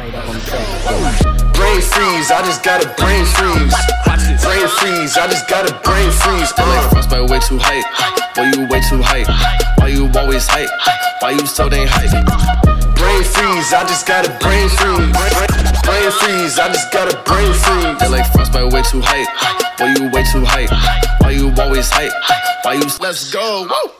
Frostbyt3 0.00 0.14
up 0.14 0.28
on 0.28 0.34
the 0.34 0.40
track. 0.40 1.52
Brain 1.54 1.80
freeze, 1.80 2.30
I 2.30 2.40
just 2.44 2.64
got 2.64 2.84
a 2.84 2.88
brain 2.96 3.24
freeze. 3.26 3.74
Brain 4.42 4.68
freeze, 4.68 5.16
I 5.16 5.26
just 5.28 5.48
got 5.48 5.68
a 5.68 5.74
brain 5.84 6.10
freeze. 6.10 6.52
Like 6.56 6.66
Uh. 6.66 6.88
Frostbyt3 6.90 7.30
way 7.30 7.38
too 7.40 7.58
hype. 7.60 7.84
Why 8.36 8.50
you 8.52 8.66
way 8.68 8.80
too 8.88 9.02
hype? 9.02 9.28
Why 9.78 9.88
you 9.88 10.10
always 10.16 10.46
hype? 10.48 10.70
Why 11.20 11.30
you 11.32 11.46
so 11.46 11.68
dang 11.68 11.86
hype? 11.86 12.10
Brain 12.96 13.24
freeze, 13.24 13.72
I 13.72 13.84
just 13.86 14.06
got 14.06 14.26
a 14.26 14.30
brain 14.40 14.68
freeze. 14.68 15.12
Brain 15.84 16.10
freeze, 16.12 16.58
I 16.58 16.68
just 16.72 16.90
got 16.92 17.12
a 17.12 17.16
brain 17.28 17.52
freeze. 17.52 17.98
They 18.00 18.08
like 18.08 18.24
Frostbyt3 18.32 18.72
way 18.72 18.82
too 18.82 19.02
hype. 19.04 19.28
Why 19.80 19.94
you 19.96 20.10
way 20.10 20.24
too 20.32 20.44
hype? 20.44 20.70
Why 21.20 21.30
you 21.30 21.52
always 21.58 21.90
hype? 21.90 22.12
Why 22.64 22.74
you 22.74 22.86
let's 23.00 23.30
go? 23.32 23.62
Woo! 23.68 23.99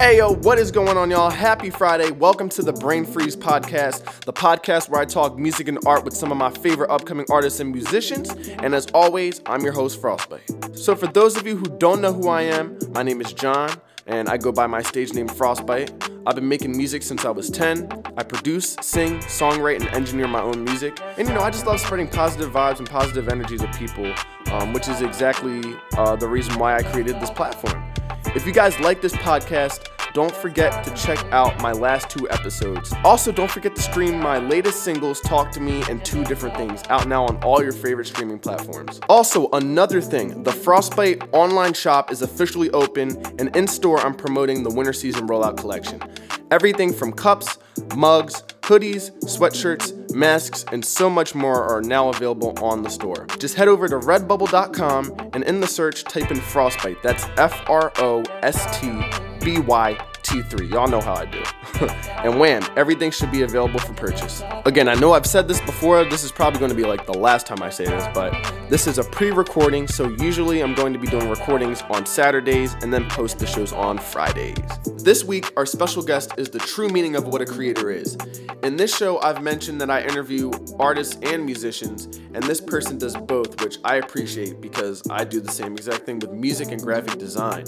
Hey 0.00 0.18
yo, 0.18 0.32
what 0.32 0.60
is 0.60 0.70
going 0.70 0.96
on, 0.96 1.10
y'all? 1.10 1.28
Happy 1.28 1.70
Friday. 1.70 2.12
Welcome 2.12 2.48
to 2.50 2.62
the 2.62 2.72
Brain 2.72 3.04
Freeze 3.04 3.34
Podcast, 3.34 4.04
the 4.24 4.32
podcast 4.32 4.88
where 4.88 5.00
I 5.00 5.04
talk 5.04 5.36
music 5.36 5.66
and 5.66 5.76
art 5.86 6.04
with 6.04 6.16
some 6.16 6.30
of 6.30 6.38
my 6.38 6.50
favorite 6.50 6.88
upcoming 6.88 7.26
artists 7.28 7.58
and 7.58 7.72
musicians. 7.72 8.30
And 8.62 8.76
as 8.76 8.86
always, 8.94 9.40
I'm 9.44 9.64
your 9.64 9.72
host, 9.72 10.00
Frostbyt3. 10.00 10.78
So, 10.78 10.94
for 10.94 11.08
those 11.08 11.36
of 11.36 11.48
you 11.48 11.56
who 11.56 11.66
don't 11.78 12.00
know 12.00 12.12
who 12.12 12.28
I 12.28 12.42
am, 12.42 12.78
my 12.92 13.02
name 13.02 13.20
is 13.20 13.32
John, 13.32 13.70
and 14.08 14.28
I 14.28 14.38
go 14.38 14.50
by 14.50 14.66
my 14.66 14.82
stage 14.82 15.12
name 15.12 15.28
Frostbyt3. 15.28 16.22
I've 16.26 16.34
been 16.34 16.48
making 16.48 16.76
music 16.76 17.02
since 17.02 17.24
I 17.24 17.30
was 17.30 17.50
10. 17.50 17.88
I 18.16 18.22
produce, 18.22 18.76
sing, 18.80 19.18
songwrite, 19.20 19.80
and 19.80 19.88
engineer 19.90 20.26
my 20.26 20.42
own 20.42 20.64
music. 20.64 20.98
And 21.16 21.28
you 21.28 21.34
know, 21.34 21.40
I 21.40 21.50
just 21.50 21.66
love 21.66 21.78
spreading 21.78 22.08
positive 22.08 22.50
vibes 22.50 22.78
and 22.78 22.88
positive 22.88 23.28
energy 23.28 23.56
to 23.58 23.68
people, 23.78 24.12
um, 24.52 24.72
which 24.72 24.88
is 24.88 25.02
exactly 25.02 25.62
uh, 25.96 26.16
the 26.16 26.26
reason 26.26 26.58
why 26.58 26.76
I 26.76 26.82
created 26.82 27.20
this 27.20 27.30
platform. 27.30 27.82
If 28.34 28.46
you 28.46 28.52
guys 28.52 28.78
like 28.80 29.00
this 29.00 29.12
podcast, 29.12 29.86
don't 30.18 30.34
forget 30.34 30.82
to 30.82 30.92
check 30.94 31.24
out 31.30 31.56
my 31.62 31.70
last 31.70 32.10
two 32.10 32.28
episodes. 32.28 32.92
Also, 33.04 33.30
don't 33.30 33.48
forget 33.48 33.76
to 33.76 33.80
stream 33.80 34.18
my 34.18 34.36
latest 34.38 34.82
singles, 34.82 35.20
Talk 35.20 35.52
to 35.52 35.60
Me, 35.60 35.84
and 35.88 36.04
Two 36.04 36.24
Different 36.24 36.56
Things, 36.56 36.82
out 36.88 37.06
now 37.06 37.24
on 37.24 37.36
all 37.44 37.62
your 37.62 37.70
favorite 37.70 38.08
streaming 38.08 38.40
platforms. 38.40 38.98
Also, 39.08 39.48
another 39.50 40.00
thing 40.00 40.42
the 40.42 40.50
Frostbyt3 40.50 41.32
online 41.32 41.72
shop 41.72 42.10
is 42.10 42.22
officially 42.22 42.68
open, 42.70 43.16
and 43.38 43.54
in 43.56 43.68
store, 43.68 44.00
I'm 44.00 44.12
promoting 44.12 44.64
the 44.64 44.70
winter 44.70 44.92
season 44.92 45.28
rollout 45.28 45.56
collection. 45.56 46.02
Everything 46.50 46.92
from 46.92 47.12
cups, 47.12 47.56
mugs, 47.94 48.42
hoodies, 48.62 49.12
sweatshirts, 49.20 50.12
masks, 50.12 50.64
and 50.72 50.84
so 50.84 51.08
much 51.08 51.36
more 51.36 51.62
are 51.62 51.80
now 51.80 52.08
available 52.08 52.58
on 52.60 52.82
the 52.82 52.90
store. 52.90 53.28
Just 53.38 53.54
head 53.54 53.68
over 53.68 53.86
to 53.86 54.00
redbubble.com 54.00 55.30
and 55.32 55.44
in 55.44 55.60
the 55.60 55.68
search 55.68 56.02
type 56.02 56.32
in 56.32 56.38
Frostbyt3. 56.38 57.02
That's 57.04 57.22
F 57.36 57.70
R 57.70 57.92
O 57.98 58.24
S 58.42 58.80
T 58.80 59.27
B 59.40 59.58
Y 59.58 59.96
T3. 60.28 60.70
Y'all 60.70 60.88
know 60.88 61.00
how 61.00 61.14
I 61.14 61.24
do. 61.24 61.42
and 62.22 62.38
wham, 62.38 62.62
everything 62.76 63.10
should 63.10 63.30
be 63.30 63.42
available 63.42 63.80
for 63.80 63.94
purchase. 63.94 64.42
Again, 64.66 64.86
I 64.86 64.94
know 64.94 65.14
I've 65.14 65.24
said 65.24 65.48
this 65.48 65.58
before. 65.62 66.04
This 66.04 66.22
is 66.22 66.30
probably 66.30 66.58
going 66.58 66.70
to 66.70 66.76
be 66.76 66.84
like 66.84 67.06
the 67.06 67.16
last 67.16 67.46
time 67.46 67.62
I 67.62 67.70
say 67.70 67.86
this, 67.86 68.06
but 68.12 68.34
this 68.68 68.86
is 68.86 68.98
a 68.98 69.04
pre 69.04 69.30
recording. 69.30 69.88
So 69.88 70.10
usually 70.20 70.62
I'm 70.62 70.74
going 70.74 70.92
to 70.92 70.98
be 70.98 71.06
doing 71.06 71.30
recordings 71.30 71.80
on 71.88 72.04
Saturdays 72.04 72.74
and 72.82 72.92
then 72.92 73.08
post 73.08 73.38
the 73.38 73.46
shows 73.46 73.72
on 73.72 73.96
Fridays. 73.96 74.58
This 74.98 75.24
week, 75.24 75.50
our 75.56 75.64
special 75.64 76.02
guest 76.02 76.32
is 76.36 76.50
the 76.50 76.58
true 76.58 76.88
meaning 76.90 77.16
of 77.16 77.28
what 77.28 77.40
a 77.40 77.46
creator 77.46 77.90
is. 77.90 78.18
In 78.62 78.76
this 78.76 78.94
show, 78.94 79.20
I've 79.20 79.42
mentioned 79.42 79.80
that 79.80 79.90
I 79.90 80.02
interview 80.02 80.50
artists 80.78 81.16
and 81.22 81.46
musicians, 81.46 82.18
and 82.34 82.42
this 82.42 82.60
person 82.60 82.98
does 82.98 83.16
both, 83.16 83.62
which 83.62 83.78
I 83.84 83.96
appreciate 83.96 84.60
because 84.60 85.02
I 85.08 85.24
do 85.24 85.40
the 85.40 85.52
same 85.52 85.72
exact 85.74 86.04
thing 86.04 86.18
with 86.18 86.32
music 86.32 86.72
and 86.72 86.82
graphic 86.82 87.18
design. 87.18 87.64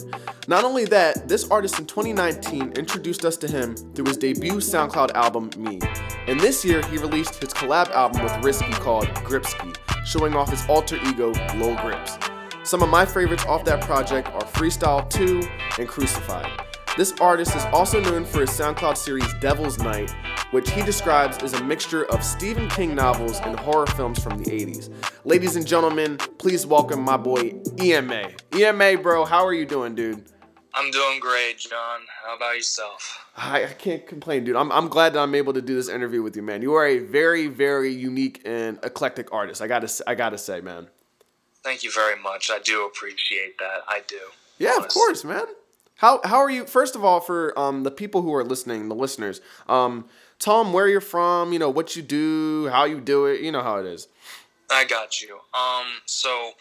Not 0.48 0.64
only 0.64 0.84
that, 0.86 1.28
this 1.28 1.48
artist 1.48 1.78
in 1.78 1.86
2019 1.86 2.49
introduced 2.58 3.24
us 3.24 3.36
to 3.36 3.48
him 3.48 3.76
through 3.94 4.06
his 4.06 4.16
debut 4.16 4.54
SoundCloud 4.54 5.12
album, 5.12 5.50
Me. 5.56 5.78
And 6.26 6.40
this 6.40 6.64
year, 6.64 6.82
he 6.86 6.98
released 6.98 7.36
his 7.36 7.50
collab 7.50 7.90
album 7.90 8.24
with 8.24 8.44
Risky 8.44 8.72
called 8.72 9.06
GRIPP$KI, 9.22 9.72
showing 10.04 10.34
off 10.34 10.50
his 10.50 10.66
alter 10.68 10.96
ego, 11.06 11.32
Lil 11.56 11.76
Grips. 11.76 12.18
Some 12.64 12.82
of 12.82 12.88
my 12.88 13.06
favorites 13.06 13.44
off 13.46 13.64
that 13.66 13.80
project 13.82 14.28
are 14.28 14.42
Freestyle 14.42 15.08
2 15.10 15.48
and 15.78 15.88
Crucified. 15.88 16.50
This 16.96 17.12
artist 17.20 17.54
is 17.54 17.64
also 17.66 18.00
known 18.00 18.24
for 18.24 18.40
his 18.40 18.50
SoundCloud 18.50 18.96
series 18.96 19.32
Devil's 19.34 19.78
Night, 19.78 20.10
which 20.50 20.70
he 20.70 20.82
describes 20.82 21.38
as 21.42 21.52
a 21.54 21.62
mixture 21.62 22.04
of 22.06 22.24
Stephen 22.24 22.68
King 22.68 22.96
novels 22.96 23.38
and 23.40 23.58
horror 23.58 23.86
films 23.86 24.18
from 24.22 24.38
the 24.38 24.50
80s. 24.50 24.92
Ladies 25.24 25.54
and 25.54 25.66
gentlemen, 25.66 26.18
please 26.38 26.66
welcome 26.66 27.02
my 27.02 27.16
boy 27.16 27.60
EMA. 27.80 28.30
EMA, 28.56 28.98
bro, 28.98 29.24
how 29.24 29.46
are 29.46 29.54
you 29.54 29.64
doing, 29.64 29.94
dude? 29.94 30.24
I'm 30.74 30.90
doing 30.90 31.18
great, 31.20 31.58
John. 31.58 32.00
How 32.24 32.36
about 32.36 32.54
yourself? 32.54 33.26
I, 33.36 33.64
I 33.64 33.72
can't 33.72 34.06
complain, 34.06 34.44
dude. 34.44 34.56
I'm, 34.56 34.70
I'm 34.70 34.88
glad 34.88 35.14
that 35.14 35.20
I'm 35.20 35.34
able 35.34 35.52
to 35.52 35.62
do 35.62 35.74
this 35.74 35.88
interview 35.88 36.22
with 36.22 36.36
you, 36.36 36.42
man. 36.42 36.62
You 36.62 36.74
are 36.74 36.86
a 36.86 36.98
very, 36.98 37.48
very 37.48 37.92
unique 37.92 38.42
and 38.44 38.78
eclectic 38.82 39.32
artist. 39.32 39.60
I 39.60 39.66
gotta, 39.66 39.90
I 40.06 40.14
gotta 40.14 40.38
say, 40.38 40.60
man. 40.60 40.86
Thank 41.62 41.82
you 41.82 41.90
very 41.92 42.20
much. 42.20 42.50
I 42.50 42.58
do 42.60 42.86
appreciate 42.86 43.58
that. 43.58 43.80
I 43.88 44.02
do. 44.06 44.20
Yeah, 44.58 44.76
of 44.76 44.88
course, 44.88 45.24
man. 45.24 45.44
How 45.96 46.20
how 46.24 46.38
are 46.38 46.50
you? 46.50 46.64
First 46.64 46.96
of 46.96 47.04
all, 47.04 47.20
for 47.20 47.58
um 47.58 47.82
the 47.82 47.90
people 47.90 48.22
who 48.22 48.34
are 48.34 48.44
listening, 48.44 48.88
the 48.88 48.94
listeners, 48.94 49.42
um, 49.68 50.06
tell 50.38 50.64
them 50.64 50.72
where 50.72 50.88
you're 50.88 51.02
from. 51.02 51.52
You 51.52 51.58
know 51.58 51.68
what 51.68 51.94
you 51.94 52.00
do, 52.02 52.68
how 52.68 52.84
you 52.84 53.00
do 53.00 53.26
it. 53.26 53.42
You 53.42 53.52
know 53.52 53.62
how 53.62 53.76
it 53.76 53.84
is. 53.86 54.08
I 54.70 54.84
got 54.84 55.20
you. 55.20 55.34
Um, 55.52 55.86
so 56.06 56.52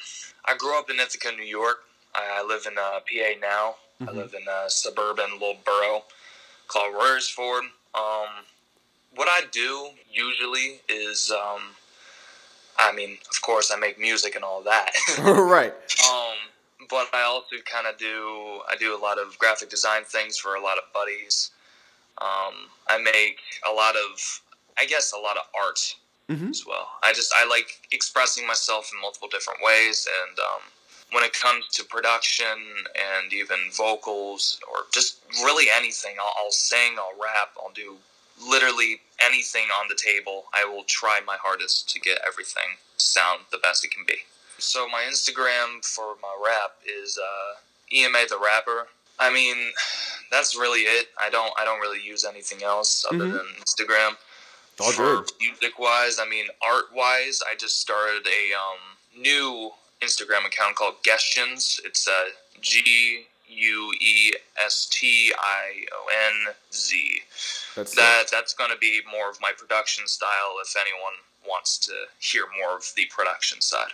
I 0.43 0.57
grew 0.57 0.77
up 0.77 0.89
in 0.89 0.99
Ithaca, 0.99 1.31
New 1.37 1.45
York. 1.45 1.77
I, 2.13 2.41
I 2.41 2.45
live 2.45 2.65
in 2.65 2.77
uh, 2.77 2.99
PA 2.99 3.39
now. 3.39 3.75
I 4.07 4.11
live 4.11 4.33
in 4.33 4.47
a 4.47 4.69
suburban 4.69 5.33
little 5.33 5.57
borough 5.65 6.03
called 6.67 6.93
Royersford. 6.95 7.63
Um, 7.93 8.45
what 9.15 9.27
I 9.27 9.41
do 9.51 9.89
usually 10.11 10.79
is, 10.87 11.31
um, 11.31 11.61
I 12.77 12.93
mean, 12.93 13.17
of 13.29 13.41
course, 13.41 13.71
I 13.75 13.77
make 13.77 13.99
music 13.99 14.35
and 14.35 14.43
all 14.43 14.61
that. 14.63 14.91
right. 15.19 15.73
Um, 16.09 16.37
but 16.89 17.07
I 17.13 17.23
also 17.23 17.57
kind 17.65 17.87
of 17.87 17.97
do 17.97 18.61
I 18.69 18.75
do 18.79 18.95
a 18.95 18.99
lot 19.01 19.19
of 19.19 19.37
graphic 19.37 19.69
design 19.69 20.03
things 20.05 20.37
for 20.37 20.55
a 20.55 20.61
lot 20.61 20.77
of 20.77 20.85
buddies. 20.93 21.51
Um, 22.19 22.53
I 22.87 22.97
make 22.99 23.39
a 23.69 23.73
lot 23.73 23.95
of 23.95 24.41
I 24.77 24.85
guess 24.85 25.11
a 25.11 25.17
lot 25.17 25.35
of 25.35 25.43
art 25.61 25.95
Mhm. 26.29 26.51
as 26.51 26.63
well. 26.65 26.87
I 27.03 27.11
just 27.11 27.33
I 27.35 27.45
like 27.45 27.87
expressing 27.91 28.47
myself 28.47 28.91
in 28.93 29.01
multiple 29.01 29.27
different 29.27 29.59
ways, 29.61 30.07
and 30.27 30.39
um, 30.39 30.61
when 31.11 31.23
it 31.23 31.33
comes 31.33 31.67
to 31.69 31.83
production 31.85 32.47
and 32.95 33.33
even 33.33 33.57
vocals 33.71 34.59
or 34.71 34.83
just 34.93 35.19
really 35.43 35.65
anything, 35.73 36.15
I'll, 36.19 36.33
I'll 36.45 36.51
sing, 36.51 36.93
I'll 36.97 37.19
rap, 37.21 37.49
I'll 37.61 37.73
do 37.73 37.97
literally 38.47 39.01
anything 39.19 39.65
on 39.79 39.87
the 39.89 39.95
table. 40.01 40.45
I 40.53 40.65
will 40.65 40.83
try 40.83 41.19
my 41.25 41.37
hardest 41.41 41.89
to 41.91 41.99
get 41.99 42.19
everything 42.27 42.77
to 42.97 43.03
sound 43.05 43.41
the 43.51 43.57
best 43.57 43.83
it 43.83 43.91
can 43.91 44.03
be. 44.07 44.15
So 44.59 44.87
my 44.87 45.03
Instagram 45.09 45.83
for 45.85 46.15
my 46.21 46.35
rap 46.45 46.71
is 46.85 47.17
uh, 47.17 47.95
EMA 47.95 48.19
the 48.29 48.37
rapper. 48.37 48.87
I 49.17 49.31
mean, 49.33 49.55
that's 50.31 50.55
really 50.55 50.81
it. 50.81 51.07
I 51.19 51.29
don't 51.29 51.51
I 51.57 51.65
don't 51.65 51.79
really 51.81 52.01
use 52.01 52.23
anything 52.25 52.63
else 52.63 53.05
other 53.11 53.25
Mhm. 53.25 53.31
than 53.33 53.47
Instagram. 53.63 54.17
All 54.81 54.93
good. 54.93 55.29
music 55.41 55.77
wise, 55.77 56.19
I 56.19 56.25
mean 56.27 56.47
art 56.61 56.93
wise, 56.93 57.41
I 57.49 57.55
just 57.55 57.81
started 57.81 58.25
a 58.27 58.53
um, 58.53 59.21
new 59.21 59.71
Instagram 60.01 60.45
account 60.45 60.75
called 60.75 60.95
Guestionz. 61.03 61.79
It's 61.85 62.07
uh, 62.07 62.11
G 62.61 63.25
U 63.47 63.93
E 64.01 64.33
S 64.63 64.87
T 64.91 65.31
I 65.37 65.85
O 65.91 66.07
N 66.29 66.53
Z. 66.71 67.21
That's 67.75 67.95
That 67.95 68.25
that's 68.31 68.53
going 68.53 68.71
to 68.71 68.77
be 68.77 69.01
more 69.11 69.29
of 69.29 69.39
my 69.41 69.51
production 69.57 70.07
style. 70.07 70.55
If 70.61 70.75
anyone 70.75 71.13
wants 71.47 71.77
to 71.79 71.93
hear 72.19 72.43
more 72.59 72.77
of 72.77 72.85
the 72.95 73.05
production 73.09 73.61
side. 73.61 73.91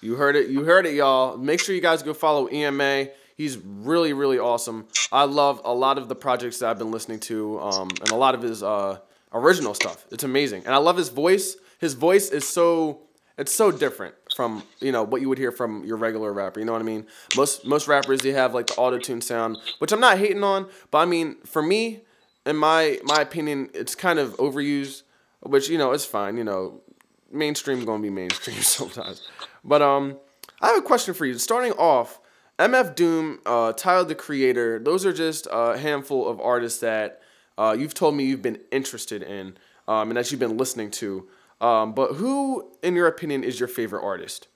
You 0.00 0.14
heard 0.14 0.36
it. 0.36 0.48
You 0.48 0.64
heard 0.64 0.86
it, 0.86 0.94
y'all. 0.94 1.36
Make 1.36 1.60
sure 1.60 1.74
you 1.74 1.80
guys 1.80 2.02
go 2.02 2.14
follow 2.14 2.48
EMA. 2.50 3.08
He's 3.36 3.56
really, 3.56 4.12
really 4.12 4.38
awesome. 4.38 4.86
I 5.12 5.24
love 5.24 5.60
a 5.64 5.72
lot 5.72 5.98
of 5.98 6.08
the 6.08 6.14
projects 6.14 6.58
that 6.58 6.70
I've 6.70 6.78
been 6.78 6.90
listening 6.90 7.20
to, 7.20 7.60
um, 7.60 7.88
and 8.00 8.10
a 8.10 8.16
lot 8.16 8.34
of 8.34 8.42
his 8.42 8.62
uh, 8.62 8.98
original 9.32 9.74
stuff. 9.74 10.04
It's 10.10 10.24
amazing, 10.24 10.64
and 10.66 10.74
I 10.74 10.78
love 10.78 10.96
his 10.96 11.08
voice. 11.08 11.56
His 11.78 11.94
voice 11.94 12.30
is 12.30 12.46
so 12.46 13.00
it's 13.36 13.54
so 13.54 13.70
different 13.70 14.16
from 14.34 14.62
you 14.80 14.92
know 14.92 15.02
what 15.02 15.20
you 15.20 15.28
would 15.28 15.38
hear 15.38 15.52
from 15.52 15.84
your 15.84 15.96
regular 15.96 16.32
rapper. 16.32 16.60
You 16.60 16.66
know 16.66 16.72
what 16.72 16.82
I 16.82 16.84
mean? 16.84 17.06
Most 17.36 17.66
most 17.66 17.88
rappers 17.88 18.20
they 18.20 18.32
have 18.32 18.54
like 18.54 18.68
the 18.68 18.76
auto 18.76 18.98
tune 18.98 19.20
sound, 19.20 19.58
which 19.78 19.92
I'm 19.92 20.00
not 20.00 20.18
hating 20.18 20.44
on, 20.44 20.68
but 20.90 20.98
I 20.98 21.04
mean 21.04 21.36
for 21.44 21.62
me, 21.62 22.00
in 22.46 22.56
my 22.56 22.98
my 23.04 23.20
opinion, 23.20 23.70
it's 23.74 23.94
kind 23.94 24.18
of 24.18 24.36
overused. 24.36 25.02
Which 25.40 25.68
you 25.68 25.78
know 25.78 25.92
it's 25.92 26.04
fine. 26.04 26.36
You 26.36 26.44
know, 26.44 26.80
mainstream 27.30 27.84
gonna 27.84 28.02
be 28.02 28.10
mainstream 28.10 28.56
sometimes. 28.62 29.28
But 29.64 29.82
um, 29.82 30.16
I 30.60 30.68
have 30.68 30.78
a 30.78 30.82
question 30.82 31.14
for 31.14 31.26
you. 31.26 31.34
Starting 31.38 31.72
off, 31.72 32.20
MF 32.58 32.94
Doom, 32.94 33.38
uh, 33.46 33.72
Tyler 33.72 34.04
the 34.04 34.14
Creator, 34.14 34.80
those 34.80 35.06
are 35.06 35.12
just 35.12 35.46
a 35.50 35.78
handful 35.78 36.28
of 36.28 36.40
artists 36.40 36.80
that 36.80 37.22
uh, 37.56 37.76
you've 37.78 37.94
told 37.94 38.16
me 38.16 38.24
you've 38.24 38.42
been 38.42 38.60
interested 38.72 39.22
in 39.22 39.56
um, 39.86 40.10
and 40.10 40.16
that 40.16 40.30
you've 40.30 40.40
been 40.40 40.56
listening 40.56 40.90
to. 40.92 41.28
Um, 41.60 41.92
but 41.92 42.14
who, 42.14 42.70
in 42.82 42.94
your 42.94 43.06
opinion, 43.06 43.42
is 43.44 43.58
your 43.58 43.68
favorite 43.68 44.02
artist? 44.04 44.46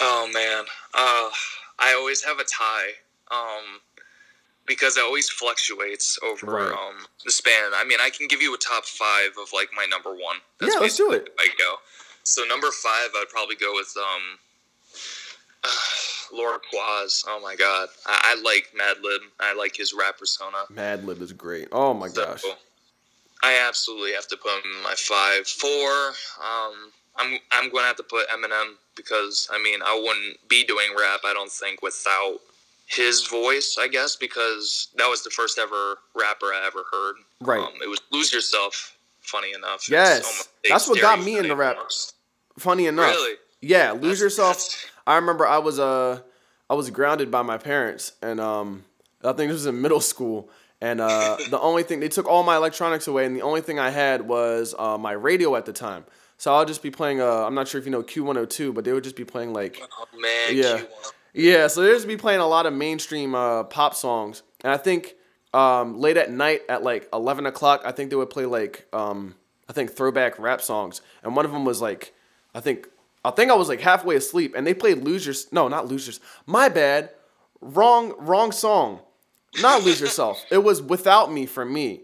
Oh 0.00 0.28
man, 0.32 0.64
uh, 0.94 1.30
I 1.78 1.94
always 1.94 2.22
have 2.24 2.38
a 2.38 2.44
tie. 2.44 2.90
Um, 3.30 3.80
because 4.66 4.96
it 4.96 5.02
always 5.04 5.28
fluctuates 5.28 6.18
over 6.24 6.46
Right. 6.46 6.72
um, 6.72 7.06
the 7.24 7.30
span. 7.30 7.70
I 7.74 7.84
mean, 7.84 7.98
I 8.00 8.10
can 8.10 8.26
give 8.26 8.42
you 8.42 8.52
a 8.54 8.58
top 8.58 8.84
five 8.84 9.30
of 9.40 9.48
like 9.54 9.68
my 9.76 9.86
number 9.88 10.10
one. 10.10 10.36
Yeah, 10.60 10.68
let's 10.80 10.96
do 10.96 11.12
it. 11.12 11.28
I 11.38 11.48
go. 11.58 11.76
So 12.24 12.44
number 12.44 12.70
five, 12.72 13.10
I'd 13.14 13.28
probably 13.30 13.54
go 13.56 13.72
with 13.74 13.94
um, 13.96 14.38
Lord 16.32 16.60
Quas. 16.70 17.24
Oh 17.28 17.40
my 17.40 17.54
god, 17.56 17.88
I, 18.06 18.34
I 18.36 18.42
like 18.42 18.72
Madlib. 18.78 19.18
I 19.40 19.54
like 19.54 19.76
his 19.76 19.92
rap 19.94 20.18
persona. 20.18 20.58
Madlib 20.72 21.20
is 21.22 21.32
great. 21.32 21.68
Oh 21.72 21.94
my 21.94 22.08
So, 22.08 22.24
gosh. 22.26 22.42
I 23.42 23.64
absolutely 23.66 24.12
have 24.12 24.26
to 24.28 24.36
put 24.36 24.52
him 24.64 24.72
in 24.76 24.82
my 24.82 24.94
five. 24.96 25.46
Four, 25.46 26.08
um, 26.42 26.92
I'm 27.16 27.38
I'm 27.52 27.70
going 27.70 27.82
to 27.82 27.86
have 27.88 27.96
to 27.96 28.02
put 28.02 28.28
Eminem 28.28 28.74
because 28.96 29.48
I 29.52 29.62
mean 29.62 29.80
I 29.84 29.94
wouldn't 29.94 30.48
be 30.48 30.64
doing 30.64 30.88
rap. 30.98 31.20
I 31.24 31.32
don't 31.34 31.50
think 31.52 31.82
without 31.82 32.38
his 32.86 33.26
voice. 33.26 33.76
I 33.80 33.88
guess 33.88 34.16
because 34.16 34.88
that 34.96 35.06
was 35.08 35.22
the 35.22 35.30
first 35.30 35.58
ever 35.58 35.98
rapper 36.14 36.46
I 36.46 36.64
ever 36.66 36.84
heard. 36.90 37.16
Right. 37.40 37.60
Um, 37.60 37.72
it 37.82 37.88
was 37.88 38.00
"Lose 38.12 38.32
Yourself." 38.32 38.96
Funny 39.20 39.52
enough. 39.54 39.88
Yes. 39.90 40.48
That's 40.68 40.88
what 40.88 41.00
got 41.00 41.18
me 41.18 41.22
stereotype 41.32 41.44
into 41.44 41.56
rap. 41.56 41.76
almost. 41.78 42.14
Funny 42.60 42.86
enough. 42.86 43.10
Really? 43.12 43.34
Yeah, 43.60 43.90
lose 43.90 44.00
That's- 44.02 44.20
yourself. 44.20 44.56
that's- 44.58 44.86
I 45.06 45.16
remember 45.16 45.46
I 45.46 45.58
was 45.58 45.78
uh 45.80 46.20
I 46.70 46.74
was 46.74 46.90
grounded 46.90 47.30
by 47.30 47.42
my 47.42 47.58
parents 47.58 48.12
and 48.22 48.40
um 48.40 48.84
I 49.24 49.32
think 49.32 49.50
this 49.50 49.54
was 49.54 49.66
in 49.66 49.80
middle 49.82 50.00
school 50.00 50.48
and 50.80 51.00
uh 51.00 51.36
the 51.50 51.60
only 51.60 51.82
thing 51.82 52.00
they 52.00 52.08
took 52.08 52.26
all 52.26 52.42
my 52.42 52.56
electronics 52.56 53.06
away 53.06 53.24
and 53.26 53.34
the 53.36 53.42
only 53.42 53.60
thing 53.60 53.78
I 53.78 53.90
had 53.90 54.22
was 54.28 54.74
uh, 54.78 54.98
my 54.98 55.12
radio 55.12 55.56
at 55.56 55.64
the 55.66 55.72
time. 55.72 56.04
So 56.38 56.54
I'll 56.54 56.64
just 56.66 56.82
be 56.82 56.90
playing 56.90 57.20
uh 57.20 57.44
I'm 57.46 57.54
not 57.54 57.68
sure 57.68 57.78
if 57.80 57.84
you 57.86 57.92
know 57.92 58.02
Q102 58.02 58.74
but 58.74 58.84
they 58.84 58.92
would 58.92 59.04
just 59.04 59.16
be 59.16 59.24
playing 59.24 59.52
like 59.52 59.80
Oh 59.98 60.06
man. 60.20 60.56
Yeah. 60.56 60.78
Q1. 60.78 61.12
yeah, 61.34 61.66
so 61.66 61.80
they 61.82 61.88
would 61.88 61.96
just 61.96 62.08
be 62.08 62.16
playing 62.16 62.40
a 62.40 62.46
lot 62.46 62.66
of 62.66 62.72
mainstream 62.72 63.34
uh, 63.34 63.64
pop 63.64 63.94
songs, 63.94 64.42
and 64.64 64.72
I 64.72 64.76
think 64.78 65.14
um, 65.54 65.98
late 65.98 66.16
at 66.16 66.30
night 66.30 66.62
at 66.68 66.82
like 66.82 67.08
eleven 67.12 67.46
o'clock, 67.46 67.82
I 67.84 67.92
think 67.92 68.10
they 68.10 68.16
would 68.16 68.30
play 68.30 68.46
like 68.46 68.86
um, 68.92 69.34
I 69.68 69.72
think 69.72 69.92
throwback 69.92 70.38
rap 70.38 70.60
songs, 70.62 71.00
and 71.22 71.36
one 71.36 71.44
of 71.44 71.52
them 71.52 71.64
was 71.64 71.80
like 71.82 72.14
I 72.54 72.60
think 72.60 72.88
I 73.24 73.30
think 73.30 73.50
I 73.50 73.54
was 73.54 73.68
like 73.68 73.80
halfway 73.80 74.16
asleep, 74.16 74.54
and 74.56 74.66
they 74.66 74.74
played 74.74 74.98
Losers. 75.04 75.50
No, 75.52 75.68
not 75.68 75.88
Losers. 75.88 76.20
My 76.46 76.68
bad, 76.68 77.10
wrong 77.60 78.14
wrong 78.18 78.50
song, 78.52 79.00
not 79.60 79.82
"Lose 79.82 80.00
Yourself." 80.00 80.44
It 80.50 80.58
was 80.58 80.82
"Without 80.82 81.32
Me" 81.32 81.46
for 81.46 81.64
me. 81.64 82.02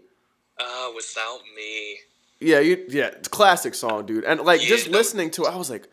Uh, 0.59 0.89
without 0.95 1.39
me. 1.55 1.97
Yeah, 2.39 2.59
you 2.59 2.85
yeah, 2.89 3.11
classic 3.31 3.73
song, 3.73 4.05
dude. 4.05 4.23
And 4.23 4.41
like 4.41 4.61
Yeah, 4.61 4.67
just 4.69 4.89
no- 4.89 4.97
listening 4.97 5.31
to 5.31 5.43
it, 5.45 5.49
I 5.49 5.55
was 5.55 5.69
like, 5.69 5.87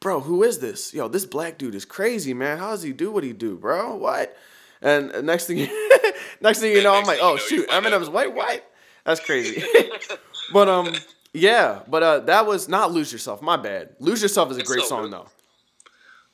bro, 0.00 0.20
who 0.20 0.42
is 0.42 0.58
this? 0.58 0.92
Yo, 0.92 1.08
this 1.08 1.24
black 1.24 1.58
dude 1.58 1.74
is 1.74 1.84
crazy, 1.84 2.34
man. 2.34 2.58
How 2.58 2.70
does 2.70 2.82
he 2.82 2.92
do 2.92 3.10
what 3.10 3.24
he 3.24 3.32
do, 3.32 3.56
bro? 3.56 3.94
What? 3.96 4.36
And 4.80 5.12
uh, 5.12 5.20
next 5.22 5.46
thing, 5.46 5.68
next 6.40 6.58
thing 6.58 6.72
you 6.72 6.82
know, 6.82 6.94
I'm 6.94 7.04
like, 7.04 7.20
oh 7.22 7.36
shoot, 7.36 7.68
Eminem's 7.68 8.10
white, 8.10 8.34
white. 8.34 8.64
That's 9.04 9.20
crazy. 9.20 9.62
but 10.52 10.68
um, 10.68 10.94
yeah, 11.32 11.80
but 11.88 12.02
uh, 12.02 12.18
that 12.20 12.46
was 12.46 12.68
not 12.68 12.92
lose 12.92 13.12
yourself. 13.12 13.40
My 13.40 13.56
bad. 13.56 13.90
Lose 14.00 14.20
yourself 14.22 14.50
is 14.50 14.58
a 14.58 14.64
great 14.64 14.80
so 14.82 14.88
song 14.88 15.10
though. 15.10 15.28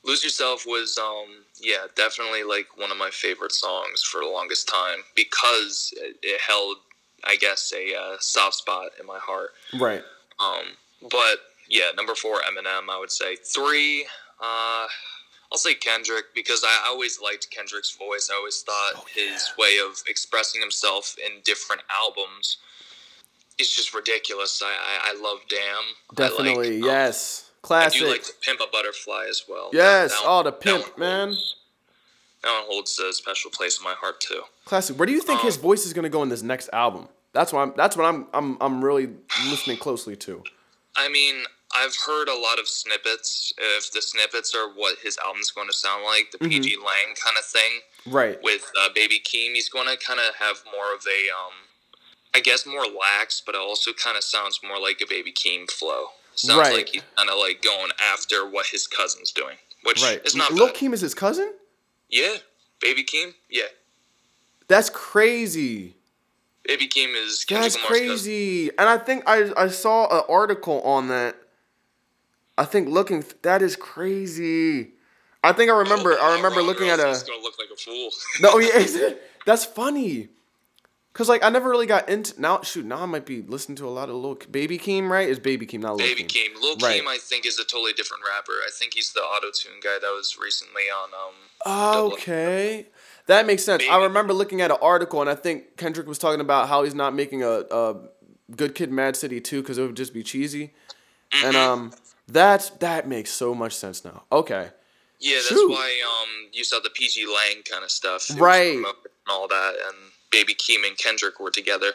Lose 0.05 0.23
Yourself 0.25 0.65
was 0.67 0.97
um 0.99 1.45
yeah, 1.61 1.87
definitely 1.97 2.43
like 2.45 2.67
one 2.77 2.91
of 2.91 2.97
my 2.97 3.11
favorite 3.11 3.53
songs 3.53 4.03
for 4.03 4.21
the 4.21 4.29
longest 4.29 4.69
time 4.69 4.99
because 5.15 5.93
it, 5.97 6.17
it 6.23 6.41
held 6.41 6.77
I 7.25 7.37
guess 7.37 7.73
a 7.77 7.95
uh, 7.95 8.17
soft 8.21 8.55
spot 8.57 8.91
in 9.01 9.07
my 9.07 9.19
heart. 9.19 9.51
Right. 9.79 10.03
Um 10.41 10.65
but 11.03 11.39
yeah, 11.69 11.91
number 11.97 12.15
4 12.15 12.37
Eminem 12.43 12.89
I 12.91 12.99
would 12.99 13.11
say. 13.11 13.37
3 13.37 14.07
uh 14.41 14.87
I'll 15.51 15.57
say 15.59 15.75
Kendrick 15.75 16.27
because 16.35 16.63
I 16.65 16.87
always 16.89 17.21
liked 17.23 17.51
Kendrick's 17.51 17.97
voice. 17.97 18.29
I 18.33 18.37
always 18.37 18.61
thought 18.63 18.93
Oh, 18.97 19.05
his 19.15 19.51
way 19.59 19.79
of 19.85 20.03
expressing 20.07 20.61
himself 20.61 21.17
in 21.25 21.41
different 21.43 21.83
albums 22.05 22.59
is 23.59 23.75
just 23.75 23.95
ridiculous. 23.95 24.63
I 24.65 24.69
I, 24.69 25.13
I 25.13 25.21
love 25.23 25.41
Damn. 25.49 25.85
Definitely. 26.15 26.81
like, 26.81 26.91
um, 26.91 27.48
yes. 27.71 27.79
I 27.79 27.83
Classic. 27.91 28.01
do 28.01 28.09
like 28.09 28.23
to 28.25 28.33
pimp 28.43 28.61
a 28.61 28.67
butterfly 28.71 29.27
as 29.29 29.45
well. 29.49 29.71
yes. 29.73 30.11
That- 30.13 30.21
that 30.23 30.29
oh, 30.29 30.43
the 30.43 30.53
pimp, 30.53 30.83
one 30.93 31.01
man. 31.01 31.29
holds- 31.29 31.55
That 32.43 32.53
one 32.53 32.65
holds 32.67 32.99
a 32.99 33.13
special 33.13 33.51
place 33.51 33.79
in 33.79 33.85
my 33.85 33.95
heart 33.95 34.21
too. 34.21 34.43
Classic. 34.65 34.97
Where 34.99 35.07
do 35.07 35.13
you 35.13 35.21
think 35.21 35.41
his 35.41 35.57
Um, 35.57 35.63
voice 35.63 35.85
is 35.87 35.93
gonna 35.93 36.09
go 36.09 36.23
in 36.23 36.29
this 36.29 36.43
next 36.43 36.69
album? 36.73 37.09
That's 37.33 37.53
what 37.53 37.61
I'm. 37.61 37.73
That's 37.77 37.97
what 37.97 38.05
I'm. 38.07 38.27
I'm. 38.33 38.57
I'm 38.61 38.85
really 38.85 39.09
listening 39.51 39.77
closely 39.77 40.17
to. 40.17 40.43
I 40.97 41.09
mean, 41.09 41.45
I've 41.75 41.95
heard 41.95 42.29
a 42.29 42.35
lot 42.35 42.59
of 42.59 42.67
snippets. 42.67 43.53
If 43.59 43.91
the 43.93 44.01
snippets 44.03 44.55
are 44.55 44.69
what 44.69 44.99
his 45.01 45.19
album's 45.19 45.51
going 45.51 45.69
to 45.69 45.73
sound 45.75 46.03
like, 46.05 46.31
the 46.33 46.39
pgLang 46.39 47.09
kind 47.23 47.37
of 47.39 47.45
thing 47.45 47.81
Right. 48.07 48.43
with 48.43 48.71
uh, 48.81 48.89
Baby 48.95 49.21
Keem, 49.21 49.53
he's 49.55 49.69
going 49.69 49.87
to 49.87 49.97
kind 49.97 50.19
of 50.19 50.35
have 50.37 50.63
more 50.73 50.93
of 50.95 51.05
a, 51.07 51.21
um, 51.31 51.53
I 52.35 52.41
guess, 52.41 52.65
more 52.67 52.87
lax, 52.87 53.43
but 53.45 53.55
it 53.55 53.61
also 53.61 53.93
kind 53.93 54.17
of 54.17 54.25
sounds 54.25 54.59
more 54.67 54.81
like 54.81 55.01
a 55.03 55.07
Baby 55.07 55.31
Keem 55.33 55.71
flow. 55.71 56.07
Sounds 56.39 56.59
Right. 56.61 56.73
like 56.73 56.89
he's 56.91 57.03
kind 57.17 57.29
of 57.29 57.37
like 57.39 57.63
going 57.63 57.91
after 58.13 58.49
what 58.49 58.67
his 58.67 58.87
cousin's 58.87 59.33
doing, 59.33 59.57
which 59.83 60.01
Right. 60.03 60.25
is 60.25 60.37
not 60.37 60.53
Lil 60.53 60.67
bad. 60.69 60.77
Keem 60.77 60.93
is 60.93 61.01
his 61.01 61.15
cousin? 61.15 61.53
Yeah, 62.09 62.37
Baby 62.81 63.03
Keem. 63.05 63.35
Yeah, 63.51 63.65
That's 64.69 64.89
crazy. 64.91 65.97
Baby 66.65 66.87
Keem 66.89 67.15
is 67.17 67.45
Kendrick 67.45 67.73
That's 67.73 67.77
Lamar's 67.77 67.91
cousin. 68.01 68.09
crazy. 68.09 68.71
And 68.79 68.89
I 68.89 68.99
think 68.99 69.25
I 69.27 69.51
I 69.57 69.69
saw 69.69 70.07
an 70.19 70.25
article 70.29 70.81
on 70.83 71.09
that. 71.09 71.37
I 72.57 72.65
think 72.65 72.89
looking 72.89 73.25
that 73.43 73.63
is 73.63 73.75
crazy. 73.77 74.93
I 75.43 75.53
think 75.53 75.71
I 75.71 75.75
oh, 75.75 75.79
remember 75.79 76.19
I 76.21 76.35
remember 76.37 76.59
Wrong 76.59 76.67
looking 76.67 76.89
at 76.89 76.99
a 77.01 77.03
gonna 77.27 77.43
look 77.43 77.55
like 77.59 77.71
a 77.73 77.77
fool. 77.77 78.11
No, 78.41 78.59
yeah, 78.61 78.77
is? 78.77 79.15
That's 79.47 79.65
funny. 79.65 80.29
Cause 81.19 81.29
like 81.29 81.43
I 81.43 81.51
never 81.51 81.69
really 81.69 81.87
got 81.87 82.09
into 82.09 82.41
now. 82.41 82.63
Shoot, 82.63 82.87
now 82.87 83.03
I 83.03 83.07
might 83.07 83.27
be 83.27 83.43
listening 83.43 83.75
to 83.77 83.87
a 83.87 83.91
lot 83.91 84.09
of 84.09 84.15
little 84.15 84.39
Baby 84.51 84.79
Keem, 84.79 85.11
right? 85.11 85.29
Is 85.29 85.41
Baby 85.41 85.67
Keem 85.67 85.81
not 85.81 85.97
Lil 85.97 86.07
Baby 86.07 86.23
Keem? 86.23 86.55
Keem. 86.55 86.63
Lil 86.63 86.77
Right. 86.77 87.03
Keem, 87.03 87.09
I 87.09 87.19
think, 87.19 87.45
is 87.45 87.59
a 87.59 87.65
totally 87.65 87.93
different 87.93 88.23
rapper. 88.25 88.53
I 88.53 88.71
think 88.73 88.95
he's 88.95 89.13
the 89.13 89.21
auto 89.21 89.49
tune 89.53 89.81
guy 89.83 89.99
that 90.01 90.13
was 90.17 90.39
recently 90.41 90.83
on. 90.85 91.11
Um, 91.13 91.35
Okay, 92.13 92.87
that 93.27 93.47
makes 93.47 93.65
sense. 93.65 93.83
I 93.91 94.01
remember 94.01 94.33
looking 94.33 94.61
at 94.61 94.71
an 94.71 94.77
article, 94.81 95.21
and 95.21 95.29
I 95.29 95.35
think 95.35 95.77
Kendrick 95.77 96.07
was 96.07 96.19
talking 96.19 96.41
about 96.41 96.69
how 96.69 96.85
he's 96.85 96.95
not 96.95 97.15
making 97.17 97.43
a, 97.43 97.65
a 97.69 97.97
Good 98.55 98.77
Kid, 98.77 98.93
Mad 98.93 99.17
City 99.17 99.41
two 99.41 99.61
because 99.61 99.77
it 99.77 99.83
would 99.83 99.97
just 99.97 100.15
be 100.15 100.23
cheesy, 100.23 100.73
and 101.33 101.55
Mm-hmm. 101.57 101.57
um, 101.57 101.93
that 102.29 102.71
that 102.79 103.09
makes 103.09 103.31
so 103.33 103.55
much 103.57 103.75
sense 103.75 104.05
now. 104.05 104.23
Okay, 104.31 104.69
yeah, 105.19 105.35
that's 105.37 105.49
Shoot. 105.49 105.69
why 105.71 106.01
um, 106.07 106.49
you 106.53 106.63
saw 106.63 106.79
the 106.79 106.91
pgLang 106.91 107.69
kind 107.69 107.83
of 107.83 107.91
stuff. 107.91 108.31
It 108.31 108.39
Right. 108.39 108.77
And 108.77 108.87
all 109.29 109.49
that, 109.49 109.75
and 109.89 109.97
Baby 110.31 110.55
Keem 110.55 110.87
and 110.87 110.97
Kendrick 110.97 111.41
were 111.41 111.51
together. 111.51 111.93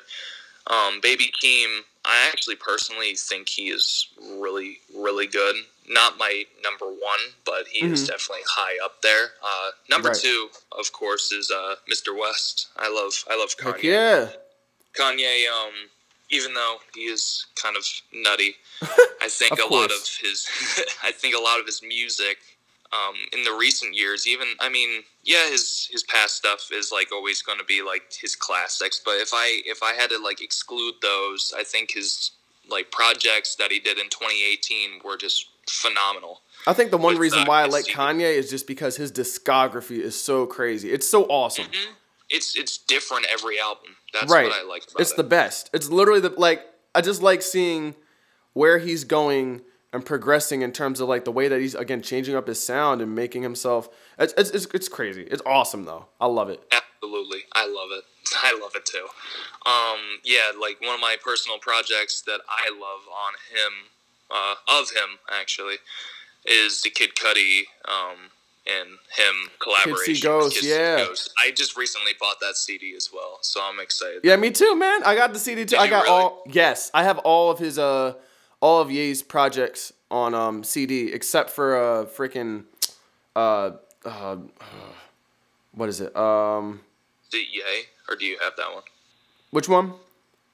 Um, 0.67 0.99
Baby 1.01 1.31
Keem, 1.43 1.79
I 2.05 2.27
actually 2.31 2.55
personally 2.55 3.15
think 3.15 3.49
he 3.49 3.63
is 3.69 4.07
really, 4.39 4.77
really 4.95 5.27
good. 5.27 5.55
Not 5.89 6.17
my 6.17 6.43
number 6.63 6.85
one, 6.85 7.19
but 7.45 7.67
he 7.69 7.85
is 7.85 8.07
definitely 8.07 8.43
high 8.47 8.77
up 8.85 9.01
there. 9.01 9.31
Uh, 9.43 9.71
number 9.89 10.09
Mm-hmm. 10.09 10.13
Right. 10.13 10.21
two, 10.21 10.79
of 10.79 10.91
course, 10.93 11.31
is 11.33 11.51
uh, 11.51 11.75
Mr. 11.91 12.17
West. 12.17 12.69
I 12.77 12.87
love, 12.89 13.13
I 13.29 13.37
love 13.37 13.49
Kanye. 13.57 13.73
heck 13.73 13.83
yeah, 13.83 14.29
Kanye, 14.97 15.49
um, 15.49 15.73
even 16.29 16.53
though 16.53 16.77
he 16.95 17.01
is 17.01 17.45
kind 17.61 17.75
of 17.75 17.85
nutty, 18.13 18.55
I 19.21 19.27
think 19.27 19.51
Of 19.53 19.59
a 19.59 19.73
lot 19.73 19.91
of 19.91 20.07
his, 20.21 20.47
I 21.03 21.11
think 21.11 21.35
a 21.35 21.41
lot 21.41 21.59
of 21.59 21.65
his 21.65 21.81
music, 21.83 22.37
um, 22.93 23.15
in 23.31 23.43
the 23.43 23.51
recent 23.51 23.95
years, 23.95 24.27
even 24.27 24.47
I 24.59 24.69
mean, 24.69 25.03
yeah, 25.23 25.49
his 25.49 25.89
his 25.91 26.03
past 26.03 26.35
stuff 26.35 26.69
is 26.71 26.91
like 26.91 27.11
always 27.11 27.41
going 27.41 27.57
to 27.57 27.65
be 27.65 27.81
like 27.81 28.03
his 28.13 28.35
classics. 28.35 29.01
But 29.03 29.15
if 29.15 29.31
I 29.33 29.61
if 29.65 29.81
I 29.81 29.93
had 29.93 30.09
to 30.11 30.19
like 30.19 30.41
exclude 30.41 30.95
those, 31.01 31.53
I 31.57 31.63
think 31.63 31.91
his 31.91 32.31
like 32.69 32.91
projects 32.91 33.55
that 33.55 33.71
he 33.71 33.79
did 33.79 33.97
in 33.97 34.09
2018 34.09 35.01
were 35.03 35.17
just 35.17 35.47
phenomenal. 35.67 36.41
I 36.67 36.73
think 36.73 36.91
the 36.91 36.97
one 36.97 37.13
With, 37.13 37.21
reason 37.21 37.39
uh, 37.39 37.45
why 37.45 37.63
I 37.63 37.65
like 37.65 37.85
Kanye 37.85 38.35
is 38.35 38.49
just 38.49 38.67
because 38.67 38.95
his 38.95 39.11
discography 39.11 39.99
is 39.99 40.19
so 40.19 40.45
crazy. 40.45 40.91
It's 40.91 41.09
so 41.09 41.25
awesome. 41.25 41.67
It's 42.29 42.55
it's 42.57 42.77
different 42.77 43.25
every 43.31 43.59
album. 43.59 43.95
That's 44.13 44.31
right. 44.31 44.45
what 44.45 44.53
I 44.53 44.63
like 44.63 44.83
about 44.83 45.01
it's 45.01 45.11
it. 45.11 45.17
the 45.17 45.23
best. 45.23 45.69
It's 45.73 45.89
literally 45.89 46.19
the 46.19 46.29
like 46.29 46.65
I 46.93 47.01
just 47.01 47.21
like 47.21 47.41
seeing 47.41 47.95
where 48.53 48.77
he's 48.77 49.03
going 49.03 49.61
and 49.93 50.03
progressing 50.03 50.63
in 50.63 50.71
terms 50.71 50.99
of 50.99 51.07
like 51.07 51.23
the 51.23 51.31
way 51.31 51.47
that 51.47 51.61
he's 51.61 51.75
again 51.75 52.01
changing 52.01 52.35
up 52.35 52.47
his 52.47 52.61
sound 52.61 52.99
and 52.99 53.15
making 53.15 53.43
himself. 53.43 53.87
It's 54.17 54.33
it's 54.35 54.49
it's, 54.49 54.65
it's 54.73 54.89
crazy. 54.89 55.21
It's 55.21 55.43
awesome 55.45 55.85
though. 55.85 56.07
I 56.19 56.25
love 56.25 56.49
it. 56.49 56.61
Absolutely. 56.71 57.41
I 57.53 57.67
love 57.67 57.89
it. 57.91 58.03
I 58.43 58.59
love 58.59 58.71
it 58.75 58.85
too. 58.85 59.05
Um, 59.69 60.19
yeah, 60.23 60.51
like 60.59 60.81
one 60.81 60.95
of 60.95 60.99
my 60.99 61.15
personal 61.23 61.59
projects 61.59 62.21
that 62.23 62.41
I 62.49 62.69
love 62.71 63.01
on 63.07 63.33
him, 63.53 63.73
uh, 64.31 64.79
of 64.81 64.89
him 64.89 65.19
actually, 65.31 65.75
is 66.45 66.81
the 66.81 66.89
Kid 66.89 67.11
Cudi 67.15 67.65
um, 67.87 68.31
and 68.65 68.89
him 69.15 69.51
collaboration. 69.59 70.15
Kids 70.15 70.59
See 70.59 70.69
yeah. 70.69 70.97
Ghost. 70.97 71.31
I 71.37 71.51
just 71.51 71.77
recently 71.77 72.13
bought 72.19 72.39
that 72.41 72.55
CD 72.55 72.95
as 72.97 73.09
well, 73.13 73.37
so 73.41 73.61
I'm 73.63 73.79
excited. 73.79 74.21
Yeah, 74.23 74.37
me 74.37 74.49
too, 74.49 74.75
man. 74.75 75.03
I 75.03 75.15
got 75.15 75.33
the 75.33 75.39
CD 75.39 75.61
too. 75.61 75.75
Did 75.75 75.79
I 75.79 75.87
got 75.87 76.05
really? 76.05 76.15
all. 76.15 76.43
Yes, 76.47 76.89
I 76.95 77.03
have 77.03 77.19
all 77.19 77.51
of 77.51 77.59
his 77.59 77.77
uh 77.77 78.15
all 78.63 78.79
of 78.81 78.89
Ye's 78.89 79.21
projects 79.21 79.91
on 80.09 80.33
um 80.33 80.63
CD 80.63 81.11
except 81.17 81.49
for 81.49 81.67
a 81.75 82.05
freaking 82.05 82.63
uh 83.35 83.71
uh 84.05 84.37
what 85.73 85.89
is 85.89 85.99
it 86.01 86.15
um 86.15 86.81
Is 87.31 87.39
it 87.39 87.47
Ye, 87.51 87.63
or 88.09 88.15
do 88.15 88.25
you 88.25 88.37
have 88.43 88.53
that 88.57 88.73
one? 88.73 88.83
Which 89.51 89.67
one? 89.69 89.93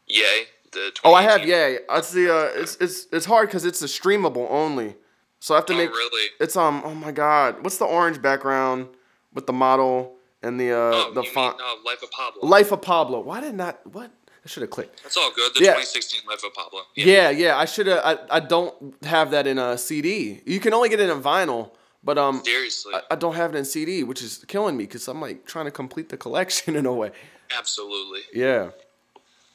Ye. 0.08 0.24
The 0.72 0.92
Oh, 1.04 1.14
I 1.14 1.24
have 1.24 1.42
2018 1.42 1.48
Ye. 1.50 1.80
It's 1.98 2.12
the 2.12 2.26
uh, 2.36 2.62
it's 2.62 2.76
it's 2.86 3.08
it's 3.12 3.26
hard 3.26 3.48
because 3.50 3.66
it's 3.66 3.82
a 3.82 3.86
streamable 3.86 4.48
only. 4.50 4.96
So 5.40 5.54
I 5.54 5.58
have 5.58 5.66
to 5.68 5.74
Oh, 5.74 5.78
make. 5.78 5.90
really? 5.92 6.28
It's 6.40 6.56
um. 6.56 6.82
Oh 6.86 6.94
my 6.96 7.12
God. 7.12 7.64
What's 7.64 7.78
the 7.78 7.86
orange 7.86 8.22
background 8.22 8.88
with 9.34 9.46
the 9.48 9.54
model 9.54 10.16
and 10.44 10.60
the 10.60 10.72
uh 10.72 10.92
Oh, 10.94 11.12
the 11.14 11.24
font? 11.24 11.58
mean 11.58 11.68
uh, 11.68 11.76
Life 11.90 12.04
of 12.04 12.12
Pablo? 12.12 12.40
Life 12.58 12.72
of 12.72 12.82
Pablo. 12.82 13.20
Why 13.22 13.42
did 13.42 13.56
not? 13.56 13.80
What? 13.96 14.12
I 14.44 14.48
should 14.48 14.62
have 14.62 14.70
clicked. 14.70 15.04
That's 15.04 15.18
all 15.18 15.32
good. 15.36 15.54
The 15.54 15.60
Yeah. 15.64 15.72
2016 15.74 16.22
Life 16.28 16.44
of 16.46 16.54
Pablo. 16.54 16.82
Yeah, 16.96 17.30
yeah. 17.30 17.58
I 17.58 17.66
should 17.66 17.88
have. 17.88 18.02
I, 18.04 18.38
I 18.38 18.40
don't 18.40 18.96
have 19.04 19.32
that 19.32 19.48
in 19.48 19.58
a 19.58 19.78
CD. 19.78 20.42
You 20.46 20.60
can 20.60 20.74
only 20.74 20.90
get 20.90 21.00
it 21.00 21.10
in 21.10 21.22
vinyl, 21.22 21.72
but 22.04 22.18
um, 22.18 22.44
Seriously. 22.44 22.94
I, 22.96 23.02
I 23.12 23.16
don't 23.16 23.36
have 23.36 23.54
it 23.54 23.58
in 23.58 23.66
CD, 23.66 24.04
which 24.04 24.22
is 24.22 24.46
killing 24.48 24.78
me 24.78 24.86
because 24.86 25.08
I'm 25.08 25.20
like 25.22 25.46
trying 25.46 25.66
to 25.66 25.72
complete 25.72 26.10
the 26.10 26.18
collection 26.18 26.76
in 26.82 26.86
a 26.86 26.94
way. 26.94 27.12
Absolutely. 27.58 28.22
Yeah. 28.34 28.70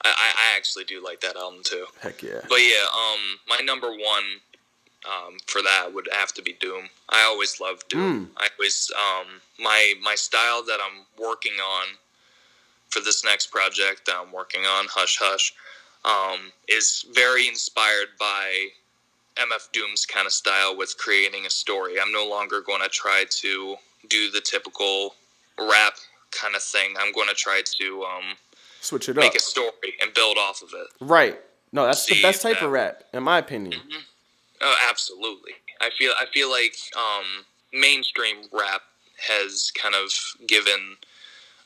I, 0.04 0.08
I, 0.08 0.32
I 0.52 0.56
actually 0.56 0.84
do 0.84 1.02
like 1.02 1.20
that 1.20 1.36
album 1.36 1.60
too. 1.64 1.86
Heck 2.00 2.22
yeah. 2.22 2.40
But 2.48 2.58
yeah, 2.58 2.84
um, 2.94 3.20
my 3.48 3.60
number 3.64 3.88
one 3.90 4.24
um, 5.06 5.36
for 5.46 5.62
that 5.62 5.90
would 5.94 6.08
have 6.12 6.32
to 6.34 6.42
be 6.42 6.54
Doom. 6.60 6.88
I 7.08 7.22
always 7.22 7.60
loved 7.60 7.88
Doom. 7.88 8.30
I 8.36 8.48
always 8.58 8.90
um, 8.96 9.26
my 9.58 9.94
my 10.02 10.14
style 10.14 10.62
that 10.64 10.78
I'm 10.84 11.06
working 11.18 11.52
on 11.54 11.86
for 12.94 13.00
this 13.00 13.24
next 13.24 13.50
project 13.50 14.06
that 14.06 14.14
I'm 14.20 14.32
working 14.32 14.62
on, 14.62 14.86
Hush 14.88 15.18
Hush, 15.20 15.52
um, 16.04 16.52
is 16.68 17.04
very 17.12 17.48
inspired 17.48 18.08
by 18.20 18.68
MF 19.36 19.72
Doom's 19.72 20.06
kind 20.06 20.26
of 20.26 20.32
style 20.32 20.76
with 20.76 20.96
creating 20.96 21.44
a 21.44 21.50
story. 21.50 21.94
I'm 22.00 22.12
no 22.12 22.24
longer 22.28 22.60
going 22.60 22.82
to 22.82 22.88
try 22.88 23.24
to 23.28 23.76
do 24.08 24.30
the 24.30 24.40
typical 24.40 25.16
rap 25.58 25.94
kind 26.30 26.54
of 26.54 26.62
thing. 26.62 26.94
I'm 27.00 27.12
going 27.12 27.28
to 27.28 27.34
try 27.34 27.62
to 27.80 28.04
um, 28.04 28.24
Switch 28.80 29.08
it 29.08 29.18
up. 29.18 29.24
make 29.24 29.34
a 29.34 29.40
story 29.40 29.94
and 30.00 30.14
build 30.14 30.38
off 30.38 30.62
of 30.62 30.68
it. 30.72 30.86
Right. 31.00 31.40
No, 31.72 31.84
that's 31.86 32.06
the 32.06 32.22
best 32.22 32.42
type 32.42 32.60
that- 32.60 32.66
of 32.66 32.70
rap, 32.70 33.02
in 33.12 33.24
my 33.24 33.38
opinion. 33.38 33.80
Oh, 34.60 34.76
absolutely. 34.88 35.52
I 35.80 35.90
feel 35.98 36.12
I 36.18 36.26
feel 36.32 36.48
like 36.48 36.76
um, 36.96 37.24
mainstream 37.72 38.36
rap 38.52 38.82
has 39.28 39.72
kind 39.76 39.94
of 39.96 40.10
given 40.46 40.96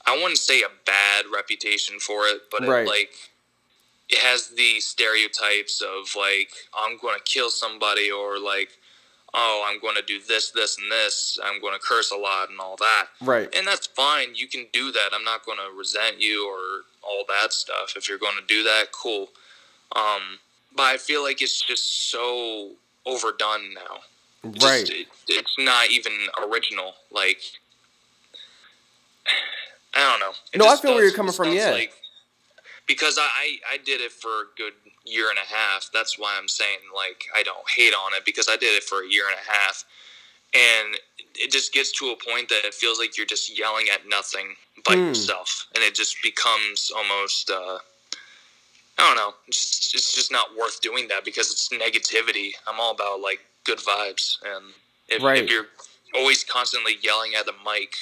I 0.08 0.14
wouldn't 0.16 0.38
say 0.38 0.62
a 0.62 0.68
bad 0.86 1.26
reputation 1.32 1.98
for 2.00 2.26
it, 2.26 2.42
but 2.50 2.66
Right. 2.66 2.82
it 2.86 2.88
like 2.88 3.12
it 4.08 4.18
has 4.18 4.48
the 4.48 4.80
stereotypes 4.80 5.82
of 5.82 6.14
like 6.16 6.50
I'm 6.74 6.96
going 6.98 7.16
to 7.18 7.24
kill 7.24 7.50
somebody 7.50 8.10
or 8.10 8.38
like 8.38 8.70
oh 9.34 9.64
I'm 9.68 9.78
going 9.80 9.96
to 9.96 10.02
do 10.02 10.18
this 10.26 10.50
this 10.50 10.78
and 10.78 10.90
this 10.90 11.38
I'm 11.44 11.60
going 11.60 11.74
to 11.74 11.78
curse 11.80 12.10
a 12.10 12.16
lot 12.16 12.48
and 12.50 12.58
all 12.58 12.76
that. 12.76 13.08
Right. 13.20 13.54
And 13.54 13.66
that's 13.66 13.86
fine. 13.88 14.34
You 14.34 14.48
can 14.48 14.66
do 14.72 14.90
that. 14.92 15.10
I'm 15.12 15.24
not 15.24 15.44
going 15.44 15.58
to 15.58 15.76
resent 15.76 16.20
you 16.20 16.48
or 16.48 16.84
all 17.02 17.24
that 17.28 17.52
stuff. 17.52 17.94
If 17.96 18.08
you're 18.08 18.18
going 18.18 18.36
to 18.40 18.46
do 18.46 18.62
that, 18.64 18.86
cool. 18.92 19.28
Um, 19.94 20.38
but 20.74 20.84
I 20.84 20.96
feel 20.96 21.22
like 21.22 21.42
it's 21.42 21.60
just 21.60 22.10
so 22.10 22.72
overdone 23.04 23.74
now. 23.74 24.00
Just- 24.52 24.64
Right. 24.66 24.88
it- 24.88 25.08
it's 25.28 25.54
not 25.58 25.90
even 25.90 26.12
original. 26.42 26.94
Like, 27.10 27.42
I 29.98 30.10
don't 30.12 30.20
know. 30.20 30.32
It 30.52 30.58
No, 30.58 30.68
I 30.68 30.76
feel 30.76 30.94
where 30.94 31.02
you're 31.02 31.12
coming 31.12 31.32
from, 31.32 31.52
yeah. 31.52 31.70
Like, 31.72 31.92
because 32.86 33.18
I, 33.18 33.22
I 33.22 33.74
I 33.74 33.76
did 33.78 34.00
it 34.00 34.12
for 34.12 34.28
a 34.28 34.44
good 34.56 34.72
year 35.04 35.28
and 35.28 35.38
a 35.38 35.54
half. 35.54 35.90
That's 35.92 36.18
why 36.18 36.36
I'm 36.40 36.48
saying 36.48 36.78
like 36.94 37.24
I 37.36 37.42
don't 37.42 37.68
hate 37.68 37.92
on 37.92 38.14
it 38.14 38.24
because 38.24 38.46
I 38.48 38.56
did 38.56 38.76
it 38.76 38.84
for 38.84 39.02
a 39.02 39.08
year 39.08 39.24
and 39.26 39.34
a 39.36 39.50
half, 39.50 39.84
and 40.54 40.96
it 41.34 41.50
just 41.50 41.72
gets 41.72 41.90
to 41.98 42.10
a 42.10 42.16
point 42.32 42.48
that 42.48 42.64
it 42.64 42.74
feels 42.74 42.98
like 42.98 43.16
you're 43.16 43.26
just 43.26 43.58
yelling 43.58 43.86
at 43.92 44.08
nothing 44.08 44.54
but 44.84 44.94
Hmm. 44.94 45.08
yourself, 45.08 45.66
and 45.74 45.82
it 45.82 45.94
just 45.94 46.16
becomes 46.22 46.92
almost. 46.96 47.50
Uh, 47.50 47.78
I 49.00 49.06
don't 49.06 49.16
know. 49.16 49.34
It's 49.48 49.78
just, 49.78 49.94
it's 49.94 50.12
just 50.12 50.32
not 50.32 50.56
worth 50.58 50.80
doing 50.80 51.06
that 51.08 51.24
because 51.24 51.50
it's 51.52 51.68
negativity. 51.70 52.50
I'm 52.66 52.80
all 52.80 52.92
about 52.92 53.20
like 53.20 53.40
good 53.64 53.78
vibes, 53.78 54.36
and 54.44 54.72
if, 55.08 55.22
Right. 55.22 55.42
if 55.42 55.50
you're 55.50 55.66
always 56.14 56.44
constantly 56.44 56.98
yelling 57.02 57.34
at 57.34 57.46
the 57.46 57.54
mic 57.64 57.94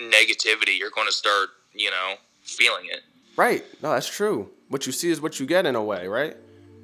negativity, 0.00 0.78
you're 0.78 0.90
going 0.90 1.06
to 1.06 1.12
start, 1.12 1.50
you 1.72 1.90
know, 1.90 2.14
feeling 2.42 2.86
it. 2.86 3.00
Right. 3.36 3.64
No, 3.82 3.92
that's 3.92 4.08
true. 4.08 4.50
What 4.68 4.86
you 4.86 4.92
see 4.92 5.10
is 5.10 5.20
what 5.20 5.40
you 5.40 5.46
get 5.46 5.66
in 5.66 5.74
a 5.74 5.82
way, 5.82 6.06
right? 6.06 6.36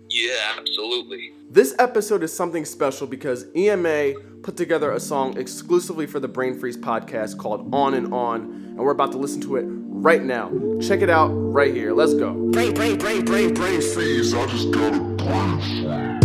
Yeah, 0.08 0.54
absolutely. 0.58 1.32
This 1.50 1.74
episode 1.78 2.22
is 2.22 2.32
something 2.32 2.64
special 2.64 3.06
because 3.06 3.46
EMA 3.56 4.14
put 4.42 4.56
together 4.56 4.92
a 4.92 5.00
song 5.00 5.36
exclusively 5.36 6.06
for 6.06 6.20
the 6.20 6.28
Brain 6.28 6.58
Freeze 6.58 6.76
podcast 6.76 7.38
called 7.38 7.74
On 7.74 7.94
and 7.94 8.14
On, 8.14 8.42
and 8.42 8.78
we're 8.78 8.92
about 8.92 9.12
to 9.12 9.18
listen 9.18 9.40
to 9.42 9.56
it 9.56 9.64
right 9.68 10.22
now. 10.22 10.52
Check 10.80 11.02
it 11.02 11.10
out 11.10 11.28
right 11.32 11.74
here. 11.74 11.92
Let's 11.92 12.14
go. 12.14 12.32
Brain, 12.50 12.74
brain, 12.74 12.98
brain, 12.98 13.24
brain, 13.24 13.54
brain 13.54 13.80
freeze. 13.80 14.32
I 14.32 14.46
just 14.46 14.70
got 14.70 14.94
a 14.94 15.00
brain 15.00 16.15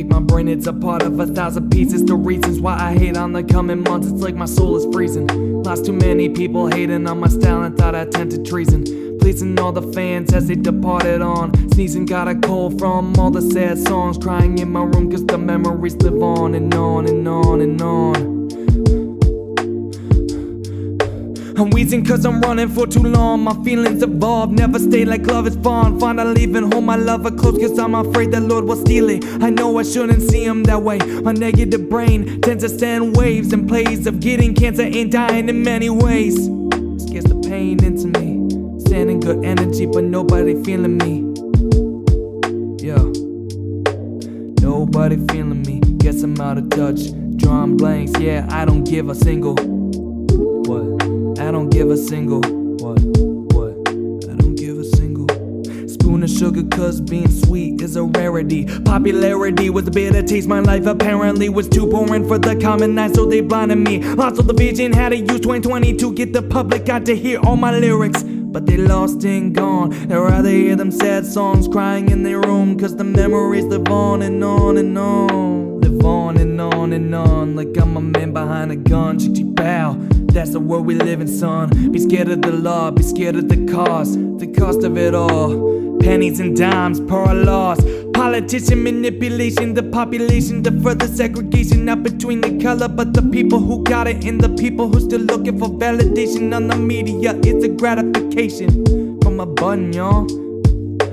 Pick 0.00 0.08
my 0.08 0.18
brain, 0.18 0.48
it's 0.48 0.66
a 0.66 0.72
part 0.72 1.02
of 1.02 1.20
a 1.20 1.26
thousand 1.26 1.68
pieces. 1.68 2.02
The 2.06 2.14
reasons 2.14 2.58
why 2.58 2.74
I 2.74 2.96
hate 2.96 3.18
on 3.18 3.34
the 3.34 3.44
coming 3.44 3.82
months, 3.82 4.08
it's 4.10 4.22
like 4.22 4.34
my 4.34 4.46
soul 4.46 4.74
is 4.78 4.86
freezing. 4.94 5.62
Lost 5.62 5.84
too 5.84 5.92
many 5.92 6.30
people 6.30 6.68
hating 6.68 7.06
on 7.06 7.20
my 7.20 7.28
style 7.28 7.64
and 7.64 7.76
thought 7.76 7.94
I 7.94 8.06
tempted 8.06 8.46
treason. 8.46 9.18
Pleasing 9.18 9.60
all 9.60 9.72
the 9.72 9.82
fans 9.92 10.32
as 10.32 10.48
they 10.48 10.54
departed 10.54 11.20
on. 11.20 11.52
Sneezing, 11.72 12.06
got 12.06 12.28
a 12.28 12.34
cold 12.34 12.78
from 12.78 13.14
all 13.18 13.30
the 13.30 13.42
sad 13.42 13.76
songs. 13.76 14.16
Crying 14.16 14.56
in 14.56 14.72
my 14.72 14.84
room 14.84 15.10
cause 15.10 15.26
the 15.26 15.36
memories 15.36 15.96
live 15.96 16.22
on 16.22 16.54
and 16.54 16.72
on 16.72 17.06
and 17.06 17.28
on 17.28 17.60
and 17.60 17.82
on. 17.82 18.39
I'm 21.60 21.68
wheezing 21.68 22.06
cause 22.06 22.24
I'm 22.24 22.40
running 22.40 22.70
for 22.70 22.86
too 22.86 23.02
long. 23.02 23.44
My 23.44 23.52
feelings 23.62 24.02
evolve, 24.02 24.50
never 24.50 24.78
stay 24.78 25.04
like 25.04 25.26
love 25.26 25.46
is 25.46 25.56
fond. 25.56 26.00
Find 26.00 26.18
out 26.18 26.28
leaving 26.28 26.72
home, 26.72 26.86
my 26.86 26.96
lover 26.96 27.30
close 27.30 27.58
cause 27.58 27.78
I'm 27.78 27.94
afraid 27.94 28.32
that 28.32 28.44
Lord 28.44 28.64
will 28.64 28.76
steal 28.76 29.10
it. 29.10 29.22
I 29.42 29.50
know 29.50 29.76
I 29.76 29.82
shouldn't 29.82 30.22
see 30.22 30.42
him 30.42 30.62
that 30.64 30.80
way. 30.82 30.96
My 31.20 31.32
negative 31.32 31.90
brain 31.90 32.40
tends 32.40 32.64
to 32.64 32.70
send 32.70 33.14
waves 33.14 33.52
and 33.52 33.68
plays 33.68 34.06
of 34.06 34.20
getting 34.20 34.54
cancer 34.54 34.84
and 34.84 35.12
dying 35.12 35.50
in 35.50 35.62
many 35.62 35.90
ways. 35.90 36.46
Scares 37.04 37.24
the 37.24 37.38
pain 37.46 37.84
into 37.84 38.06
me. 38.06 38.80
Sending 38.88 39.20
good 39.20 39.44
energy, 39.44 39.84
but 39.84 40.04
nobody 40.04 40.54
feeling 40.64 40.96
me. 40.96 41.26
Yeah. 42.82 43.04
Nobody 44.62 45.16
feeling 45.26 45.60
me. 45.64 45.80
Guess 45.98 46.22
I'm 46.22 46.40
out 46.40 46.56
of 46.56 46.70
touch. 46.70 47.12
Drawing 47.36 47.76
blanks, 47.76 48.18
yeah, 48.18 48.46
I 48.50 48.64
don't 48.64 48.84
give 48.84 49.10
a 49.10 49.14
single. 49.14 49.79
I 51.50 51.52
don't 51.52 51.68
give 51.68 51.90
a 51.90 51.96
single. 51.96 52.42
What? 52.42 53.00
What? 53.54 53.72
I 53.88 54.36
don't 54.36 54.54
give 54.54 54.78
a 54.78 54.84
single. 54.84 55.26
Spoon 55.88 56.22
of 56.22 56.30
sugar, 56.30 56.62
cause 56.70 57.00
being 57.00 57.28
sweet 57.28 57.82
is 57.82 57.96
a 57.96 58.04
rarity. 58.04 58.66
Popularity 58.82 59.68
was 59.68 59.88
a 59.88 59.90
bitter 59.90 60.22
taste. 60.22 60.46
My 60.46 60.60
life 60.60 60.86
apparently 60.86 61.48
was 61.48 61.68
too 61.68 61.88
boring 61.88 62.28
for 62.28 62.38
the 62.38 62.54
common 62.54 62.96
eye, 62.96 63.10
so 63.10 63.26
they 63.26 63.40
blinded 63.40 63.78
me. 63.78 63.98
Lost 64.14 64.36
all 64.36 64.44
the 64.44 64.52
vision, 64.52 64.92
had 64.92 65.08
to 65.08 65.16
use 65.16 65.40
2020 65.40 65.96
to 65.96 66.12
get 66.14 66.32
the 66.32 66.40
public 66.40 66.88
out 66.88 67.04
to 67.06 67.16
hear 67.16 67.40
all 67.40 67.56
my 67.56 67.76
lyrics. 67.76 68.22
But 68.22 68.66
they 68.66 68.76
lost 68.76 69.24
and 69.24 69.52
gone. 69.52 69.90
They'd 70.06 70.14
rather 70.14 70.50
hear 70.50 70.76
them 70.76 70.92
sad 70.92 71.26
songs 71.26 71.66
crying 71.66 72.10
in 72.10 72.22
their 72.22 72.40
room, 72.40 72.78
cause 72.78 72.94
the 72.94 73.02
memories 73.02 73.64
live 73.64 73.88
on 73.88 74.22
and 74.22 74.44
on 74.44 74.78
and 74.78 74.96
on. 74.96 75.80
Live 75.80 76.04
on 76.04 76.36
and 76.36 76.60
on 76.60 76.92
and 76.92 77.12
on, 77.12 77.56
like 77.56 77.76
I'm 77.76 77.96
a 77.96 78.00
man 78.00 78.32
behind 78.32 78.70
a 78.70 78.76
gun. 78.76 79.18
That's 80.32 80.50
the 80.50 80.60
world 80.60 80.86
we 80.86 80.94
live 80.94 81.20
in, 81.20 81.26
son. 81.26 81.90
Be 81.90 81.98
scared 81.98 82.28
of 82.28 82.42
the 82.42 82.52
law, 82.52 82.92
be 82.92 83.02
scared 83.02 83.34
of 83.34 83.48
the 83.48 83.66
cost, 83.66 84.14
the 84.38 84.46
cost 84.46 84.84
of 84.84 84.96
it 84.96 85.12
all. 85.12 85.98
Pennies 85.98 86.38
and 86.38 86.56
dimes 86.56 87.00
per 87.00 87.32
a 87.32 87.34
loss. 87.34 87.80
Politician 88.14 88.84
manipulation, 88.84 89.74
the 89.74 89.82
population, 89.82 90.62
the 90.62 90.70
further 90.82 91.08
segregation, 91.08 91.84
not 91.84 92.04
between 92.04 92.40
the 92.40 92.62
color, 92.62 92.86
but 92.86 93.12
the 93.12 93.22
people 93.22 93.58
who 93.58 93.82
got 93.82 94.06
it 94.06 94.24
and 94.24 94.40
the 94.40 94.48
people 94.50 94.88
who 94.88 95.00
still 95.00 95.20
looking 95.20 95.58
for 95.58 95.68
validation 95.68 96.54
on 96.54 96.68
the 96.68 96.76
media. 96.76 97.34
It's 97.42 97.64
a 97.64 97.68
gratification 97.68 99.20
from 99.22 99.40
a 99.40 99.46
button, 99.46 99.92
y'all. 99.92 100.30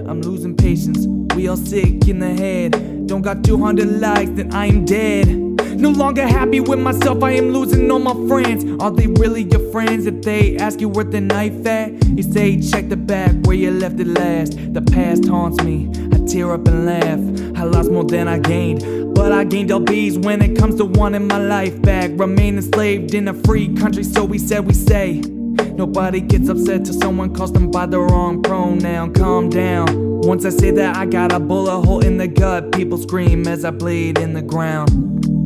I'm 0.08 0.22
losing 0.22 0.56
patience. 0.56 1.08
We 1.36 1.48
all 1.48 1.58
sick 1.58 2.08
in 2.08 2.20
the 2.20 2.34
head. 2.36 3.08
Don't 3.08 3.24
got 3.24 3.44
200 3.44 4.00
likes, 4.00 4.30
then 4.32 4.54
I 4.54 4.68
am 4.68 4.86
dead. 4.86 5.47
No 5.78 5.92
longer 5.92 6.26
happy 6.26 6.60
with 6.60 6.80
myself, 6.80 7.22
I 7.22 7.34
am 7.34 7.50
losing 7.52 7.92
all 7.92 8.00
my 8.00 8.16
friends. 8.28 8.66
Are 8.82 8.90
they 8.90 9.06
really 9.06 9.44
your 9.44 9.72
friends 9.72 10.08
if 10.08 10.24
they 10.24 10.58
ask 10.58 10.82
you 10.82 10.90
where 10.90 11.04
the 11.04 11.22
knife 11.22 11.64
at? 11.68 12.04
You 12.08 12.24
say, 12.24 12.60
check 12.60 12.90
the 12.90 12.98
back 12.98 13.32
where 13.44 13.56
you 13.56 13.70
left 13.70 14.00
it 14.00 14.08
last. 14.08 14.54
The 14.74 14.82
past 14.82 15.28
haunts 15.28 15.64
me, 15.64 15.88
I 16.12 16.26
tear 16.26 16.52
up 16.52 16.68
and 16.68 16.88
laugh. 16.88 17.60
I 17.60 17.64
lost 17.64 17.92
more 17.92 18.04
than 18.04 18.28
I 18.28 18.40
gained, 18.40 19.14
but 19.14 19.32
I 19.32 19.44
gained 19.44 19.72
all 19.72 19.82
LBs 19.82 20.26
when 20.26 20.42
it 20.42 20.58
comes 20.58 20.78
to 20.78 20.86
wanting 20.86 21.28
my 21.28 21.38
life 21.38 21.80
back. 21.84 22.10
Remain 22.16 22.56
enslaved 22.56 23.14
in 23.14 23.28
a 23.28 23.36
free 23.36 23.72
country, 23.76 24.04
so 24.04 24.26
we 24.26 24.40
said 24.40 24.66
we 24.66 24.74
say. 24.74 25.22
Nobody 25.76 26.22
gets 26.22 26.50
upset 26.50 26.86
till 26.86 27.00
someone 27.00 27.36
calls 27.36 27.54
them 27.54 27.70
by 27.70 27.86
the 27.86 28.00
wrong 28.00 28.42
pronoun. 28.42 29.14
Calm 29.14 29.50
down. 29.50 30.22
Once 30.22 30.44
I 30.44 30.50
say 30.50 30.72
that, 30.72 30.98
I 30.98 31.06
got 31.06 31.32
a 31.32 31.40
bullet 31.40 31.86
hole 31.86 32.04
in 32.04 32.18
the 32.18 32.28
gut. 32.28 32.72
People 32.72 32.98
scream 32.98 33.48
as 33.48 33.64
I 33.64 33.70
bleed 33.70 34.18
in 34.18 34.34
the 34.34 34.42
ground. 34.42 35.37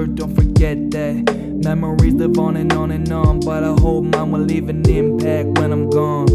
Dirt, 0.00 0.14
don't 0.14 0.34
forget 0.34 0.90
that. 0.90 1.36
Memories 1.64 2.14
live 2.14 2.38
on 2.38 2.56
and 2.56 2.72
on 2.72 2.90
and 2.90 3.10
on, 3.12 3.40
but 3.40 3.62
I 3.62 3.72
hope 3.80 4.04
mine 4.04 4.30
will 4.30 4.40
leave 4.40 4.68
an 4.68 4.88
impact 4.88 5.58
when 5.58 5.72
I'm 5.72 5.90
gone. 5.90 6.28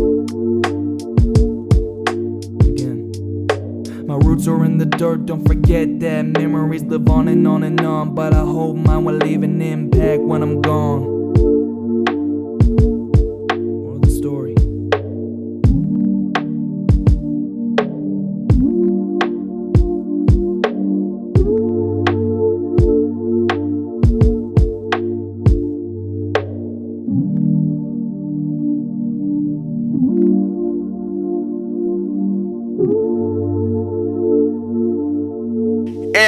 Again. 2.61 4.07
My 4.07 4.15
roots 4.17 4.47
are 4.47 4.63
in 4.65 4.77
the 4.77 4.85
dirt, 4.85 5.25
don't 5.25 5.45
forget 5.47 5.99
that. 5.99 6.25
Memories 6.25 6.83
live 6.83 7.09
on 7.09 7.27
and 7.27 7.47
on 7.47 7.63
and 7.63 7.81
on, 7.81 8.13
but 8.13 8.33
I 8.33 8.41
hope 8.41 8.77
mine 8.77 9.03
will 9.03 9.15
leave 9.15 9.41
an 9.43 9.61
impact 9.61 10.21
when 10.21 10.43
I'm 10.43 10.61
gone. 10.61 11.14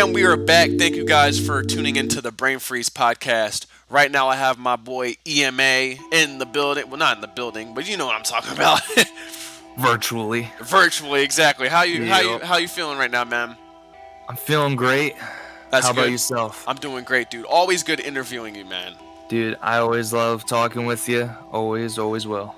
And 0.08 0.16
we 0.16 0.24
are 0.24 0.38
back. 0.38 0.70
Thank 0.80 0.96
you 0.96 1.04
guys 1.04 1.38
for 1.38 1.62
tuning 1.62 1.98
into 1.98 2.22
the 2.22 2.32
Brain 2.32 2.60
Freeze 2.60 2.90
podcast. 2.90 3.66
Right 3.90 4.10
now, 4.10 4.30
I 4.30 4.38
have 4.38 4.58
my 4.58 4.78
boy 4.78 5.18
EMA 5.28 5.96
in 6.14 6.38
the 6.38 6.46
building. 6.46 6.90
Well, 6.90 6.98
not 6.98 7.18
in 7.18 7.22
the 7.22 7.28
building, 7.28 7.74
but 7.74 7.90
you 7.90 7.98
know 7.98 8.06
what 8.06 8.16
I'm 8.16 8.24
talking 8.24 8.54
about. 8.54 8.80
virtually. 9.78 10.50
Virtually, 10.62 11.24
exactly. 11.24 11.68
How 11.68 11.82
you 11.82 12.06
how 12.06 12.22
you 12.22 12.40
how 12.40 12.56
you 12.56 12.70
feeling 12.70 12.98
right 12.98 13.12
now, 13.12 13.26
man? 13.26 13.58
I'm 14.30 14.38
feeling 14.38 14.78
great. 14.78 15.16
That's 15.72 15.88
How 15.88 15.92
about 15.92 16.10
yourself? 16.10 16.64
I'm 16.70 16.78
doing 16.78 17.04
great, 17.04 17.30
dude. 17.30 17.46
Always 17.46 17.84
good 17.84 18.00
interviewing 18.00 18.56
you, 18.56 18.64
man. 18.64 18.94
Dude, 19.28 19.58
I 19.62 19.80
always 19.80 20.14
love 20.14 20.46
talking 20.46 20.86
with 20.86 21.10
you. 21.10 21.30
Always, 21.52 22.00
always 22.00 22.26
will. 22.26 22.56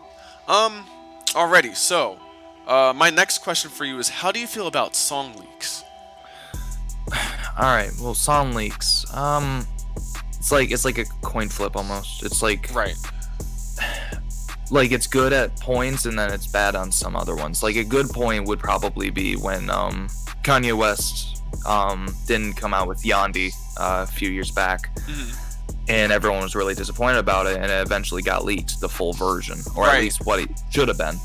Um, 0.48 0.86
already. 1.34 1.74
So, 1.74 2.20
uh, 2.68 2.94
my 2.96 3.10
next 3.10 3.40
question 3.40 3.72
for 3.72 3.86
you 3.86 3.98
is: 3.98 4.08
How 4.08 4.32
do 4.32 4.40
you 4.40 4.46
feel 4.46 4.68
about 4.68 4.96
song 4.96 5.34
leaks? 5.36 5.84
All 7.60 7.66
right. 7.76 7.92
Well, 8.00 8.14
song 8.14 8.54
leaks. 8.54 9.06
Um, 9.14 9.68
it's 10.38 10.52
like 10.52 10.72
it's 10.72 10.86
like 10.86 10.98
a 10.98 11.06
coin 11.22 11.50
flip 11.50 11.76
almost. 11.76 12.24
It's 12.24 12.42
like 12.42 12.70
Right. 12.74 12.96
like 14.72 14.92
it's 14.92 15.08
good 15.08 15.34
at 15.34 15.60
points 15.60 16.06
and 16.06 16.18
then 16.18 16.32
it's 16.32 16.48
bad 16.48 16.76
on 16.76 16.92
some 16.92 17.16
other 17.16 17.36
ones. 17.36 17.62
Like 17.62 17.76
a 17.76 17.84
good 17.84 18.10
point 18.10 18.48
would 18.48 18.60
probably 18.60 19.10
be 19.10 19.36
when 19.36 19.70
um 19.70 20.08
Kanye 20.44 20.74
West 20.78 21.44
um 21.66 22.16
didn't 22.28 22.54
come 22.54 22.74
out 22.74 22.88
with 22.88 23.02
Yandhi 23.04 23.52
uh, 23.78 24.06
a 24.08 24.12
few 24.12 24.30
years 24.30 24.52
back. 24.52 24.96
Mhm. 25.08 25.36
And 25.90 26.12
everyone 26.14 26.42
was 26.44 26.56
really 26.56 26.76
disappointed 26.76 27.18
about 27.18 27.48
it, 27.48 27.58
and 27.58 27.66
it 27.66 27.82
eventually 27.82 28.22
got 28.22 28.46
leaked, 28.46 28.80
the 28.80 28.88
full 28.88 29.12
version, 29.14 29.60
or 29.76 29.86
Right. 29.86 29.96
at 29.96 30.02
least 30.02 30.24
what 30.24 30.40
it 30.40 30.50
should 30.70 30.88
have 30.88 31.00
been. 31.00 31.20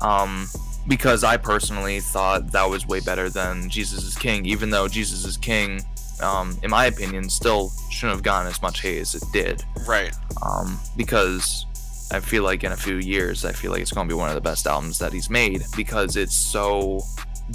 Um, 0.00 0.46
because 0.88 1.22
I 1.22 1.36
personally 1.36 2.00
thought 2.00 2.50
that 2.52 2.68
was 2.68 2.86
way 2.88 3.00
better 3.00 3.28
than 3.30 3.68
Jesus 3.68 4.02
is 4.02 4.16
King, 4.16 4.44
even 4.46 4.70
though 4.70 4.88
Jesus 4.88 5.24
is 5.24 5.36
King, 5.36 5.82
um, 6.22 6.58
in 6.62 6.70
my 6.70 6.86
opinion, 6.86 7.28
still 7.30 7.70
shouldn't 7.90 8.16
have 8.16 8.22
gotten 8.24 8.48
as 8.50 8.60
much 8.62 8.80
hate 8.80 8.98
as 8.98 9.14
it 9.14 9.22
did 9.32 9.62
Right. 9.86 10.12
um, 10.42 10.80
because 10.96 11.66
I 12.10 12.20
feel 12.20 12.42
like 12.42 12.64
in 12.64 12.72
a 12.72 12.76
few 12.76 12.96
years, 12.96 13.44
I 13.44 13.52
feel 13.52 13.70
like 13.70 13.82
it's 13.82 13.92
going 13.92 14.08
to 14.08 14.12
be 14.12 14.18
one 14.18 14.28
of 14.30 14.34
the 14.34 14.40
best 14.40 14.66
albums 14.66 14.98
that 14.98 15.12
he's 15.12 15.28
made 15.30 15.62
because 15.76 16.16
it's 16.16 16.34
so 16.34 17.00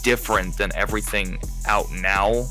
different 0.04 0.56
than 0.58 0.72
everything 0.76 1.40
out 1.68 1.92
now. 1.92 2.48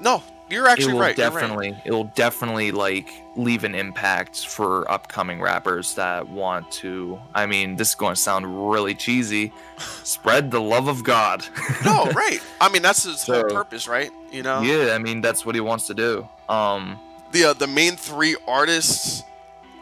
No, 0.00 0.22
you're 0.50 0.66
actually 0.66 0.90
it 0.90 0.94
will 0.94 1.00
right. 1.00 1.16
you're 1.16 1.30
right. 1.30 1.40
definitely, 1.40 1.76
it 1.84 1.92
will 1.92 2.10
definitely 2.14 2.72
like 2.72 3.10
leave 3.36 3.64
an 3.64 3.74
impact 3.74 4.46
for 4.46 4.90
upcoming 4.90 5.40
rappers 5.40 5.94
that 5.94 6.28
want 6.28 6.70
to. 6.72 7.18
I 7.34 7.46
mean, 7.46 7.76
this 7.76 7.90
is 7.90 7.94
going 7.94 8.14
to 8.14 8.20
sound 8.20 8.70
really 8.70 8.94
cheesy. 8.94 9.52
Spread 10.04 10.50
the 10.50 10.60
love 10.60 10.88
of 10.88 11.04
God. 11.04 11.44
No, 11.84 12.04
right. 12.14 12.40
I 12.60 12.68
mean, 12.68 12.82
that's 12.82 13.04
his 13.04 13.22
whole 13.22 13.44
purpose, 13.44 13.88
right? 13.88 14.10
You 14.32 14.42
know. 14.42 14.60
yeah, 14.60 14.94
I 14.94 14.98
mean 14.98 15.20
that's 15.20 15.46
what 15.46 15.54
he 15.54 15.60
wants 15.60 15.86
to 15.86 15.94
do. 15.94 16.28
Um, 16.48 16.98
the 17.32 17.44
uh, 17.44 17.52
the 17.52 17.66
main 17.66 17.96
three 17.96 18.36
artists 18.46 19.22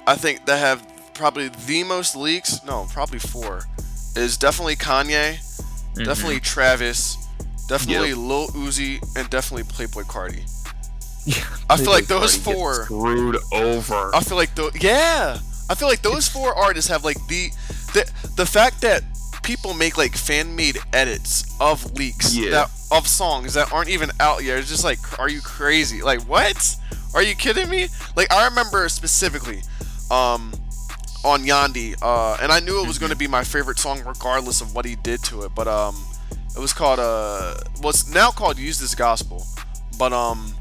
I 0.06 0.14
think 0.14 0.46
that 0.46 0.58
have 0.58 0.86
probably 1.14 1.48
the 1.48 1.82
most 1.82 2.14
leaks, 2.14 2.64
no, 2.64 2.86
probably 2.90 3.18
four, 3.18 3.62
is 4.14 4.36
definitely 4.36 4.76
Kanye, 4.76 5.38
definitely 5.96 6.38
Travis, 6.38 7.16
definitely 7.68 8.10
Yep. 8.10 8.18
Lil 8.18 8.48
Uzi, 8.48 9.16
and 9.16 9.28
definitely 9.28 9.64
Playboi 9.64 10.04
Carti. 10.04 10.48
Yeah, 11.26 11.44
I 11.68 11.76
feel 11.76 11.90
like 11.90 12.06
those 12.06 12.36
four- 12.36 12.84
screwed 12.84 13.36
over. 13.52 14.14
I 14.14 14.20
feel 14.20 14.36
like 14.36 14.54
those, 14.54 14.80
yeah, 14.80 15.38
I 15.68 15.74
feel 15.74 15.88
like 15.88 16.00
those 16.02 16.28
four 16.28 16.54
artists 16.54 16.88
have 16.88 17.04
like 17.04 17.16
the 17.26 17.50
the 17.94 18.08
the 18.36 18.46
fact 18.46 18.80
that 18.82 19.02
people 19.42 19.74
make 19.74 19.98
like 19.98 20.16
fan 20.16 20.54
made 20.54 20.78
edits 20.92 21.44
of 21.60 21.92
leaks 21.94 22.34
Yeah. 22.36 22.50
that 22.50 22.70
of 22.92 23.08
songs 23.08 23.54
that 23.54 23.72
aren't 23.72 23.88
even 23.88 24.10
out 24.20 24.44
yet. 24.44 24.58
It's 24.58 24.68
just 24.68 24.84
like, 24.84 25.18
are 25.18 25.28
you 25.28 25.40
crazy? 25.40 26.00
Like 26.02 26.20
what? 26.28 26.76
Are 27.14 27.22
you 27.22 27.34
kidding 27.34 27.68
me? 27.68 27.88
Like 28.14 28.32
I 28.32 28.44
remember 28.46 28.88
specifically, 28.88 29.62
um, 30.12 30.52
on 31.24 31.42
Yandhi, 31.42 31.96
uh, 32.02 32.36
and 32.40 32.52
I 32.52 32.60
knew 32.60 32.80
it 32.80 32.86
was 32.86 32.98
going 33.00 33.10
to 33.10 33.16
be 33.18 33.26
my 33.26 33.42
favorite 33.42 33.80
song 33.80 34.00
regardless 34.06 34.60
of 34.60 34.76
what 34.76 34.84
he 34.84 34.94
did 34.94 35.24
to 35.24 35.42
it. 35.42 35.52
But 35.56 35.66
um, 35.66 35.96
it 36.56 36.60
was 36.60 36.72
called 36.72 37.00
uh, 37.00 37.54
what's 37.80 38.08
now 38.14 38.30
called 38.30 38.58
"Use 38.58 38.78
This 38.78 38.94
Gospel," 38.94 39.44
but 39.98 40.12
um, 40.12 40.54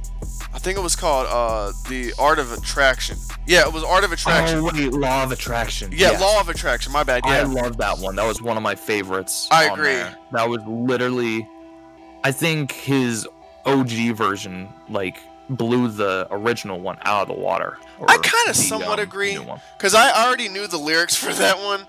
I 0.56 0.60
think 0.60 0.78
it 0.78 0.82
was 0.82 0.96
called 0.96 1.28
uh, 1.30 1.74
"The 1.90 2.14
Art 2.18 2.40
of 2.40 2.54
Attraction." 2.54 3.18
Yeah, 3.46 3.68
it 3.68 3.74
was 3.74 3.84
"Art 3.84 4.06
of 4.06 4.14
Attraction." 4.14 4.60
Oh 4.60 4.72
wait, 4.74 4.94
Law 4.94 5.24
of 5.24 5.32
Attraction. 5.34 5.92
yeah. 5.94 6.12
"Law 6.12 6.40
of 6.40 6.48
Attraction." 6.48 6.94
My 6.94 7.04
bad. 7.04 7.24
Yeah. 7.26 7.32
I 7.32 7.38
Yeah, 7.40 7.44
love 7.48 7.78
that 7.78 8.00
one. 8.00 8.16
That 8.16 8.26
was 8.26 8.42
one 8.42 8.56
of 8.56 8.64
my 8.64 8.74
favorites. 8.74 9.50
I 9.52 9.66
agree. 9.66 9.94
there. 9.94 10.18
That 10.32 10.48
was 10.50 10.62
literally, 10.66 11.48
I 12.24 12.32
think 12.32 12.72
his 12.72 13.28
OG 13.66 14.14
version 14.16 14.70
like 14.90 15.18
blew 15.50 15.90
the 15.90 16.28
original 16.32 16.80
one 16.80 16.98
out 17.02 17.24
of 17.24 17.28
the 17.28 17.34
water. 17.40 17.78
I 18.08 18.18
kind 18.18 18.50
of 18.50 18.56
somewhat 18.56 19.00
um, 19.00 19.04
agree 19.04 19.38
because 19.78 19.94
I 19.94 20.26
already 20.26 20.48
knew 20.48 20.68
the 20.68 20.78
lyrics 20.78 21.16
for 21.18 21.34
that 21.34 21.58
one, 21.60 21.86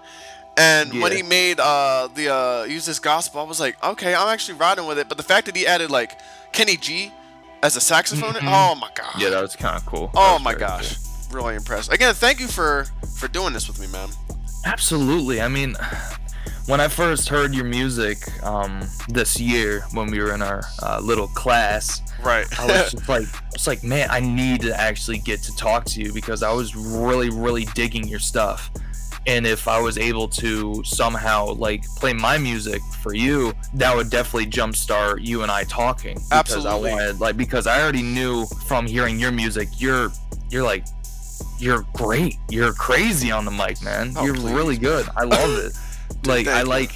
and 0.57 0.92
when 1.00 1.12
he 1.12 1.22
made 1.22 1.61
uh, 1.61 2.09
the 2.12 2.35
uh, 2.35 2.64
"Use 2.64 2.85
This 2.87 2.98
Gospel," 2.98 3.40
I 3.40 3.44
was 3.44 3.61
like, 3.61 3.83
okay, 3.83 4.12
I'm 4.12 4.29
actually 4.29 4.59
riding 4.59 4.87
with 4.87 4.98
it. 4.98 5.09
But 5.09 5.18
the 5.18 5.24
fact 5.24 5.46
that 5.46 5.55
he 5.55 5.66
added 5.68 5.88
like 5.90 6.18
Kenny 6.52 6.76
G 6.76 7.12
as 7.66 7.76
a 7.76 7.81
saxophone, 7.81 8.35
Mhm. 8.35 8.48
oh 8.48 8.74
my 8.76 8.88
god, 8.94 9.12
Yeah, 9.18 9.31
that 9.31 9.42
was 9.42 9.57
kind 9.57 9.76
of 9.76 9.85
cool. 9.87 10.11
Oh 10.14 10.38
my 10.38 10.55
gosh, 10.55 10.96
cool. 11.31 11.37
really 11.37 11.55
impressed. 11.57 11.92
Again, 11.92 12.14
thank 12.14 12.38
you 12.40 12.46
for 12.48 12.87
for 13.18 13.26
doing 13.29 13.52
this 13.52 13.66
with 13.68 13.81
me, 13.81 13.88
man. 13.88 14.09
Absolutely. 14.64 15.40
I 15.40 15.48
mean, 15.48 15.76
when 16.66 16.81
I 16.81 16.88
first 16.88 17.29
heard 17.29 17.55
your 17.55 17.64
music 17.64 18.18
um, 18.44 18.88
this 19.09 19.38
year 19.40 19.85
when 19.92 20.11
we 20.11 20.18
were 20.20 20.33
in 20.35 20.42
our 20.42 20.62
uh, 20.83 21.00
little 21.02 21.29
class, 21.29 22.02
Right. 22.22 22.46
I 22.59 22.66
was 22.66 22.90
just 22.92 23.09
like, 23.09 23.26
it's 23.55 23.66
like, 23.66 23.85
man, 23.85 24.09
I 24.11 24.20
need 24.20 24.62
to 24.62 24.79
actually 24.81 25.18
get 25.18 25.42
to 25.44 25.55
talk 25.57 25.85
to 25.87 26.00
you 26.02 26.12
because 26.12 26.42
I 26.42 26.52
was 26.52 26.74
really, 26.74 27.31
really 27.31 27.66
digging 27.74 28.09
your 28.09 28.18
stuff. 28.18 28.70
And 29.27 29.45
if 29.47 29.67
I 29.67 29.81
was 29.81 29.99
able 29.99 30.29
to 30.29 30.83
somehow 30.85 31.47
like 31.55 31.85
play 31.97 32.12
my 32.12 32.39
music 32.39 32.81
for 33.03 33.12
you, 33.15 33.53
that 33.75 33.95
would 33.95 34.09
definitely 34.09 34.47
jumpstart 34.51 35.25
you 35.25 35.43
and 35.43 35.51
I 35.51 35.65
talking. 35.65 36.15
Because 36.15 36.33
Absolutely. 36.33 36.91
I 36.91 36.95
wanted 36.95 37.21
like 37.21 37.37
because 37.37 37.67
I 37.67 37.83
already 37.83 38.03
knew 38.03 38.47
from 38.67 38.87
hearing 38.87 39.19
your 39.19 39.33
music, 39.33 39.69
you're 39.79 40.11
you're 40.49 40.62
like 40.62 40.85
you're 41.59 41.85
great. 41.95 42.37
You're 42.51 42.73
crazy 42.73 43.31
on 43.31 43.45
the 43.45 43.51
mic, 43.51 43.83
man. 43.83 44.12
Oh, 44.17 44.25
you're 44.25 44.35
please. 44.35 44.53
really 44.53 44.77
good. 44.77 45.07
I 45.17 45.25
love 45.25 45.59
it. 45.59 45.73
like 46.27 46.47
I 46.47 46.61
you. 46.61 46.67
like 46.67 46.93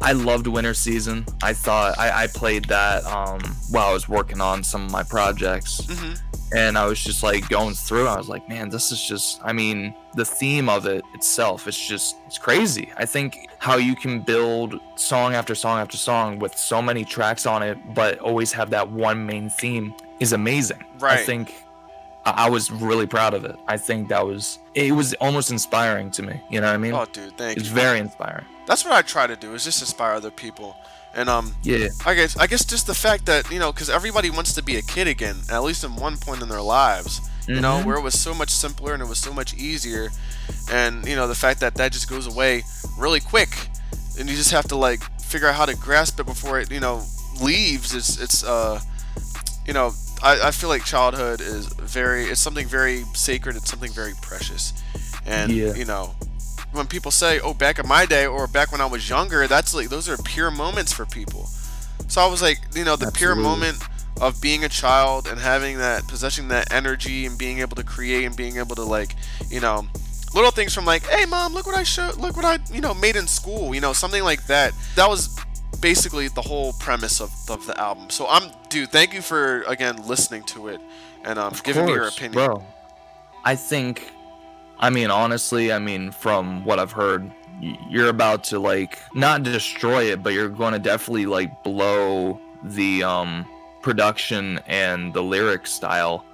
I 0.00 0.12
loved 0.12 0.46
Winter 0.48 0.74
Season. 0.74 1.24
I 1.42 1.52
thought 1.52 1.96
I, 1.98 2.24
I 2.24 2.26
played 2.26 2.64
that 2.66 3.04
um, 3.06 3.40
while 3.70 3.86
I 3.88 3.92
was 3.92 4.08
working 4.08 4.40
on 4.40 4.64
some 4.64 4.84
of 4.86 4.90
my 4.90 5.02
projects, 5.02 5.80
Mhm. 5.82 6.20
and 6.54 6.76
I 6.76 6.86
was 6.86 7.02
just 7.02 7.22
like 7.22 7.48
going 7.48 7.74
through. 7.74 8.08
I 8.08 8.16
was 8.18 8.28
like, 8.28 8.48
man, 8.48 8.68
this 8.70 8.90
is 8.90 9.00
just. 9.02 9.40
I 9.44 9.52
mean, 9.52 9.94
the 10.14 10.24
theme 10.24 10.68
of 10.68 10.86
it 10.86 11.04
itself, 11.14 11.66
it's 11.66 11.86
just 11.86 12.16
it's 12.26 12.38
crazy. 12.38 12.90
I 12.96 13.06
think 13.06 13.48
how 13.58 13.76
you 13.76 13.94
can 13.96 14.20
build 14.20 14.80
song 14.96 15.34
after 15.34 15.54
song 15.54 15.78
after 15.78 15.96
song 15.96 16.38
with 16.38 16.56
so 16.56 16.80
many 16.82 17.04
tracks 17.04 17.46
on 17.46 17.62
it, 17.62 17.78
but 17.94 18.18
always 18.18 18.52
have 18.52 18.70
that 18.70 18.90
one 18.90 19.26
main 19.26 19.50
theme 19.50 19.94
is 20.20 20.32
amazing. 20.32 20.82
right 20.98 21.18
I 21.18 21.22
think 21.24 21.54
I 22.26 22.48
was 22.48 22.70
really 22.70 23.06
proud 23.06 23.34
of 23.34 23.44
it. 23.44 23.56
I 23.68 23.76
think 23.76 24.08
that 24.08 24.26
was 24.26 24.58
it 24.74 24.92
was 24.92 25.14
almost 25.14 25.50
inspiring 25.50 26.10
to 26.12 26.22
me. 26.22 26.40
You 26.50 26.60
know 26.60 26.68
what 26.68 26.74
I 26.74 26.78
mean? 26.78 26.94
Oh, 26.94 27.04
dude, 27.12 27.36
thank 27.36 27.58
it's 27.58 27.68
you. 27.68 27.74
very 27.74 27.98
inspiring. 27.98 28.46
That's 28.66 28.84
what 28.84 28.94
I 28.94 29.02
try 29.02 29.26
to 29.26 29.36
do 29.36 29.52
is 29.54 29.64
just 29.64 29.82
inspire 29.82 30.14
other 30.14 30.30
people, 30.30 30.74
and 31.14 31.28
um, 31.28 31.54
Yeah. 31.62 31.88
I 32.06 32.14
guess 32.14 32.36
I 32.38 32.46
guess 32.46 32.64
just 32.64 32.86
the 32.86 32.94
fact 32.94 33.26
that 33.26 33.50
you 33.50 33.58
know, 33.58 33.72
because 33.72 33.90
everybody 33.90 34.30
wants 34.30 34.54
to 34.54 34.62
be 34.62 34.76
a 34.76 34.82
kid 34.82 35.06
again, 35.06 35.36
at 35.50 35.62
least 35.62 35.84
in 35.84 35.96
one 35.96 36.16
point 36.16 36.40
in 36.42 36.48
their 36.48 36.62
lives. 36.62 37.20
You 37.46 37.60
know, 37.60 37.78
Mhm. 37.80 37.84
where 37.84 37.96
it 37.96 38.02
was 38.02 38.18
so 38.18 38.32
much 38.34 38.50
simpler 38.50 38.94
and 38.94 39.02
it 39.02 39.06
was 39.06 39.18
so 39.18 39.32
much 39.32 39.52
easier, 39.54 40.10
and 40.70 41.06
you 41.06 41.14
know 41.16 41.28
the 41.28 41.34
fact 41.34 41.60
that 41.60 41.74
that 41.74 41.92
just 41.92 42.08
goes 42.08 42.26
away 42.26 42.64
really 42.98 43.20
quick, 43.20 43.68
and 44.18 44.28
you 44.30 44.36
just 44.36 44.50
have 44.50 44.66
to 44.68 44.76
like 44.76 45.02
figure 45.20 45.48
out 45.48 45.54
how 45.54 45.66
to 45.66 45.76
grasp 45.76 46.18
it 46.20 46.26
before 46.26 46.58
it 46.60 46.70
you 46.70 46.80
know 46.80 47.02
leaves, 47.42 47.94
it's 47.94 48.18
it's 48.18 48.44
uh, 48.44 48.80
you 49.66 49.72
know, 49.74 49.92
I, 50.22 50.48
I 50.48 50.50
feel 50.52 50.68
like 50.70 50.84
childhood 50.84 51.40
is 51.40 51.66
very 51.66 52.24
it's 52.24 52.40
something 52.40 52.66
very 52.66 53.04
sacred. 53.14 53.56
It's 53.56 53.68
something 53.70 53.92
very 53.92 54.14
precious, 54.22 54.72
and 55.26 55.50
Yeah. 55.52 55.74
you 55.74 55.84
know, 55.84 56.14
when 56.72 56.86
people 56.86 57.10
say, 57.10 57.40
"Oh, 57.40 57.52
back 57.54 57.78
in 57.78 57.86
my 57.86 58.06
day," 58.06 58.24
or 58.26 58.46
"Back 58.46 58.72
when 58.72 58.80
I 58.80 58.86
was 58.86 59.08
younger," 59.08 59.46
that's 59.46 59.74
like 59.74 59.90
those 59.90 60.08
are 60.08 60.16
pure 60.18 60.50
moments 60.50 60.92
for 60.92 61.04
people. 61.04 61.48
So 62.08 62.20
I 62.22 62.26
was 62.26 62.40
like, 62.42 62.58
you 62.74 62.84
know, 62.84 62.96
the 62.96 63.10
pure 63.12 63.34
moment 63.34 63.78
of 64.20 64.40
being 64.40 64.64
a 64.64 64.68
child 64.68 65.26
and 65.26 65.38
having 65.38 65.78
that 65.78 66.06
possessing 66.06 66.48
that 66.48 66.72
energy 66.72 67.26
and 67.26 67.36
being 67.36 67.58
able 67.58 67.76
to 67.76 67.84
create 67.84 68.24
and 68.24 68.36
being 68.36 68.56
able 68.58 68.76
to 68.76 68.82
like, 68.82 69.16
you 69.48 69.60
know, 69.60 69.86
little 70.34 70.50
things 70.50 70.74
from 70.74 70.84
like, 70.84 71.04
hey 71.06 71.26
mom, 71.26 71.52
look 71.52 71.66
what 71.66 71.76
I 71.76 71.82
showed, 71.82 72.16
look 72.16 72.36
what 72.36 72.44
I, 72.44 72.58
you 72.72 72.80
know, 72.80 72.94
made 72.94 73.16
in 73.16 73.26
school, 73.26 73.74
you 73.74 73.80
know, 73.80 73.92
something 73.92 74.22
like 74.22 74.46
that. 74.46 74.72
That 74.94 75.08
was 75.08 75.36
basically 75.80 76.28
the 76.28 76.42
whole 76.42 76.72
premise 76.74 77.20
of, 77.20 77.32
of 77.50 77.66
the 77.66 77.78
album. 77.78 78.08
So 78.10 78.26
I'm, 78.28 78.50
dude, 78.68 78.90
thank 78.90 79.12
you 79.14 79.20
for 79.20 79.62
again 79.62 79.96
listening 80.06 80.44
to 80.44 80.68
it 80.68 80.80
and 81.24 81.38
um, 81.38 81.52
giving 81.62 81.86
me 81.86 81.92
your 81.92 82.08
opinion. 82.08 82.32
bro. 82.32 82.64
I 83.44 83.56
think, 83.56 84.10
I 84.78 84.90
mean, 84.90 85.10
honestly, 85.10 85.72
I 85.72 85.78
mean, 85.78 86.10
from 86.10 86.64
what 86.64 86.78
I've 86.78 86.92
heard, 86.92 87.30
you're 87.60 88.08
about 88.08 88.44
to 88.44 88.58
like 88.58 88.98
not 89.14 89.42
destroy 89.42 90.10
it, 90.12 90.22
but 90.22 90.32
you're 90.32 90.48
going 90.48 90.72
to 90.72 90.78
definitely 90.78 91.26
like 91.26 91.62
blow 91.62 92.40
the 92.62 93.02
um 93.04 93.46
production 93.84 94.58
and 94.66 95.12
the 95.12 95.22
lyric 95.22 95.66
style 95.66 96.24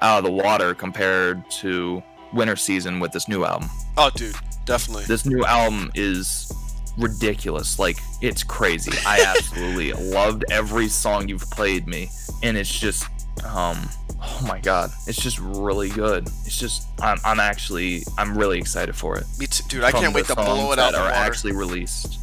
out 0.00 0.18
of 0.18 0.24
the 0.24 0.30
water 0.30 0.74
compared 0.74 1.42
to 1.50 2.00
Winter 2.32 2.54
Season 2.54 3.00
with 3.00 3.10
this 3.10 3.26
new 3.26 3.44
album. 3.44 3.68
Oh, 3.96 4.10
dude, 4.14 4.36
definitely. 4.64 5.04
This 5.06 5.26
new 5.26 5.44
album 5.44 5.90
is 5.96 6.50
ridiculous. 6.96 7.80
Like 7.80 7.98
it's 8.22 8.44
crazy. 8.44 8.92
I 9.04 9.22
absolutely 9.36 9.92
loved 9.92 10.44
every 10.52 10.86
song 10.86 11.28
you've 11.28 11.50
played 11.50 11.88
me, 11.88 12.10
and 12.44 12.56
it's 12.56 12.78
just, 12.78 13.06
um, 13.44 13.88
oh 14.22 14.46
my 14.46 14.60
god, 14.60 14.92
it's 15.08 15.20
just 15.20 15.40
really 15.40 15.88
good. 15.88 16.28
It's 16.46 16.60
just, 16.60 16.86
I'm, 17.00 17.18
I'm 17.24 17.40
actually, 17.40 18.04
I'm 18.16 18.38
really 18.38 18.56
excited 18.56 18.94
for 18.94 19.18
it. 19.18 19.26
Me 19.40 19.48
too, 19.48 19.64
dude. 19.68 19.82
I 19.82 19.90
From 19.90 20.00
can't 20.00 20.14
wait 20.14 20.26
to 20.26 20.36
blow 20.36 20.70
it 20.70 20.78
out 20.78 20.92
that 20.92 21.00
are 21.00 21.10
water. 21.10 21.16
actually 21.16 21.54
released 21.54 22.20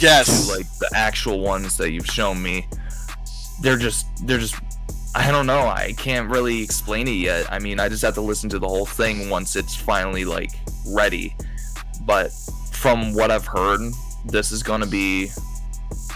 yes. 0.00 0.46
to 0.46 0.56
like 0.56 0.66
the 0.78 0.88
actual 0.94 1.40
ones 1.40 1.76
that 1.76 1.90
you've 1.90 2.06
shown 2.06 2.42
me. 2.42 2.66
They're 3.60 3.78
just, 3.78 4.06
they're 4.26 4.38
just. 4.38 4.56
I 5.16 5.30
don't 5.30 5.46
know. 5.46 5.60
I 5.68 5.94
can't 5.96 6.28
really 6.28 6.60
explain 6.60 7.06
it 7.06 7.12
yet. 7.12 7.46
I 7.52 7.60
mean, 7.60 7.78
I 7.78 7.88
just 7.88 8.02
have 8.02 8.14
to 8.14 8.20
listen 8.20 8.50
to 8.50 8.58
the 8.58 8.66
whole 8.68 8.84
thing 8.86 9.30
once 9.30 9.54
it's 9.54 9.76
finally 9.76 10.24
like 10.24 10.50
ready. 10.88 11.36
But 12.00 12.32
from 12.72 13.14
what 13.14 13.30
I've 13.30 13.46
heard, 13.46 13.80
this 14.24 14.50
is 14.50 14.62
going 14.64 14.80
to 14.80 14.88
be 14.88 15.30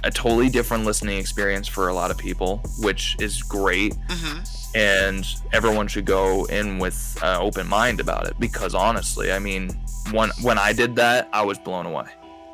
a 0.05 0.11
totally 0.11 0.48
different 0.48 0.85
listening 0.85 1.18
experience 1.18 1.68
for 1.68 1.88
a 1.88 1.94
lot 1.94 2.11
of 2.11 2.18
people, 2.18 2.61
which 2.81 3.16
is 3.20 3.40
great. 3.42 3.94
hmm 4.09 4.40
And 4.74 5.24
everyone 5.53 5.87
should 5.87 6.05
go 6.05 6.44
in 6.46 6.79
with 6.79 7.18
an 7.22 7.37
open 7.40 7.68
mind 7.68 8.01
about 8.01 8.27
it 8.27 8.38
because 8.40 8.74
honestly, 8.74 9.31
I 9.33 9.38
mean, 9.38 9.70
when 10.11 10.31
when 10.42 10.59
I 10.59 10.72
did 10.72 10.96
that, 10.96 11.29
I 11.33 11.42
was 11.42 11.59
blown 11.59 11.87
away. 11.87 12.07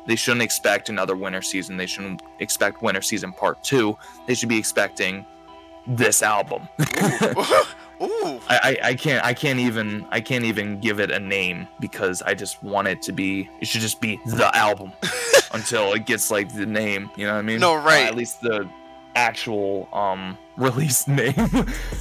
They 0.07 0.15
shouldn't 0.15 0.43
expect 0.43 0.89
another 0.89 1.15
winter 1.15 1.41
season. 1.41 1.77
They 1.77 1.85
shouldn't 1.85 2.21
expect 2.39 2.81
winter 2.81 3.01
season 3.01 3.31
part 3.33 3.63
two. 3.63 3.97
They 4.27 4.35
should 4.35 4.49
be 4.49 4.57
expecting 4.57 5.25
this 5.87 6.21
album. 6.21 6.67
Ooh. 8.01 8.39
I, 8.49 8.59
I, 8.63 8.77
I 8.89 8.93
can't 8.95 9.23
I 9.23 9.33
can't 9.33 9.59
even 9.59 10.05
I 10.11 10.19
can't 10.19 10.43
even 10.43 10.79
give 10.81 10.99
it 10.99 11.11
a 11.11 11.19
name 11.19 11.67
because 11.79 12.21
I 12.23 12.33
just 12.33 12.61
want 12.61 12.87
it 12.89 13.01
to 13.03 13.13
be 13.13 13.49
it 13.61 13.67
should 13.67 13.79
just 13.81 14.01
be 14.01 14.19
the 14.25 14.53
album 14.55 14.91
until 15.53 15.93
it 15.93 16.05
gets 16.05 16.29
like 16.29 16.53
the 16.53 16.65
name 16.65 17.09
you 17.15 17.25
know 17.25 17.33
what 17.33 17.39
I 17.39 17.43
mean 17.43 17.59
No, 17.59 17.75
right. 17.75 18.05
at 18.05 18.15
least 18.15 18.41
the 18.41 18.69
actual 19.15 19.87
um 19.93 20.37
release 20.57 21.07
name 21.07 21.33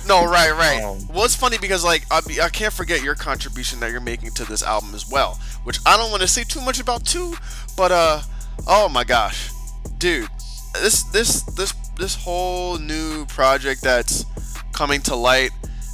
No, 0.06 0.26
right, 0.26 0.52
right. 0.52 0.82
Um, 0.84 0.98
well, 1.08 1.24
it's 1.24 1.34
funny 1.34 1.58
because 1.58 1.84
like 1.84 2.04
I, 2.10 2.20
I 2.42 2.48
can't 2.48 2.72
forget 2.72 3.02
your 3.02 3.14
contribution 3.14 3.80
that 3.80 3.90
you're 3.90 4.00
making 4.00 4.32
to 4.32 4.44
this 4.44 4.62
album 4.62 4.94
as 4.94 5.10
well, 5.10 5.38
which 5.64 5.78
I 5.86 5.96
don't 5.96 6.10
want 6.10 6.22
to 6.22 6.28
say 6.28 6.44
too 6.44 6.60
much 6.60 6.78
about 6.78 7.04
too, 7.04 7.34
but 7.76 7.90
uh, 7.90 8.20
oh 8.66 8.88
my 8.88 9.04
gosh, 9.04 9.50
dude, 9.98 10.28
this 10.74 11.04
this 11.04 11.42
this 11.42 11.72
this 11.96 12.14
whole 12.14 12.78
new 12.78 13.24
project 13.26 13.82
that's 13.82 14.24
coming 14.72 15.00
to 15.02 15.14
light, 15.14 15.50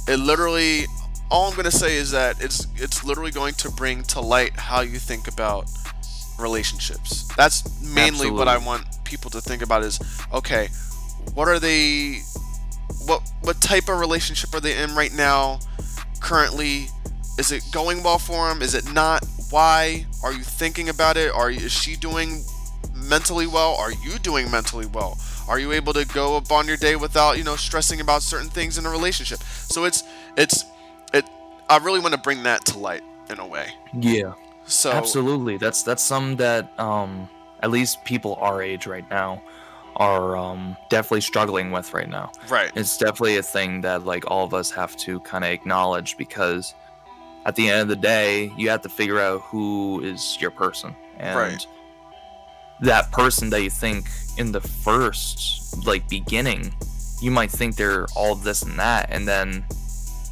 it 0.07 0.17
literally, 0.17 0.85
all 1.29 1.49
I'm 1.49 1.55
gonna 1.55 1.71
say 1.71 1.95
is 1.95 2.11
that 2.11 2.41
it's 2.43 2.67
it's 2.75 3.03
literally 3.03 3.31
going 3.31 3.53
to 3.55 3.71
bring 3.71 4.03
to 4.03 4.21
light 4.21 4.57
how 4.57 4.81
you 4.81 4.99
think 4.99 5.27
about 5.27 5.69
relationships. 6.39 7.27
That's 7.37 7.81
mainly 7.81 8.29
what 8.29 8.47
I 8.47 8.57
want 8.57 8.85
people 9.03 9.31
to 9.31 9.41
think 9.41 9.61
about 9.61 9.83
is 9.83 9.99
okay, 10.33 10.69
what 11.33 11.47
are 11.47 11.59
they 11.59 12.21
what 13.05 13.21
what 13.41 13.61
type 13.61 13.89
of 13.89 13.99
relationship 13.99 14.53
are 14.53 14.59
they 14.59 14.77
in 14.77 14.95
right 14.95 15.13
now 15.13 15.59
currently? 16.19 16.87
Is 17.39 17.51
it 17.51 17.63
going 17.71 18.03
well 18.03 18.19
for 18.19 18.49
them 18.49 18.61
is 18.61 18.75
it 18.75 18.91
not? 18.93 19.25
Why? 19.49 20.05
Are 20.23 20.31
you 20.31 20.43
thinking 20.43 20.89
about 20.89 21.17
it? 21.17 21.31
Are 21.31 21.49
you, 21.49 21.65
is 21.65 21.71
she 21.71 21.95
doing 21.95 22.43
mentally 22.93 23.47
well? 23.47 23.75
Are 23.75 23.91
you 23.91 24.19
doing 24.19 24.49
mentally 24.51 24.85
well? 24.85 25.17
Are 25.47 25.59
you 25.59 25.71
able 25.71 25.93
to 25.93 26.05
go 26.05 26.37
upon 26.37 26.67
your 26.67 26.77
day 26.77 26.95
without 26.95 27.37
you 27.37 27.43
know 27.43 27.55
stressing 27.55 28.01
about 28.01 28.21
certain 28.21 28.49
things 28.49 28.77
in 28.77 28.85
a 28.85 28.89
relationship? 28.89 29.39
So 29.43 29.85
it's 29.85 30.03
it's 30.37 30.65
it 31.13 31.25
i 31.69 31.77
really 31.77 31.99
want 31.99 32.13
to 32.13 32.19
bring 32.19 32.43
that 32.43 32.63
to 32.65 32.79
light 32.79 33.03
in 33.29 33.39
a 33.39 33.47
way. 33.47 33.67
Yeah. 33.93 34.33
So 34.65 34.91
absolutely. 34.91 35.57
That's 35.57 35.83
that's 35.83 36.03
some 36.03 36.37
that 36.37 36.77
um 36.79 37.27
at 37.61 37.71
least 37.71 38.03
people 38.05 38.35
our 38.35 38.61
age 38.61 38.87
right 38.87 39.09
now 39.09 39.41
are 39.97 40.37
um 40.37 40.77
definitely 40.89 41.21
struggling 41.21 41.71
with 41.71 41.93
right 41.93 42.09
now. 42.09 42.31
Right. 42.49 42.71
It's 42.75 42.97
definitely 42.97 43.37
a 43.37 43.43
thing 43.43 43.81
that 43.81 44.05
like 44.05 44.29
all 44.29 44.45
of 44.45 44.53
us 44.53 44.71
have 44.71 44.95
to 44.97 45.19
kind 45.21 45.43
of 45.43 45.49
acknowledge 45.51 46.17
because 46.17 46.73
at 47.45 47.55
the 47.55 47.69
end 47.69 47.81
of 47.81 47.87
the 47.87 47.95
day 47.95 48.51
you 48.57 48.69
have 48.69 48.81
to 48.81 48.89
figure 48.89 49.19
out 49.19 49.41
who 49.41 50.01
is 50.03 50.37
your 50.39 50.51
person. 50.51 50.95
And 51.17 51.37
Right. 51.37 51.67
that 52.81 53.11
person 53.11 53.49
that 53.51 53.61
you 53.61 53.69
think 53.69 54.05
in 54.37 54.51
the 54.51 54.61
first 54.61 55.85
like 55.85 56.07
beginning 56.09 56.73
you 57.21 57.29
might 57.31 57.51
think 57.51 57.75
they're 57.75 58.07
all 58.15 58.33
this 58.35 58.63
and 58.63 58.79
that 58.79 59.07
and 59.11 59.27
then 59.27 59.63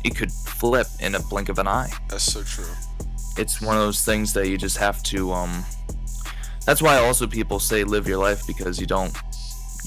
it 0.04 0.16
could 0.16 0.32
flip 0.32 0.88
in 1.02 1.16
a 1.16 1.20
blink 1.20 1.50
of 1.50 1.60
an 1.60 1.68
eye. 1.68 1.92
That's 2.08 2.24
so 2.24 2.42
true. 2.44 2.66
It's 3.38 3.62
one 3.62 3.76
of 3.76 3.84
those 3.84 4.04
things 4.04 4.34
that 4.34 4.48
you 4.48 4.58
just 4.58 4.78
have 4.78 5.04
to 5.04 5.32
um 5.34 5.66
that's 6.66 6.82
why 6.82 6.98
also 6.98 7.26
people 7.28 7.60
say 7.60 7.84
live 7.84 8.08
your 8.08 8.18
life 8.18 8.46
because 8.46 8.80
you 8.80 8.86
don't 8.86 9.16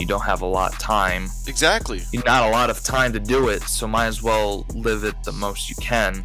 you 0.03 0.09
don't 0.09 0.25
have 0.25 0.43
a 0.43 0.47
lot 0.47 0.73
of 0.73 0.79
time 0.79 1.29
exactly 1.47 2.03
not 2.27 2.43
a 2.49 2.51
lot 2.51 2.69
of 2.71 2.83
time 2.83 3.13
to 3.13 3.21
do 3.21 3.49
it, 3.49 3.63
so 3.63 3.87
might 3.87 4.07
as 4.07 4.21
well 4.23 4.67
live 4.75 5.05
it 5.05 5.15
the 5.23 5.33
most 5.33 5.71
you 5.71 5.77
can. 5.81 6.25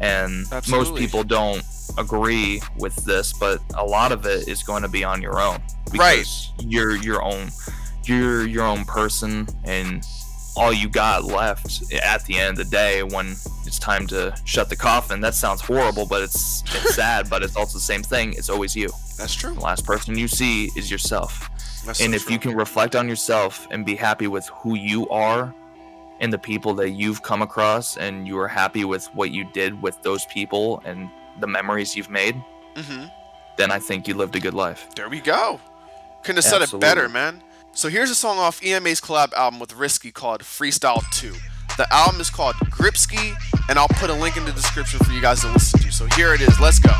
And 0.00 0.44
most 0.68 0.94
people 0.96 1.22
don't 1.24 1.62
agree 1.96 2.60
with 2.78 2.94
this, 3.04 3.32
but 3.32 3.60
a 3.76 3.84
lot 3.84 4.12
of 4.12 4.26
it 4.26 4.48
is 4.48 4.62
going 4.62 4.82
to 4.82 4.88
be 4.88 5.04
on 5.04 5.22
your 5.22 5.40
own 5.40 5.58
Right. 5.94 6.26
you're 6.60 6.96
your 6.96 7.22
own 7.22 7.50
you're 8.04 8.46
your 8.46 8.64
own 8.64 8.84
person 8.84 9.46
and 9.64 10.04
all 10.56 10.72
you 10.72 10.88
got 10.88 11.24
left 11.24 11.92
at 11.92 12.24
the 12.26 12.36
end 12.38 12.50
of 12.50 12.56
the 12.58 12.76
day 12.76 13.02
when 13.02 13.36
it's 13.66 13.78
time 13.78 14.06
to 14.08 14.34
shut 14.44 14.68
the 14.68 14.76
coffin. 14.76 15.20
That 15.20 15.34
sounds 15.34 15.60
horrible, 15.60 16.06
but 16.06 16.22
it's 16.22 16.62
it's 16.74 16.94
sad, 17.02 17.28
but 17.28 17.42
it's 17.42 17.56
also 17.56 17.74
the 17.78 17.80
same 17.84 18.02
thing. 18.02 18.32
It's 18.34 18.48
always 18.48 18.74
you. 18.76 18.88
that's 19.18 19.34
true 19.34 19.54
The 19.54 19.60
last 19.60 19.84
person 19.84 20.16
you 20.18 20.28
see 20.28 20.70
is 20.76 20.90
yourself 20.90 21.50
that's 21.86 22.00
and 22.00 22.12
so 22.12 22.16
if 22.16 22.22
true. 22.24 22.32
you 22.32 22.38
can 22.38 22.54
reflect 22.54 22.96
on 22.96 23.08
yourself 23.08 23.66
and 23.70 23.84
be 23.84 23.94
happy 23.94 24.26
with 24.26 24.46
who 24.48 24.74
you 24.76 25.08
are 25.10 25.54
and 26.20 26.32
the 26.32 26.38
people 26.38 26.72
that 26.74 26.90
you've 26.90 27.22
come 27.22 27.42
across 27.42 27.96
and 27.98 28.26
you 28.26 28.38
are 28.38 28.48
happy 28.48 28.84
with 28.84 29.06
what 29.14 29.30
you 29.32 29.44
did 29.52 29.82
with 29.82 30.00
those 30.02 30.24
people 30.26 30.80
and 30.86 31.10
the 31.40 31.46
memories 31.46 31.94
you've 31.96 32.08
made 32.10 32.36
hmm 32.76 33.04
then 33.56 33.70
i 33.70 33.78
think 33.78 34.08
you 34.08 34.14
lived 34.14 34.34
a 34.34 34.40
good 34.40 34.54
life 34.54 34.88
There 34.96 35.08
we 35.10 35.20
go. 35.20 35.60
Couldn't 36.22 36.42
have 36.42 36.50
said 36.52 36.62
it 36.62 36.80
better, 36.80 37.08
man. 37.08 37.42
So 37.76 37.88
here's 37.88 38.08
a 38.08 38.14
song 38.14 38.38
off 38.38 38.62
EMA's 38.64 39.00
collab 39.00 39.32
album 39.32 39.58
with 39.58 39.74
Risky 39.74 40.12
called 40.12 40.42
Freestyle 40.42 41.02
2. 41.10 41.34
The 41.76 41.92
album 41.92 42.20
is 42.20 42.30
called 42.30 42.54
GRIPP$KI, 42.70 43.34
and 43.68 43.80
I'll 43.80 43.88
put 43.88 44.10
a 44.10 44.14
link 44.14 44.36
in 44.36 44.44
the 44.44 44.52
description 44.52 45.00
for 45.00 45.10
you 45.10 45.20
guys 45.20 45.40
to 45.40 45.52
listen 45.52 45.80
to. 45.80 45.90
So 45.90 46.06
here 46.14 46.32
it 46.34 46.40
is. 46.40 46.60
Let's 46.60 46.78
go. 46.78 46.92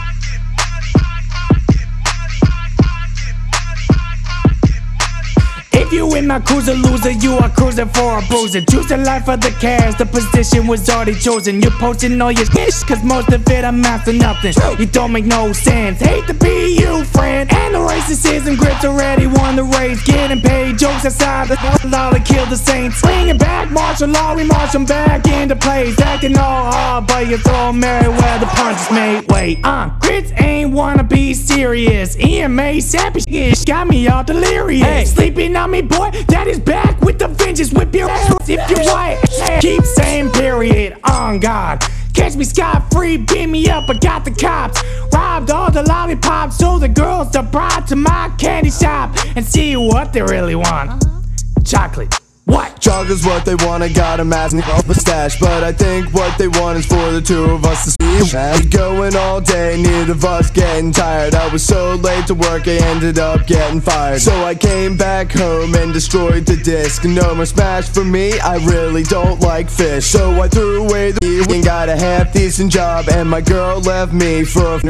You 5.94 6.14
in 6.16 6.26
my 6.26 6.40
cruiser 6.40 6.74
loser, 6.74 7.12
you 7.12 7.34
are 7.34 7.48
cruising 7.48 7.88
for 7.88 8.18
a 8.18 8.22
bruiser. 8.26 8.60
Choose 8.60 8.88
the 8.88 8.96
life 8.96 9.28
of 9.28 9.40
the 9.40 9.50
cash, 9.60 9.96
the 9.96 10.06
position 10.06 10.66
was 10.66 10.88
already 10.90 11.14
chosen. 11.14 11.62
You're 11.62 11.78
posting 11.78 12.20
all 12.20 12.32
your 12.32 12.46
shit, 12.46 12.74
cause 12.86 13.02
most 13.04 13.32
of 13.32 13.48
it 13.48 13.64
amounts 13.64 14.06
to 14.06 14.12
nothing. 14.12 14.54
You 14.78 14.86
don't 14.86 15.12
make 15.12 15.24
no 15.24 15.52
sense. 15.52 16.00
Hate 16.00 16.26
to 16.26 16.34
be 16.34 16.76
you, 16.80 17.04
friend. 17.04 17.50
And 17.52 17.74
the 17.74 17.78
racism 17.78 18.58
grips 18.58 18.84
already 18.84 19.26
won 19.26 19.56
the 19.56 19.64
race. 19.64 20.02
Getting 20.04 20.40
paid, 20.40 20.78
jokes 20.78 21.04
aside, 21.04 21.48
the 21.48 21.56
dollar 21.88 22.20
kill 22.20 22.46
the 22.46 22.56
saints. 22.56 23.00
Bring 23.00 23.28
it 23.28 23.38
back, 23.38 23.70
martial 23.70 24.08
law, 24.08 24.34
we 24.34 24.44
march 24.44 24.72
them 24.72 24.84
back 24.84 25.26
into 25.28 25.56
place. 25.56 25.98
Acting 26.00 26.36
all 26.36 26.72
hard, 26.72 27.06
but 27.06 27.28
you 27.28 27.38
throw 27.38 27.72
Mary 27.72 28.08
where 28.08 28.38
the 28.38 28.46
punch 28.46 28.80
is 28.80 28.90
made. 28.90 29.30
Wait, 29.30 29.60
uh, 29.64 29.90
grits 30.00 30.32
ain't 30.38 30.72
wanna 30.72 31.04
be 31.04 31.34
serious. 31.34 32.18
EMA 32.18 32.80
sappy 32.80 33.20
shit 33.20 33.64
got 33.66 33.86
me 33.88 34.08
all 34.08 34.24
delirious. 34.24 35.12
Sleeping 35.12 35.56
on 35.56 35.70
me 35.70 35.82
boy, 35.84 36.10
that 36.28 36.46
is 36.46 36.58
back 36.60 37.00
with 37.00 37.18
the 37.18 37.28
vengeance. 37.28 37.72
Whip 37.72 37.94
your 37.94 38.08
ass 38.10 38.48
if 38.48 38.70
you 38.70 38.76
white. 38.92 39.20
Keep 39.60 39.84
saying 39.84 40.30
period 40.30 40.98
on 41.04 41.40
God. 41.40 41.82
Catch 42.14 42.36
me 42.36 42.44
scot 42.44 42.90
free, 42.92 43.16
beat 43.16 43.46
me 43.46 43.68
up, 43.68 43.90
I 43.90 43.94
got 43.94 44.24
the 44.24 44.30
cops. 44.30 44.82
Robbed 45.12 45.50
all 45.50 45.70
the 45.70 45.82
lollipops, 45.82 46.56
so 46.56 46.78
the 46.78 46.88
girls 46.88 47.34
are 47.36 47.42
brought 47.42 47.88
to 47.88 47.96
my 47.96 48.32
candy 48.38 48.70
shop 48.70 49.16
and 49.36 49.44
see 49.44 49.76
what 49.76 50.12
they 50.12 50.22
really 50.22 50.54
want. 50.54 50.90
Uh-huh. 50.90 51.20
Chocolate. 51.64 52.23
What? 52.44 52.78
Chocolate's 52.78 53.24
what 53.24 53.46
they 53.46 53.54
want, 53.54 53.82
I 53.82 53.88
got 53.88 54.20
a 54.20 54.24
mask 54.24 54.56
off 54.68 54.88
a 54.88 54.94
stash. 54.94 55.40
But 55.40 55.64
I 55.64 55.72
think 55.72 56.12
what 56.12 56.36
they 56.38 56.48
want 56.48 56.78
is 56.78 56.86
for 56.86 57.10
the 57.10 57.22
two 57.22 57.44
of 57.44 57.64
us 57.64 57.84
to 57.84 57.90
see. 57.90 58.68
Going 58.68 59.16
all 59.16 59.40
day, 59.40 59.80
neither 59.80 60.12
of 60.12 60.24
us 60.24 60.50
getting 60.50 60.92
tired. 60.92 61.34
I 61.34 61.48
was 61.48 61.64
so 61.64 61.94
late 61.94 62.26
to 62.26 62.34
work, 62.34 62.68
I 62.68 62.76
ended 62.92 63.18
up 63.18 63.46
getting 63.46 63.80
fired. 63.80 64.20
So 64.20 64.32
I 64.44 64.54
came 64.54 64.96
back 64.96 65.32
home 65.32 65.74
and 65.74 65.92
destroyed 65.92 66.44
the 66.44 66.56
disc. 66.56 67.04
No 67.04 67.34
more 67.34 67.46
smash 67.46 67.88
for 67.88 68.04
me, 68.04 68.38
I 68.40 68.56
really 68.56 69.02
don't 69.04 69.40
like 69.40 69.70
fish. 69.70 70.04
So 70.04 70.40
I 70.42 70.48
threw 70.48 70.84
away 70.84 71.12
the 71.12 71.46
and 71.50 71.64
got 71.64 71.88
a 71.88 71.96
half 71.96 72.32
decent 72.32 72.70
job. 72.70 73.08
And 73.08 73.28
my 73.28 73.40
girl 73.40 73.80
left 73.80 74.12
me 74.12 74.44
for 74.44 74.76
a 74.76 74.80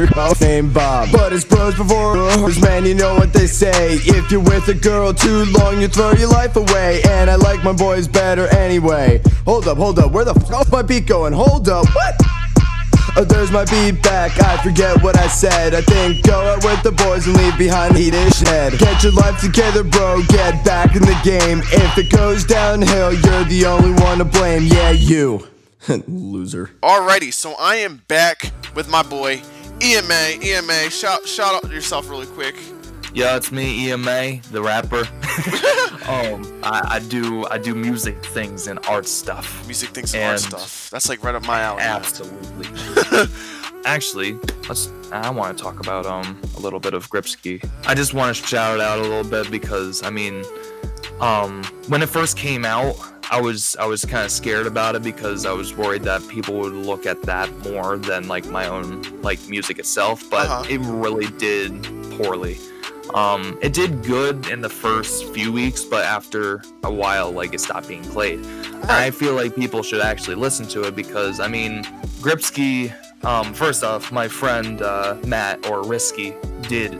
named 0.55 0.73
Bob. 0.73 1.09
But 1.11 1.33
it's 1.33 1.45
bros 1.45 1.75
before 1.75 2.15
man, 2.61 2.85
you 2.85 2.93
know 2.93 3.15
what 3.15 3.33
they 3.33 3.47
say. 3.47 3.95
If 3.95 4.31
you're 4.31 4.41
with 4.41 4.67
a 4.67 4.73
girl 4.73 5.13
too 5.13 5.45
long, 5.45 5.81
you 5.81 5.87
throw 5.87 6.11
your 6.13 6.29
life 6.29 6.55
away. 6.55 7.01
And 7.09 7.29
I 7.29 7.35
like 7.45 7.63
my 7.63 7.73
boys 7.73 8.07
better 8.07 8.47
anyway. 8.47 9.21
Hold 9.45 9.67
up, 9.67 9.77
hold 9.77 9.99
up, 9.99 10.11
where 10.11 10.25
the 10.25 10.33
f 10.33 10.71
my 10.71 10.81
beat 10.81 11.05
going? 11.05 11.31
Hold 11.31 11.69
up, 11.69 11.85
what? 11.93 12.15
Oh, 13.17 13.23
there's 13.23 13.51
my 13.51 13.63
beat 13.65 14.01
back. 14.01 14.31
I 14.41 14.57
forget 14.61 15.01
what 15.03 15.17
I 15.17 15.27
said. 15.27 15.73
I 15.75 15.81
think 15.81 16.25
go 16.25 16.41
out 16.41 16.65
with 16.65 16.81
the 16.83 16.91
boys 16.91 17.27
and 17.27 17.37
leave 17.37 17.57
behind 17.57 17.95
heated 17.95 18.33
shed. 18.33 18.77
Get 18.79 19.03
your 19.03 19.13
life 19.13 19.39
together, 19.39 19.83
bro. 19.83 20.21
Get 20.27 20.65
back 20.65 20.95
in 20.95 21.03
the 21.03 21.17
game. 21.23 21.59
If 21.71 21.97
it 21.97 22.11
goes 22.11 22.43
downhill, 22.43 23.13
you're 23.13 23.43
the 23.45 23.65
only 23.67 23.93
one 24.03 24.17
to 24.17 24.25
blame. 24.25 24.63
Yeah, 24.63 24.89
you. 24.89 25.47
Loser. 26.07 26.71
Alrighty, 26.81 27.31
so 27.31 27.53
I 27.53 27.75
am 27.75 28.01
back 28.07 28.51
with 28.73 28.89
my 28.89 29.03
boy 29.03 29.41
EMA. 29.81 30.39
EMA, 30.41 30.89
shout 30.89 31.27
shout 31.27 31.63
out 31.63 31.71
yourself 31.71 32.09
really 32.09 32.27
quick. 32.27 32.55
Yeah, 33.15 33.37
it's 33.37 33.49
me, 33.51 33.89
EMA, 33.91 34.41
the 34.51 34.61
rapper. 34.61 34.97
um, 36.09 36.43
I, 36.63 36.95
I 36.95 36.99
do 37.07 37.45
I 37.47 37.57
do 37.57 37.73
music 37.73 38.23
things 38.25 38.67
and 38.67 38.77
art 38.87 39.07
stuff. 39.07 39.65
Music 39.65 39.89
things 39.89 40.13
and, 40.13 40.23
art 40.31 40.39
stuff. 40.41 40.89
That's 40.91 41.07
like 41.07 41.23
right 41.23 41.33
up 41.33 41.45
my 41.47 41.61
alley. 41.61 41.81
Absolutely. 41.81 42.67
Actually, 43.85 44.33
let's. 44.67 44.91
I 45.13 45.29
want 45.29 45.57
to 45.57 45.63
talk 45.63 45.79
about 45.79 46.05
um 46.05 46.41
a 46.57 46.59
little 46.59 46.79
bit 46.79 46.93
of 46.93 47.09
GRIPP$KI. 47.09 47.61
I 47.85 47.93
just 47.95 48.13
want 48.13 48.35
to 48.35 48.43
shout 48.45 48.75
it 48.75 48.81
out 48.81 48.99
a 48.99 49.03
little 49.03 49.23
bit 49.23 49.49
because 49.49 50.03
I 50.03 50.09
mean, 50.09 50.43
um, 51.21 51.63
when 51.87 52.01
it 52.03 52.09
first 52.09 52.35
came 52.37 52.65
out, 52.65 52.97
I 53.31 53.39
was 53.39 53.77
I 53.79 53.85
was 53.85 54.03
kind 54.03 54.25
of 54.25 54.31
scared 54.31 54.67
about 54.67 54.95
it 54.95 55.03
because 55.03 55.45
I 55.45 55.53
was 55.53 55.73
worried 55.73 56.03
that 56.03 56.27
people 56.27 56.55
would 56.59 56.73
look 56.73 57.05
at 57.05 57.21
that 57.23 57.49
more 57.59 57.97
than 57.97 58.27
like 58.27 58.45
my 58.47 58.67
own 58.67 59.03
like 59.21 59.39
music 59.47 59.79
itself. 59.79 60.29
But 60.29 60.47
Uh-huh. 60.47 60.65
it 60.69 60.79
really 60.81 61.27
did 61.37 61.81
poorly. 62.17 62.57
Um, 63.15 63.57
it 63.61 63.73
did 63.73 64.03
good 64.03 64.47
in 64.49 64.59
the 64.61 64.69
first 64.69 65.25
few 65.33 65.51
weeks, 65.51 65.83
but 65.85 66.03
after 66.03 66.61
a 66.83 66.91
while, 66.91 67.31
like 67.31 67.53
it 67.53 67.61
stopped 67.61 67.87
being 67.87 68.03
played. 68.03 68.39
And 68.45 68.91
I 68.91 69.09
feel 69.09 69.33
like 69.33 69.55
people 69.55 69.81
should 69.83 70.01
actually 70.01 70.35
listen 70.35 70.67
to 70.67 70.83
it 70.83 70.95
because 70.95 71.39
I 71.39 71.47
mean, 71.47 71.83
GRIPP$KI. 72.21 72.93
Um, 73.25 73.53
first 73.53 73.83
off, 73.83 74.11
my 74.11 74.27
friend 74.27 74.81
uh, 74.81 75.15
Matt 75.25 75.65
or 75.69 75.81
Risky 75.83 76.33
did 76.63 76.99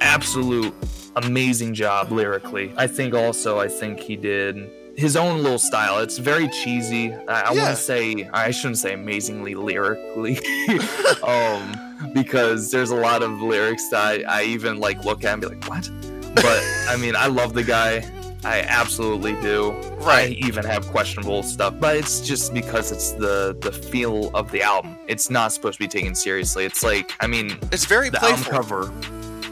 absolute 0.00 0.74
amazing 1.16 1.72
job 1.72 2.10
lyrically. 2.10 2.74
I 2.76 2.86
think 2.88 3.14
also 3.14 3.60
I 3.60 3.68
think 3.68 4.00
he 4.00 4.16
did 4.16 4.68
his 4.96 5.16
own 5.16 5.42
little 5.42 5.58
style. 5.58 6.00
It's 6.00 6.18
very 6.18 6.48
cheesy. 6.48 7.12
I, 7.14 7.42
I 7.42 7.52
Yeah. 7.54 7.62
want 7.62 7.76
to 7.76 7.82
say 7.82 8.28
I 8.32 8.50
shouldn't 8.50 8.78
say 8.78 8.92
amazingly 8.94 9.54
lyrically, 9.54 10.38
um, 11.22 11.93
because 12.12 12.70
there's 12.70 12.90
a 12.90 12.96
lot 12.96 13.22
of 13.22 13.40
lyrics 13.42 13.88
that 13.90 14.04
I, 14.28 14.40
I 14.40 14.42
even 14.44 14.78
like 14.80 15.04
look 15.04 15.24
at 15.24 15.32
and 15.34 15.42
be 15.42 15.48
like, 15.48 15.64
what? 15.68 15.88
But 16.34 16.62
I 16.88 16.96
mean, 16.96 17.14
I 17.16 17.26
love 17.26 17.54
the 17.54 17.62
guy. 17.64 18.08
I 18.44 18.60
absolutely 18.60 19.32
do. 19.40 19.70
Right. 20.00 20.30
I 20.30 20.46
even 20.46 20.64
have 20.66 20.86
questionable 20.88 21.42
stuff, 21.42 21.74
but 21.80 21.96
it's 21.96 22.20
just 22.20 22.52
because 22.52 22.92
it's 22.92 23.12
the 23.12 23.56
the 23.60 23.72
feel 23.72 24.30
of 24.36 24.50
the 24.50 24.60
album. 24.62 24.98
It's 25.06 25.30
not 25.30 25.52
supposed 25.52 25.78
to 25.78 25.84
be 25.84 25.88
taken 25.88 26.14
seriously. 26.14 26.64
It's 26.66 26.82
like, 26.82 27.12
I 27.20 27.26
mean, 27.26 27.58
It's 27.72 27.86
very 27.86 28.10
the 28.10 28.18
playful. 28.18 28.52
album 28.54 28.90
cover. 28.90 28.92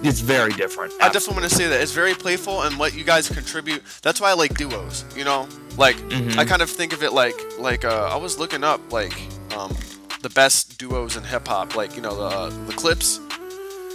It's 0.05 0.21
very 0.21 0.53
different. 0.53 0.93
I 1.01 1.09
definitely 1.11 1.41
want 1.41 1.49
to 1.51 1.55
say 1.57 1.69
that 1.69 1.81
it's 1.81 1.93
very 1.93 2.13
playful 2.13 2.63
and 2.63 2.77
what 2.79 2.93
you 2.93 3.05
guys 3.05 3.29
contribute. 3.29 3.83
That's 4.03 4.21
why 4.21 4.31
I 4.31 4.35
like 4.35 4.59
duos. 4.59 5.05
You 5.17 5.25
know, 5.25 5.49
like 5.79 5.97
Mhm. 6.11 6.37
I 6.37 6.45
kind 6.45 6.61
of 6.61 6.69
think 6.69 6.93
of 6.93 7.03
it 7.03 7.13
like 7.13 7.37
like 7.59 7.85
uh, 7.87 8.11
I 8.13 8.17
was 8.17 8.37
looking 8.39 8.63
up 8.65 8.81
like 8.93 9.15
um, 9.57 9.75
the 10.23 10.31
best 10.31 10.79
duos 10.79 11.17
in 11.17 11.25
hip 11.25 11.47
hop, 11.47 11.77
like 11.77 11.97
you 11.97 12.03
know 12.03 12.17
the 12.17 12.37
uh, 12.37 12.51
the 12.67 12.73
Clipse, 12.73 13.21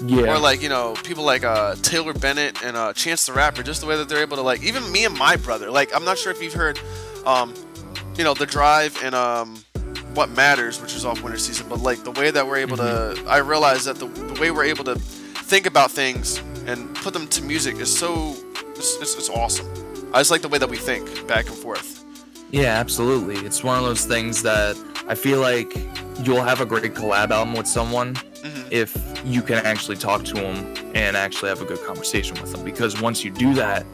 yeah. 0.03 0.33
or 0.33 0.37
like 0.37 0.61
you 0.61 0.69
know 0.69 0.95
people 1.03 1.23
like 1.23 1.43
uh, 1.43 1.75
Taylor 1.75 2.13
Bennett 2.13 2.63
and 2.63 2.77
uh, 2.77 2.93
Chance 2.93 3.25
the 3.25 3.33
Rapper. 3.33 3.63
Just 3.63 3.81
the 3.81 3.87
way 3.87 3.97
that 3.97 4.09
they're 4.09 4.21
able 4.21 4.37
to 4.37 4.43
like 4.43 4.61
even 4.63 4.89
me 4.91 5.05
and 5.05 5.17
my 5.17 5.35
brother. 5.37 5.71
Like 5.71 5.95
I'm 5.95 6.05
not 6.05 6.17
sure 6.17 6.31
if 6.31 6.41
you've 6.41 6.53
heard, 6.53 6.79
um, 7.25 7.53
you 8.15 8.23
know, 8.23 8.33
the 8.33 8.45
Drive 8.45 9.01
and 9.03 9.15
um, 9.15 9.55
What 10.13 10.29
Matters, 10.29 10.81
which 10.81 10.95
is 10.95 11.05
off 11.05 11.23
Winter 11.23 11.39
Season, 11.39 11.67
but 11.69 11.79
like 11.79 12.03
the 12.03 12.11
way 12.11 12.29
that 12.29 12.45
we're 12.45 12.57
able 12.57 12.77
to, 12.77 13.23
I 13.27 13.37
realize 13.37 13.85
that 13.85 13.97
the, 13.97 14.07
the 14.07 14.39
way 14.39 14.51
we're 14.51 14.65
able 14.65 14.83
to 14.85 14.95
think 14.95 15.65
about 15.65 15.91
things 15.91 16.39
and 16.65 16.93
put 16.95 17.13
them 17.13 17.27
to 17.29 17.41
music 17.41 17.77
is 17.77 17.95
so 17.95 18.35
it's, 18.75 18.97
it's, 19.01 19.15
it's 19.15 19.29
awesome. 19.29 19.67
I 20.13 20.19
just 20.19 20.31
like 20.31 20.41
the 20.41 20.49
way 20.49 20.57
that 20.57 20.69
we 20.69 20.77
think 20.77 21.27
back 21.27 21.47
and 21.47 21.55
forth. 21.55 22.03
Yeah, 22.51 22.79
absolutely. 22.79 23.35
It's 23.45 23.63
one 23.63 23.77
of 23.77 23.83
those 23.83 24.05
things 24.05 24.41
that 24.43 24.77
I 25.07 25.15
feel 25.15 25.39
like 25.39 25.75
you'll 26.23 26.41
have 26.43 26.61
a 26.61 26.65
great 26.65 26.93
collab 26.93 27.31
album 27.31 27.53
with 27.55 27.67
someone 27.67 28.15
Mhm. 28.15 28.65
if 28.71 28.97
you 29.25 29.41
can 29.41 29.57
actually 29.65 29.97
talk 29.97 30.23
to 30.25 30.33
them 30.33 30.73
and 30.95 31.17
actually 31.17 31.49
have 31.49 31.61
a 31.61 31.65
good 31.65 31.83
conversation 31.85 32.37
with 32.41 32.51
them. 32.51 32.63
Because 32.63 33.01
once 33.01 33.23
you 33.23 33.31
do 33.31 33.53
that, 33.55 33.85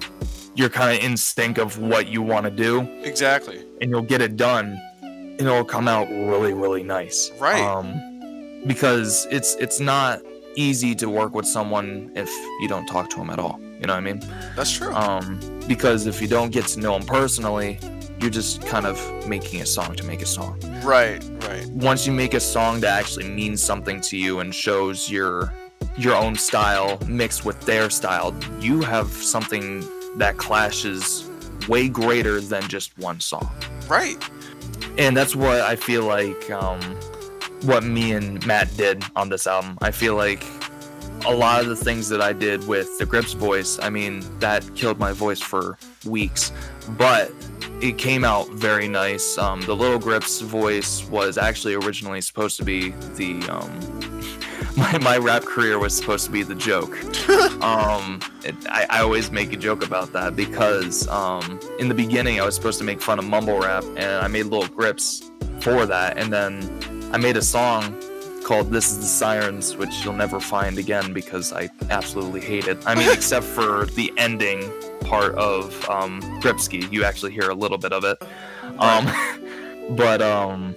you're 0.55 0.69
kind 0.69 0.95
of 0.97 1.03
in 1.03 1.17
sync 1.17 1.57
of 1.57 1.79
what 1.79 2.07
you 2.07 2.21
want 2.21 2.45
to 2.45 2.51
do, 2.51 2.87
Exactly. 3.03 3.59
and 3.81 3.89
you'll 3.89 4.01
get 4.03 4.21
it 4.21 4.37
done, 4.37 4.79
and 5.01 5.41
it'll 5.41 5.63
come 5.63 5.87
out 5.87 6.07
really, 6.09 6.53
really 6.53 6.83
nice. 6.83 7.31
Right. 7.39 7.59
Um, 7.61 7.95
because 8.67 9.27
it's 9.31 9.55
it's 9.59 9.79
not 9.79 10.21
easy 10.55 10.93
to 10.95 11.09
work 11.09 11.33
with 11.33 11.47
someone 11.47 12.11
if 12.15 12.29
you 12.61 12.67
don't 12.67 12.85
talk 12.85 13.09
to 13.09 13.17
them 13.17 13.31
at 13.31 13.39
all. 13.39 13.59
You 13.79 13.87
know 13.87 13.93
what 13.93 13.97
I 13.97 14.01
mean? 14.01 14.21
That's 14.55 14.71
true. 14.71 14.93
um, 14.93 15.39
because 15.67 16.05
if 16.05 16.21
you 16.21 16.27
don't 16.27 16.51
get 16.51 16.67
to 16.67 16.79
know 16.79 16.93
them 16.97 17.07
personally, 17.07 17.79
you're 18.23 18.31
just 18.31 18.65
kind 18.65 18.85
of 18.85 19.27
making 19.27 19.61
a 19.61 19.65
song 19.65 19.93
to 19.95 20.03
make 20.05 20.21
a 20.21 20.25
song. 20.25 20.57
right. 20.83 21.21
Right. 21.41 21.67
Once 21.67 22.07
you 22.07 22.13
make 22.13 22.33
a 22.33 22.39
song 22.39 22.79
that 22.79 22.97
actually 22.97 23.27
means 23.27 23.61
something 23.61 23.99
to 23.99 24.17
you 24.17 24.39
and 24.39 24.55
shows 24.55 25.11
your 25.11 25.53
your 25.97 26.15
own 26.15 26.33
style 26.35 26.97
mixed 27.05 27.43
with 27.43 27.59
their 27.65 27.89
style, 27.89 28.33
you 28.61 28.81
have 28.81 29.07
something 29.07 29.83
that 30.17 30.37
clashes 30.37 31.29
way 31.67 31.89
greater 31.89 32.39
than 32.39 32.65
just 32.69 32.97
one 32.97 33.19
song. 33.19 33.51
Right. 33.89 34.17
And 34.97 35.17
that's 35.17 35.35
what 35.35 35.59
I 35.59 35.75
feel 35.75 36.05
like 36.05 36.49
um, 36.49 36.79
what 37.63 37.83
me 37.83 38.13
and 38.13 38.45
Matt 38.47 38.75
did 38.77 39.03
on 39.17 39.27
this 39.27 39.45
album. 39.47 39.77
I 39.81 39.91
feel 39.91 40.15
like 40.15 40.45
a 41.25 41.33
lot 41.33 41.61
of 41.61 41.67
the 41.67 41.75
things 41.75 42.07
that 42.09 42.21
I 42.21 42.31
did 42.31 42.65
with 42.67 42.97
the 42.99 43.05
Grips 43.05 43.33
voice, 43.33 43.79
I 43.81 43.89
mean, 43.89 44.23
that 44.39 44.63
killed 44.75 44.97
my 44.97 45.11
voice 45.11 45.41
for 45.41 45.77
weeks, 46.05 46.51
but 46.97 47.31
it 47.83 47.97
came 47.97 48.23
out 48.23 48.47
very 48.49 48.87
nice. 48.87 49.37
Um, 49.37 49.59
the 49.61 49.75
Little 49.75 49.99
Grips 49.99 50.39
voice 50.39 51.03
was 51.09 51.37
actually 51.37 51.73
originally 51.73 52.21
supposed 52.21 52.55
to 52.57 52.63
be 52.63 52.91
the. 53.15 53.45
Um, 53.49 53.99
my, 54.77 54.97
my 54.99 55.17
rap 55.17 55.43
career 55.43 55.77
was 55.77 55.95
supposed 55.95 56.25
to 56.25 56.31
be 56.31 56.43
the 56.43 56.55
joke. 56.55 56.97
um, 57.61 58.21
it, 58.45 58.55
I, 58.69 58.87
I 58.89 59.01
always 59.01 59.31
make 59.31 59.51
a 59.51 59.57
joke 59.57 59.85
about 59.85 60.13
that 60.13 60.35
because 60.35 61.07
um, 61.09 61.59
in 61.77 61.89
the 61.89 61.93
beginning 61.93 62.39
I 62.39 62.45
was 62.45 62.55
supposed 62.55 62.79
to 62.79 62.85
make 62.85 63.01
fun 63.01 63.19
of 63.19 63.25
mumble 63.25 63.59
rap 63.59 63.83
and 63.97 64.23
I 64.23 64.27
made 64.27 64.45
little 64.45 64.73
grips 64.73 65.29
for 65.59 65.85
that. 65.85 66.17
And 66.17 66.31
then 66.31 67.11
I 67.11 67.17
made 67.17 67.35
a 67.35 67.41
song 67.41 67.95
called 68.43 68.69
This 68.71 68.91
is 68.91 68.99
the 68.99 69.05
Sirens, 69.05 69.75
which 69.75 70.03
you'll 70.03 70.13
never 70.13 70.39
find 70.39 70.77
again 70.77 71.13
because 71.13 71.51
I 71.53 71.69
absolutely 71.89 72.41
hate 72.41 72.67
it. 72.67 72.77
I 72.85 72.95
mean, 72.95 73.09
except 73.11 73.45
for 73.45 73.85
the 73.85 74.11
ending 74.17 74.69
part 75.01 75.35
of 75.35 75.87
um, 75.89 76.21
you 76.91 77.03
actually 77.03 77.31
hear 77.31 77.49
a 77.49 77.55
little 77.55 77.77
bit 77.77 77.93
of 77.93 78.03
it. 78.03 78.21
Um, 78.79 79.07
but 79.95 80.21
um, 80.21 80.75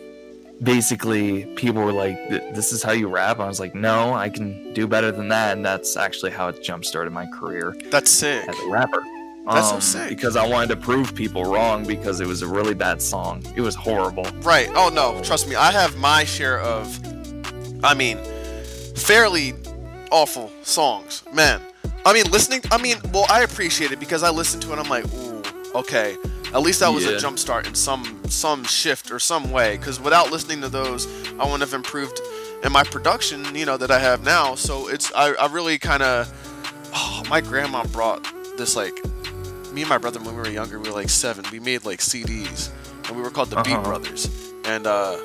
basically, 0.63 1.45
people 1.57 1.83
were 1.83 1.93
like, 1.93 2.17
"This 2.29 2.73
is 2.73 2.83
how 2.83 2.93
you 2.93 3.09
rap." 3.09 3.41
I 3.41 3.47
was 3.47 3.61
like, 3.61 3.75
"No, 3.75 4.15
I 4.15 4.29
can 4.29 4.73
do 4.73 4.87
better 4.87 5.13
than 5.13 5.29
that," 5.29 5.57
and 5.57 5.65
that's 5.65 5.97
actually 5.97 6.31
how 6.33 6.49
it 6.49 6.63
jump 6.63 6.85
started 6.85 7.13
my 7.13 7.27
career 7.27 7.77
That's 7.91 8.11
sick. 8.11 8.49
as 8.49 8.59
a 8.59 8.69
rapper. 8.69 9.03
That's 9.49 9.69
so 9.69 9.75
Um, 9.77 9.81
sick. 9.81 10.09
Because 10.09 10.35
I 10.35 10.45
wanted 10.45 10.71
to 10.71 10.77
prove 10.77 11.15
people 11.15 11.45
wrong 11.45 11.85
because 11.87 12.19
it 12.21 12.27
was 12.27 12.43
a 12.43 12.49
really 12.49 12.75
bad 12.75 13.01
song. 13.01 13.45
It 13.55 13.61
was 13.61 13.77
horrible. 13.77 14.27
Right. 14.43 14.69
Oh 14.75 14.89
no, 14.89 15.21
trust 15.23 15.49
me. 15.49 15.55
I 15.55 15.71
have 15.71 15.97
my 15.99 16.25
share 16.25 16.59
of, 16.61 16.99
I 17.87 17.95
mean, 17.95 18.19
fairly 18.97 19.55
awful 20.11 20.51
songs. 20.63 21.23
Man, 21.33 21.61
I 22.05 22.13
mean, 22.13 22.31
listening. 22.31 22.61
I 22.71 22.79
mean, 22.79 22.97
well, 23.13 23.27
I 23.31 23.43
appreciate 23.43 23.93
it 23.93 24.01
because 24.01 24.23
I 24.23 24.31
listened 24.31 24.63
to 24.65 24.71
it. 24.71 24.73
and 24.79 24.81
I'm 24.83 24.89
like, 24.89 25.05
ooh, 25.15 25.43
okay. 25.79 26.17
At 26.55 26.63
least 26.63 26.81
that 26.81 26.89
was 26.93 27.05
Yeah. 27.05 27.13
a 27.13 27.19
jump 27.19 27.39
start 27.39 27.67
in 27.67 27.75
some 27.75 28.23
some 28.29 28.65
shift 28.65 29.11
or 29.11 29.19
some 29.19 29.51
way. 29.51 29.77
Because 29.77 30.01
without 30.01 30.31
listening 30.31 30.61
to 30.63 30.69
those, 30.69 31.07
I 31.39 31.45
wouldn't 31.45 31.61
have 31.61 31.75
improved 31.75 32.21
in 32.65 32.73
my 32.73 32.83
production. 32.85 33.55
You 33.55 33.67
know 33.67 33.77
that 33.77 33.91
I 33.91 33.99
have 33.99 34.25
now. 34.25 34.55
So 34.55 34.89
it's 34.89 35.13
I, 35.15 35.33
I 35.35 35.47
really 35.49 35.79
kind 35.79 36.03
of. 36.03 36.33
Oh, 36.99 37.23
my 37.29 37.41
grandma 37.41 37.85
brought 37.85 38.25
this 38.57 38.75
like. 38.77 38.95
Me 39.73 39.83
and 39.83 39.91
my 39.91 39.99
brother 39.99 40.19
when 40.21 40.35
we 40.35 40.41
were 40.41 40.49
younger, 40.49 40.79
we 40.81 40.89
were 40.89 40.95
like 40.95 41.11
seven. 41.11 41.45
We 41.53 41.61
made 41.61 41.85
like 41.85 41.99
CDs, 42.01 42.71
and 43.09 43.17
we 43.17 43.23
were 43.23 43.29
called 43.31 43.51
the 43.51 43.57
Beat 43.63 43.75
Uh-huh. 43.75 43.83
Brothers. 43.83 44.31
And 44.65 44.87
uh, 44.87 45.19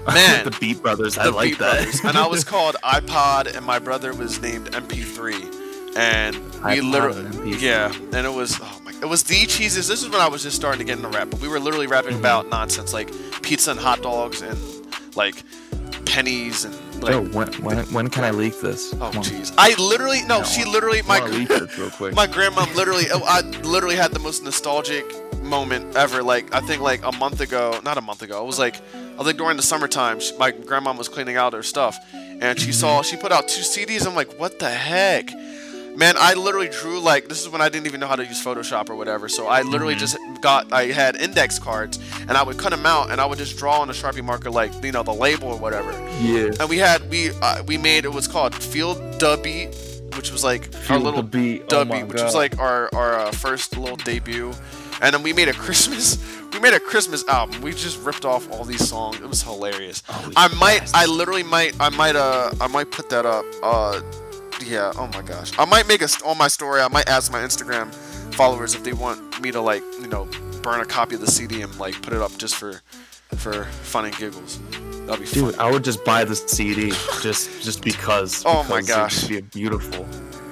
man, 0.06 0.44
the 0.44 0.56
Beat 0.60 0.82
Brothers. 0.82 1.16
I 1.18 1.26
like 1.26 1.50
Beat 1.50 1.58
that. 1.60 1.82
Brothers. 1.82 2.00
and 2.04 2.16
I 2.18 2.26
was 2.26 2.44
called 2.52 2.76
iPod, 2.84 3.54
and 3.56 3.64
my 3.64 3.78
brother 3.78 4.12
was 4.14 4.40
named 4.40 4.70
MP3. 4.72 5.96
And 5.96 6.34
we 6.36 6.40
iPod 6.80 6.90
literally, 6.90 7.22
MP3. 7.22 7.60
yeah, 7.60 7.92
and 8.12 8.26
it 8.26 8.32
was, 8.32 8.58
oh 8.60 8.80
my, 8.84 8.92
it 9.00 9.04
was 9.06 9.22
the 9.22 9.46
cheeses. 9.46 9.86
This 9.86 10.02
is 10.02 10.08
when 10.10 10.20
I 10.20 10.26
was 10.28 10.42
just 10.42 10.56
starting 10.56 10.80
to 10.80 10.84
get 10.84 10.96
into 10.96 11.08
rap. 11.16 11.30
But 11.30 11.40
we 11.40 11.48
were 11.48 11.60
literally 11.60 11.86
rapping 11.86 12.12
Mm-hmm. 12.12 12.20
about 12.20 12.48
nonsense 12.48 12.92
like 12.92 13.10
pizza 13.42 13.70
and 13.70 13.78
hot 13.80 14.02
dogs 14.02 14.42
and 14.42 14.58
like 15.16 15.42
pennies 16.06 16.64
and 16.64 16.74
like. 17.04 17.12
Yo, 17.12 17.22
when, 17.36 17.52
when, 17.62 17.78
when 17.92 18.10
can 18.10 18.24
I 18.24 18.30
leak 18.30 18.60
this? 18.60 18.92
Oh 18.94 19.10
jeez! 19.14 19.54
I 19.56 19.74
literally 19.80 20.22
no. 20.22 20.38
No, 20.38 20.44
she 20.44 20.64
literally 20.64 21.02
my 21.02 21.20
wanna 21.20 21.32
leak 21.32 21.48
real 21.78 21.90
quick. 21.90 22.14
my 22.16 22.26
grandma 22.26 22.66
literally. 22.74 23.04
oh, 23.12 23.22
I 23.24 23.40
literally 23.60 23.96
had 23.96 24.12
the 24.12 24.18
most 24.18 24.42
nostalgic 24.42 25.04
moment 25.42 25.96
ever. 25.96 26.22
Like 26.22 26.52
I 26.54 26.60
think 26.60 26.82
like 26.82 27.04
a 27.04 27.12
month 27.12 27.40
ago, 27.40 27.80
not 27.84 27.98
a 27.98 28.00
month 28.00 28.22
ago. 28.22 28.42
It 28.42 28.46
was 28.46 28.58
like 28.58 28.76
I 29.18 29.24
think 29.24 29.38
during 29.38 29.56
the 29.56 29.62
summertime. 29.62 30.20
She, 30.20 30.36
my 30.36 30.50
grandma 30.50 30.92
was 30.92 31.08
cleaning 31.08 31.36
out 31.36 31.52
her 31.52 31.62
stuff, 31.62 31.96
and 32.12 32.58
she 32.58 32.72
saw 32.72 33.00
mm-hmm. 33.00 33.10
she 33.10 33.16
put 33.16 33.32
out 33.32 33.48
two 33.48 33.62
CDs. 33.62 34.06
I'm 34.06 34.14
like, 34.14 34.38
what 34.38 34.58
the 34.58 34.70
heck? 34.70 35.32
Man, 35.96 36.16
I 36.18 36.34
literally 36.34 36.68
drew 36.68 36.98
like 36.98 37.28
this 37.28 37.40
is 37.40 37.48
when 37.48 37.60
I 37.60 37.68
didn't 37.68 37.86
even 37.86 38.00
know 38.00 38.08
how 38.08 38.16
to 38.16 38.24
use 38.24 38.42
Photoshop 38.42 38.90
or 38.90 38.96
whatever. 38.96 39.28
So 39.28 39.46
I 39.46 39.62
literally 39.62 39.94
mm-hmm. 39.94 40.00
just 40.00 40.18
got 40.40 40.72
I 40.72 40.86
had 40.86 41.14
index 41.16 41.58
cards 41.58 41.98
and 42.28 42.32
I 42.32 42.42
would 42.42 42.58
cut 42.58 42.70
them 42.70 42.86
out 42.86 43.10
and 43.10 43.20
I 43.20 43.26
would 43.26 43.38
just 43.38 43.58
draw 43.58 43.80
on 43.80 43.90
a 43.90 43.92
Sharpie 43.92 44.22
marker 44.24 44.50
like 44.50 44.72
you 44.82 44.92
know 44.92 45.02
the 45.02 45.14
label 45.14 45.48
or 45.48 45.58
whatever. 45.58 45.92
Yeah. 46.20 46.52
And 46.60 46.68
we 46.68 46.78
had 46.78 47.08
we 47.10 47.30
uh, 47.42 47.62
we 47.64 47.76
made 47.78 48.04
it 48.04 48.12
was 48.12 48.26
called 48.26 48.54
Field 48.54 48.98
Dubby, 49.18 49.66
which 50.16 50.30
was 50.30 50.44
like 50.44 50.74
our 50.74 50.80
Feel 50.80 51.00
little 51.00 51.22
Beat, 51.22 51.62
oh 51.64 51.68
Dub 51.68 51.88
my 51.88 52.02
Beat, 52.02 52.08
which 52.08 52.22
was 52.22 52.34
like 52.34 52.58
our 52.58 52.88
our 52.94 53.14
uh, 53.14 53.30
first 53.32 53.76
little 53.76 53.96
debut. 53.96 54.52
And 55.02 55.12
then 55.12 55.22
we 55.22 55.32
made 55.32 55.48
a 55.48 55.52
Christmas 55.52 56.18
we 56.52 56.60
made 56.60 56.72
a 56.74 56.80
Christmas 56.80 57.26
album. 57.28 57.60
We 57.62 57.72
just 57.72 58.00
ripped 58.04 58.24
off 58.24 58.50
all 58.50 58.64
these 58.64 58.86
songs. 58.88 59.16
It 59.16 59.28
was 59.28 59.42
hilarious. 59.42 60.02
I 60.08 60.48
might 60.58 60.90
I 60.94 61.06
literally 61.06 61.42
might 61.42 61.74
I 61.80 61.88
might 61.90 62.16
uh 62.16 62.52
I 62.60 62.68
might 62.68 62.90
put 62.90 63.10
that 63.10 63.26
up. 63.26 63.44
Uh 63.62 64.00
yeah, 64.64 64.92
oh 64.96 65.08
my 65.08 65.22
gosh. 65.22 65.52
I 65.58 65.64
might 65.64 65.88
make 65.88 66.00
a 66.00 66.08
st- 66.08 66.24
on 66.24 66.38
my 66.38 66.48
story. 66.48 66.80
I 66.80 66.88
might 66.88 67.08
ask 67.08 67.30
my 67.30 67.40
Instagram 67.40 67.92
followers 68.34 68.74
if 68.74 68.84
they 68.84 68.92
want 68.92 69.40
me 69.40 69.50
to 69.52 69.60
like, 69.60 69.82
you 70.00 70.06
know, 70.06 70.28
burn 70.64 70.80
a 70.80 70.84
copy 70.84 71.14
of 71.14 71.20
the 71.20 71.30
CD 71.30 71.62
and 71.62 71.78
like 71.78 72.00
put 72.02 72.12
it 72.12 72.20
up 72.20 72.36
just 72.38 72.56
for 72.56 72.80
for 73.36 73.64
fun 73.64 74.06
and 74.06 74.16
giggles. 74.16 74.58
That'd 75.06 75.20
be 75.20 75.26
fun. 75.26 75.50
Dude, 75.50 75.58
I 75.58 75.70
would 75.70 75.84
just 75.84 76.04
buy 76.04 76.24
the 76.24 76.34
CD 76.34 76.90
just 77.22 77.62
just 77.62 77.84
because. 77.84 78.42
Oh 78.44 78.64
my 78.68 78.80
gosh. 78.80 79.30
It'd 79.30 79.50
be 79.50 79.60
beautiful. 79.60 80.06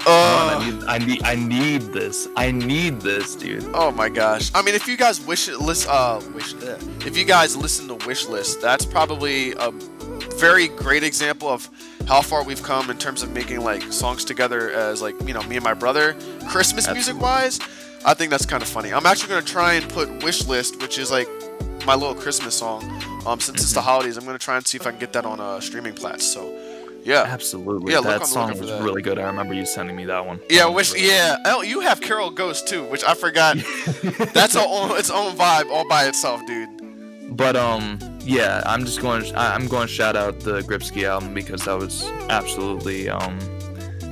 Uh, 0.04 0.58
I 0.58 0.68
need, 0.68 0.84
I 0.84 0.98
need, 0.98 1.22
I 1.22 1.34
need 1.36 1.82
this. 1.92 2.26
I 2.36 2.50
need 2.50 3.00
this, 3.00 3.36
dude. 3.36 3.64
Oh 3.72 3.92
my 3.92 4.08
gosh! 4.08 4.50
I 4.52 4.60
mean, 4.60 4.74
if 4.74 4.88
you 4.88 4.96
guys 4.96 5.24
wish 5.24 5.48
it, 5.48 5.60
list, 5.60 5.88
uh, 5.88 6.20
wish, 6.34 6.54
uh, 6.54 6.76
if 7.06 7.16
you 7.16 7.24
guys 7.24 7.56
listen 7.56 7.86
to 7.86 7.94
wish 8.04 8.26
list, 8.26 8.60
that's 8.60 8.84
probably 8.84 9.52
a 9.52 9.70
very 10.40 10.66
great 10.66 11.04
example 11.04 11.48
of 11.48 11.70
how 12.08 12.20
far 12.20 12.42
we've 12.42 12.64
come 12.64 12.90
in 12.90 12.98
terms 12.98 13.22
of 13.22 13.30
making 13.30 13.60
like 13.60 13.80
songs 13.92 14.24
together 14.24 14.72
as 14.72 15.00
like 15.00 15.14
you 15.24 15.34
know 15.34 15.42
me 15.44 15.54
and 15.54 15.64
my 15.64 15.74
brother, 15.74 16.16
Christmas 16.48 16.90
music 16.90 17.20
wise. 17.20 17.60
I 18.04 18.14
think 18.14 18.30
that's 18.30 18.46
kind 18.46 18.62
of 18.62 18.68
funny. 18.68 18.92
I'm 18.92 19.06
actually 19.06 19.28
gonna 19.30 19.42
try 19.42 19.74
and 19.74 19.88
put 19.88 20.22
wish 20.24 20.46
list, 20.46 20.80
which 20.82 20.98
is 20.98 21.10
like 21.10 21.28
my 21.86 21.94
little 21.94 22.14
Christmas 22.14 22.54
song. 22.56 22.82
Um, 23.26 23.38
since 23.40 23.62
it's 23.62 23.72
the 23.72 23.80
holidays, 23.82 24.16
I'm 24.16 24.24
gonna 24.24 24.38
try 24.38 24.56
and 24.56 24.66
see 24.66 24.76
if 24.76 24.86
I 24.86 24.90
can 24.90 24.98
get 25.00 25.12
that 25.12 25.24
on 25.24 25.38
a 25.40 25.60
streaming 25.62 25.94
plats. 25.94 26.26
So, 26.26 26.58
yeah, 27.04 27.22
Absolutely. 27.26 27.92
Yeah, 27.92 28.00
that 28.00 28.26
song 28.26 28.50
was 28.58 28.68
that. 28.68 28.82
really 28.82 29.02
good. 29.02 29.18
I 29.18 29.22
remember 29.26 29.54
you 29.54 29.66
sending 29.66 29.96
me 29.96 30.04
that 30.06 30.24
one. 30.26 30.40
Yeah, 30.50 30.66
wish. 30.66 30.94
Yeah. 30.94 31.36
Oh, 31.46 31.62
you 31.62 31.80
have 31.80 32.00
Carol 32.00 32.30
Ghost 32.30 32.66
too, 32.68 32.84
which 32.84 33.04
I 33.04 33.14
forgot. 33.14 33.56
That's 34.34 34.54
a 34.56 34.60
own, 34.64 34.96
its 34.98 35.10
own 35.10 35.36
vibe 35.36 35.70
all 35.70 35.86
by 35.88 36.06
itself, 36.06 36.40
dude. 36.46 37.36
But 37.36 37.56
um, 37.56 37.98
yeah, 38.20 38.62
I'm 38.66 38.84
just 38.84 39.00
going. 39.00 39.24
I- 39.34 39.54
I'm 39.54 39.66
going 39.68 39.86
to 39.88 39.92
shout 39.92 40.16
out 40.16 40.40
the 40.40 40.60
GRIPP$KI 40.62 41.06
album 41.06 41.34
because 41.34 41.64
that 41.64 41.78
was 41.78 42.04
absolutely 42.28 43.08
um, 43.08 43.38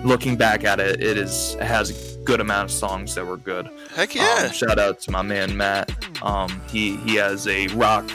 looking 0.05 0.37
back 0.37 0.64
at 0.64 0.81
it, 0.81 1.00
it 1.03 1.16
is 1.18 1.55
it 1.61 1.64
has 1.64 2.10
good 2.24 2.40
amount 2.40 2.70
of 2.70 2.70
songs 2.70 3.14
that 3.14 3.26
were 3.26 3.37
good. 3.37 3.68
Heck 3.94 4.14
yeah. 4.14 4.44
Um, 4.46 4.52
shout 4.52 4.78
out 4.78 5.00
to 5.00 5.11
my 5.11 5.22
man 5.22 5.56
Matt. 5.56 5.90
Um, 6.22 6.61
he 6.70 6.96
he 6.98 7.16
has 7.16 7.46
a 7.46 7.66
rock. 7.68 8.11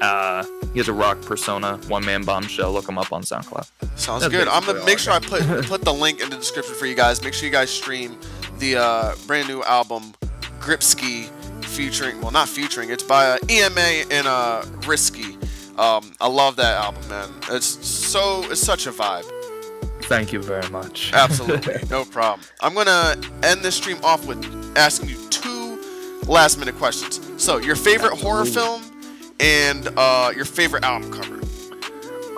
Uh, 0.00 0.44
he 0.72 0.78
has 0.80 0.88
a 0.88 0.92
rock 0.92 1.20
persona, 1.22 1.76
one 1.88 2.04
man 2.04 2.24
bombshell. 2.24 2.72
Look 2.72 2.88
him 2.88 2.98
up 2.98 3.12
on 3.12 3.22
SoundCloud. 3.22 3.68
Sounds 3.96 4.22
That's 4.22 4.32
good. 4.32 4.48
I'm 4.48 4.64
gonna 4.64 4.84
make 4.84 4.98
sure 4.98 5.12
I 5.12 5.18
put 5.18 5.42
put 5.66 5.82
the 5.82 5.94
link 5.94 6.20
in 6.20 6.30
the 6.30 6.36
description 6.36 6.74
for 6.74 6.86
you 6.86 6.94
guys. 6.94 7.22
Make 7.22 7.34
sure 7.34 7.46
you 7.46 7.52
guys 7.52 7.70
stream 7.70 8.18
the 8.58 8.76
uh, 8.76 9.14
brand 9.26 9.48
new 9.48 9.62
album 9.62 10.14
GRIPP$KI 10.60 11.28
featuring 11.62 12.20
well 12.20 12.30
not 12.30 12.48
featuring 12.48 12.90
it's 12.90 13.02
by 13.02 13.26
uh, 13.26 13.38
EMA 13.48 14.04
and 14.10 14.26
uh, 14.26 14.64
Risky. 14.86 15.36
Um, 15.76 16.12
I 16.20 16.28
love 16.28 16.54
that 16.56 16.76
album, 16.76 17.08
man. 17.08 17.28
It's 17.50 17.66
so 17.66 18.42
it's 18.50 18.60
such 18.60 18.86
a 18.86 18.92
vibe. 18.92 19.28
Thank 20.06 20.32
you 20.32 20.42
very 20.42 20.68
much. 20.70 21.12
Absolutely, 21.12 21.76
no 21.90 22.04
problem. 22.04 22.46
I'm 22.60 22.74
gonna 22.74 23.16
end 23.42 23.60
this 23.62 23.74
stream 23.76 23.98
off 24.02 24.26
with 24.26 24.44
asking 24.76 25.08
you 25.08 25.16
two 25.30 25.80
last 26.26 26.58
minute 26.58 26.76
questions. 26.76 27.20
So, 27.42 27.58
your 27.58 27.76
favorite 27.76 28.18
horror 28.18 28.44
film 28.44 28.82
and 29.40 29.88
uh, 29.96 30.32
your 30.34 30.44
favorite 30.44 30.84
album 30.84 31.10
cover. 31.12 31.40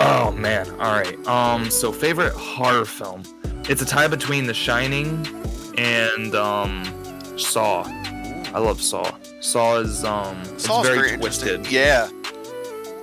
Oh 0.00 0.32
man. 0.32 0.68
All 0.72 0.92
right. 0.92 1.26
Um. 1.26 1.70
So 1.70 1.92
favorite 1.92 2.32
horror 2.34 2.84
film. 2.84 3.22
It's 3.68 3.82
a 3.82 3.86
tie 3.86 4.08
between 4.08 4.46
The 4.46 4.54
Shining 4.54 5.26
and 5.78 6.34
um 6.34 6.84
Saw. 7.38 7.84
I 7.86 8.58
love 8.58 8.80
Saw. 8.82 9.10
Saw 9.40 9.78
is 9.78 10.04
um 10.04 10.40
it's 10.54 10.66
very, 10.66 10.98
very 10.98 11.16
twisted. 11.16 11.70
Yeah. 11.70 12.08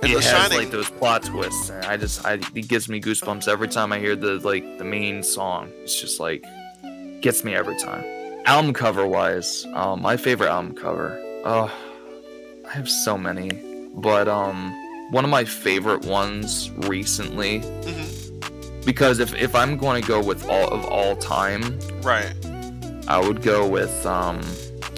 It 0.04 0.08
The 0.08 0.22
has 0.22 0.24
Shining- 0.24 0.58
like 0.58 0.70
those 0.70 0.90
plot 0.90 1.22
twists. 1.24 1.70
I 1.70 1.96
just 1.96 2.24
I 2.24 2.34
it 2.34 2.68
gives 2.68 2.88
me 2.88 3.00
goosebumps 3.00 3.48
every 3.48 3.68
time 3.68 3.92
I 3.92 3.98
hear 3.98 4.14
the 4.16 4.38
like 4.40 4.78
the 4.78 4.84
main 4.84 5.22
song. 5.22 5.70
It's 5.82 5.98
just 6.00 6.20
like 6.20 6.44
gets 7.20 7.44
me 7.44 7.54
every 7.54 7.78
time. 7.78 8.04
Album 8.46 8.74
cover 8.74 9.06
wise, 9.06 9.64
um, 9.74 10.02
my 10.02 10.16
favorite 10.16 10.48
album 10.50 10.74
cover. 10.74 11.18
Oh, 11.46 11.72
I 12.68 12.70
have 12.72 12.88
so 12.90 13.16
many, 13.16 13.50
but 13.94 14.28
um, 14.28 14.70
one 15.10 15.24
of 15.24 15.30
my 15.30 15.44
favorite 15.44 16.04
ones 16.04 16.70
recently. 16.88 17.62
Because 18.84 19.18
if, 19.18 19.34
if 19.36 19.54
I'm 19.54 19.78
going 19.78 20.02
to 20.02 20.06
go 20.06 20.22
with 20.22 20.46
all 20.46 20.68
of 20.68 20.84
all 20.84 21.16
time, 21.16 21.78
Right. 22.02 22.34
I 23.08 23.18
would 23.18 23.40
go 23.40 23.66
with 23.66 24.04
um, 24.04 24.42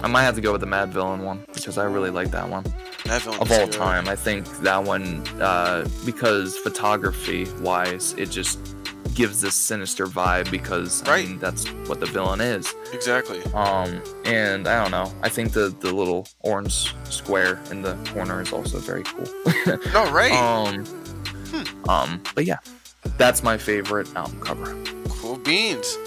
I 0.03 0.07
might 0.07 0.23
have 0.23 0.35
to 0.35 0.41
go 0.41 0.51
with 0.51 0.59
the 0.59 0.67
Madvillain 0.67 1.23
one 1.23 1.45
because 1.53 1.77
I 1.77 1.85
really 1.85 2.09
like 2.09 2.31
that 2.31 2.49
one. 2.49 2.65
Of 3.09 3.51
all 3.51 3.67
time, 3.67 4.07
I 4.07 4.15
think 4.15 4.45
that 4.61 4.83
one 4.83 5.25
uh, 5.41 5.87
because 6.05 6.57
photography 6.57 7.47
wise, 7.61 8.13
it 8.17 8.29
just 8.29 8.59
gives 9.13 9.41
this 9.41 9.55
sinister 9.55 10.05
vibe 10.05 10.51
because 10.51 11.01
I 11.03 11.09
Right. 11.11 11.27
mean 11.27 11.39
that's 11.39 11.65
what 11.87 11.99
the 11.99 12.05
villain 12.05 12.39
is. 12.41 12.73
Exactly. 12.93 13.41
Um, 13.53 14.01
and 14.25 14.67
I 14.67 14.81
don't 14.81 14.91
know. 14.91 15.11
I 15.23 15.29
think 15.29 15.53
the 15.53 15.69
the 15.79 15.91
little 15.93 16.27
orange 16.41 16.93
square 17.05 17.59
in 17.71 17.81
the 17.81 17.95
corner 18.13 18.41
is 18.41 18.51
also 18.53 18.77
very 18.79 19.03
cool. 19.03 19.25
No, 19.93 20.11
right. 20.11 20.31
Um, 20.33 20.85
um, 21.89 22.21
but 22.35 22.45
yeah, 22.45 22.59
that's 23.17 23.41
my 23.43 23.57
favorite 23.57 24.13
album 24.15 24.39
cover. 24.41 24.75
Cool 25.09 25.37
beans. 25.37 25.97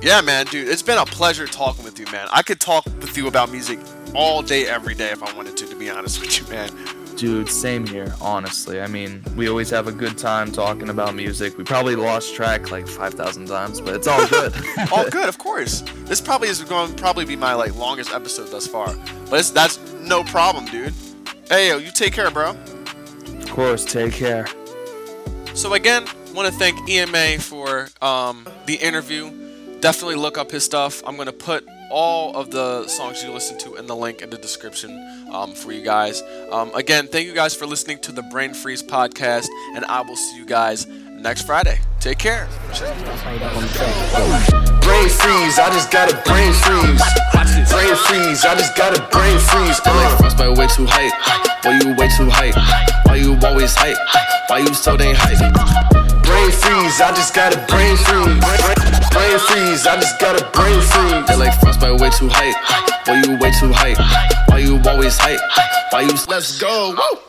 Yeah, 0.00 0.20
man, 0.20 0.46
dude, 0.46 0.68
it's 0.68 0.82
been 0.82 0.98
a 0.98 1.04
pleasure 1.04 1.46
talking 1.46 1.84
with 1.84 1.98
you, 1.98 2.06
man. 2.12 2.28
I 2.32 2.42
could 2.42 2.60
talk 2.60 2.84
with 2.86 3.16
you 3.16 3.26
about 3.26 3.50
music 3.50 3.78
all 4.14 4.42
day, 4.42 4.66
every 4.66 4.94
day 4.94 5.10
if 5.10 5.22
I 5.22 5.34
wanted 5.36 5.56
to, 5.58 5.66
to 5.66 5.76
be 5.76 5.90
honest 5.90 6.20
with 6.20 6.40
you, 6.40 6.46
man. 6.48 6.70
Dude, 7.16 7.48
same 7.48 7.84
here, 7.84 8.14
honestly. 8.20 8.80
I 8.80 8.86
mean, 8.86 9.24
we 9.36 9.48
always 9.48 9.70
have 9.70 9.88
a 9.88 9.92
good 9.92 10.16
time 10.16 10.52
talking 10.52 10.88
about 10.88 11.16
music. 11.16 11.58
We 11.58 11.64
probably 11.64 11.96
lost 11.96 12.34
track 12.34 12.70
like 12.70 12.86
5,000 12.86 13.46
times, 13.46 13.80
but 13.80 13.94
it's 13.94 14.06
all 14.06 14.24
good. 14.28 14.54
all 14.92 15.08
good, 15.10 15.28
of 15.28 15.38
course. 15.38 15.82
This 16.04 16.20
probably 16.20 16.48
is 16.48 16.62
going 16.62 16.94
to 16.94 17.00
probably 17.00 17.24
be 17.24 17.34
my 17.34 17.54
like 17.54 17.74
longest 17.74 18.12
episode 18.12 18.50
thus 18.50 18.66
far, 18.66 18.94
but 19.28 19.40
it's, 19.40 19.50
that's 19.50 19.78
no 20.02 20.22
problem, 20.22 20.66
dude. 20.66 20.94
Hey, 21.48 21.70
yo, 21.70 21.78
you 21.78 21.90
take 21.90 22.12
care, 22.12 22.30
bro. 22.30 22.50
Of 22.50 23.50
course, 23.50 23.84
take 23.84 24.12
care. 24.12 24.46
So 25.54 25.74
again, 25.74 26.04
want 26.34 26.52
to 26.52 26.56
thank 26.56 26.88
EMA 26.88 27.40
for 27.40 27.88
um, 28.00 28.46
the 28.66 28.76
interview. 28.76 29.30
Definitely 29.80 30.14
look 30.16 30.38
up 30.38 30.52
his 30.52 30.64
stuff. 30.64 31.02
I'm 31.04 31.16
gonna 31.16 31.32
put 31.32 31.66
all 31.90 32.36
of 32.36 32.50
the 32.50 32.86
songs 32.86 33.22
you 33.22 33.32
listen 33.32 33.58
to 33.58 33.76
in 33.76 33.86
the 33.86 33.96
link 33.96 34.22
in 34.22 34.30
the 34.30 34.38
description 34.38 34.90
um, 35.32 35.52
for 35.52 35.72
you 35.72 35.82
guys. 35.82 36.22
Um, 36.50 36.74
again, 36.74 37.06
thank 37.06 37.26
you 37.26 37.34
guys 37.34 37.54
for 37.54 37.66
listening 37.66 37.98
to 38.00 38.12
the 38.12 38.22
Brain 38.22 38.54
Freeze 38.54 38.82
podcast, 38.82 39.46
and 39.74 39.84
I 39.86 40.02
will 40.02 40.16
see 40.16 40.36
you 40.36 40.46
guys 40.46 40.86
next 41.20 41.42
Friday. 41.42 41.78
Take 42.00 42.18
care. 42.18 42.46
Brain 44.82 45.08
freeze, 45.08 45.58
I 45.58 45.68
just 45.72 45.90
got 45.90 46.12
a 46.12 46.16
brain 46.24 46.52
freeze. 46.52 47.02
Brain 47.70 47.94
freeze, 47.96 48.44
I 48.44 48.54
just 48.56 48.76
got 48.76 48.96
a 48.96 49.02
brain 49.10 49.38
freeze. 49.38 49.80
I 49.84 49.92
like 49.94 50.12
Uh. 50.12 50.22
Frostbyt3 50.22 50.58
way 50.58 50.66
too 50.68 50.86
hype. 50.86 51.12
Boy, 51.62 51.72
you 51.82 51.94
way 51.96 52.08
too 52.16 52.30
hype. 52.30 52.56
Why 53.06 53.16
you 53.16 53.36
always 53.44 53.74
hype? 53.74 53.96
Why 54.48 54.58
you 54.58 54.72
so 54.74 54.96
dang 54.96 55.14
hype? 55.16 55.38
Brain 56.24 56.50
freeze, 56.52 57.00
I 57.00 57.12
just 57.14 57.34
got 57.34 57.54
a 57.54 57.58
brain 57.66 57.96
freeze. 57.96 58.40
Brain 59.10 59.38
freeze, 59.38 59.86
I 59.86 59.96
just 59.96 60.18
got 60.20 60.40
a 60.40 60.44
brain 60.56 60.80
freeze. 60.80 61.26
They 61.26 61.36
like 61.36 61.52
Frostbyt3 61.60 62.00
way 62.00 62.10
too 62.10 62.28
hype. 62.30 62.56
Boy, 63.06 63.14
you 63.24 63.38
way 63.38 63.50
too 63.58 63.72
hype. 63.72 63.98
Why 64.48 64.58
you 64.58 64.80
always 64.86 65.18
hype? 65.18 65.40
Why 65.90 66.02
you 66.02 66.14
let's 66.28 66.58
go? 66.60 66.94
Woo! 66.96 67.27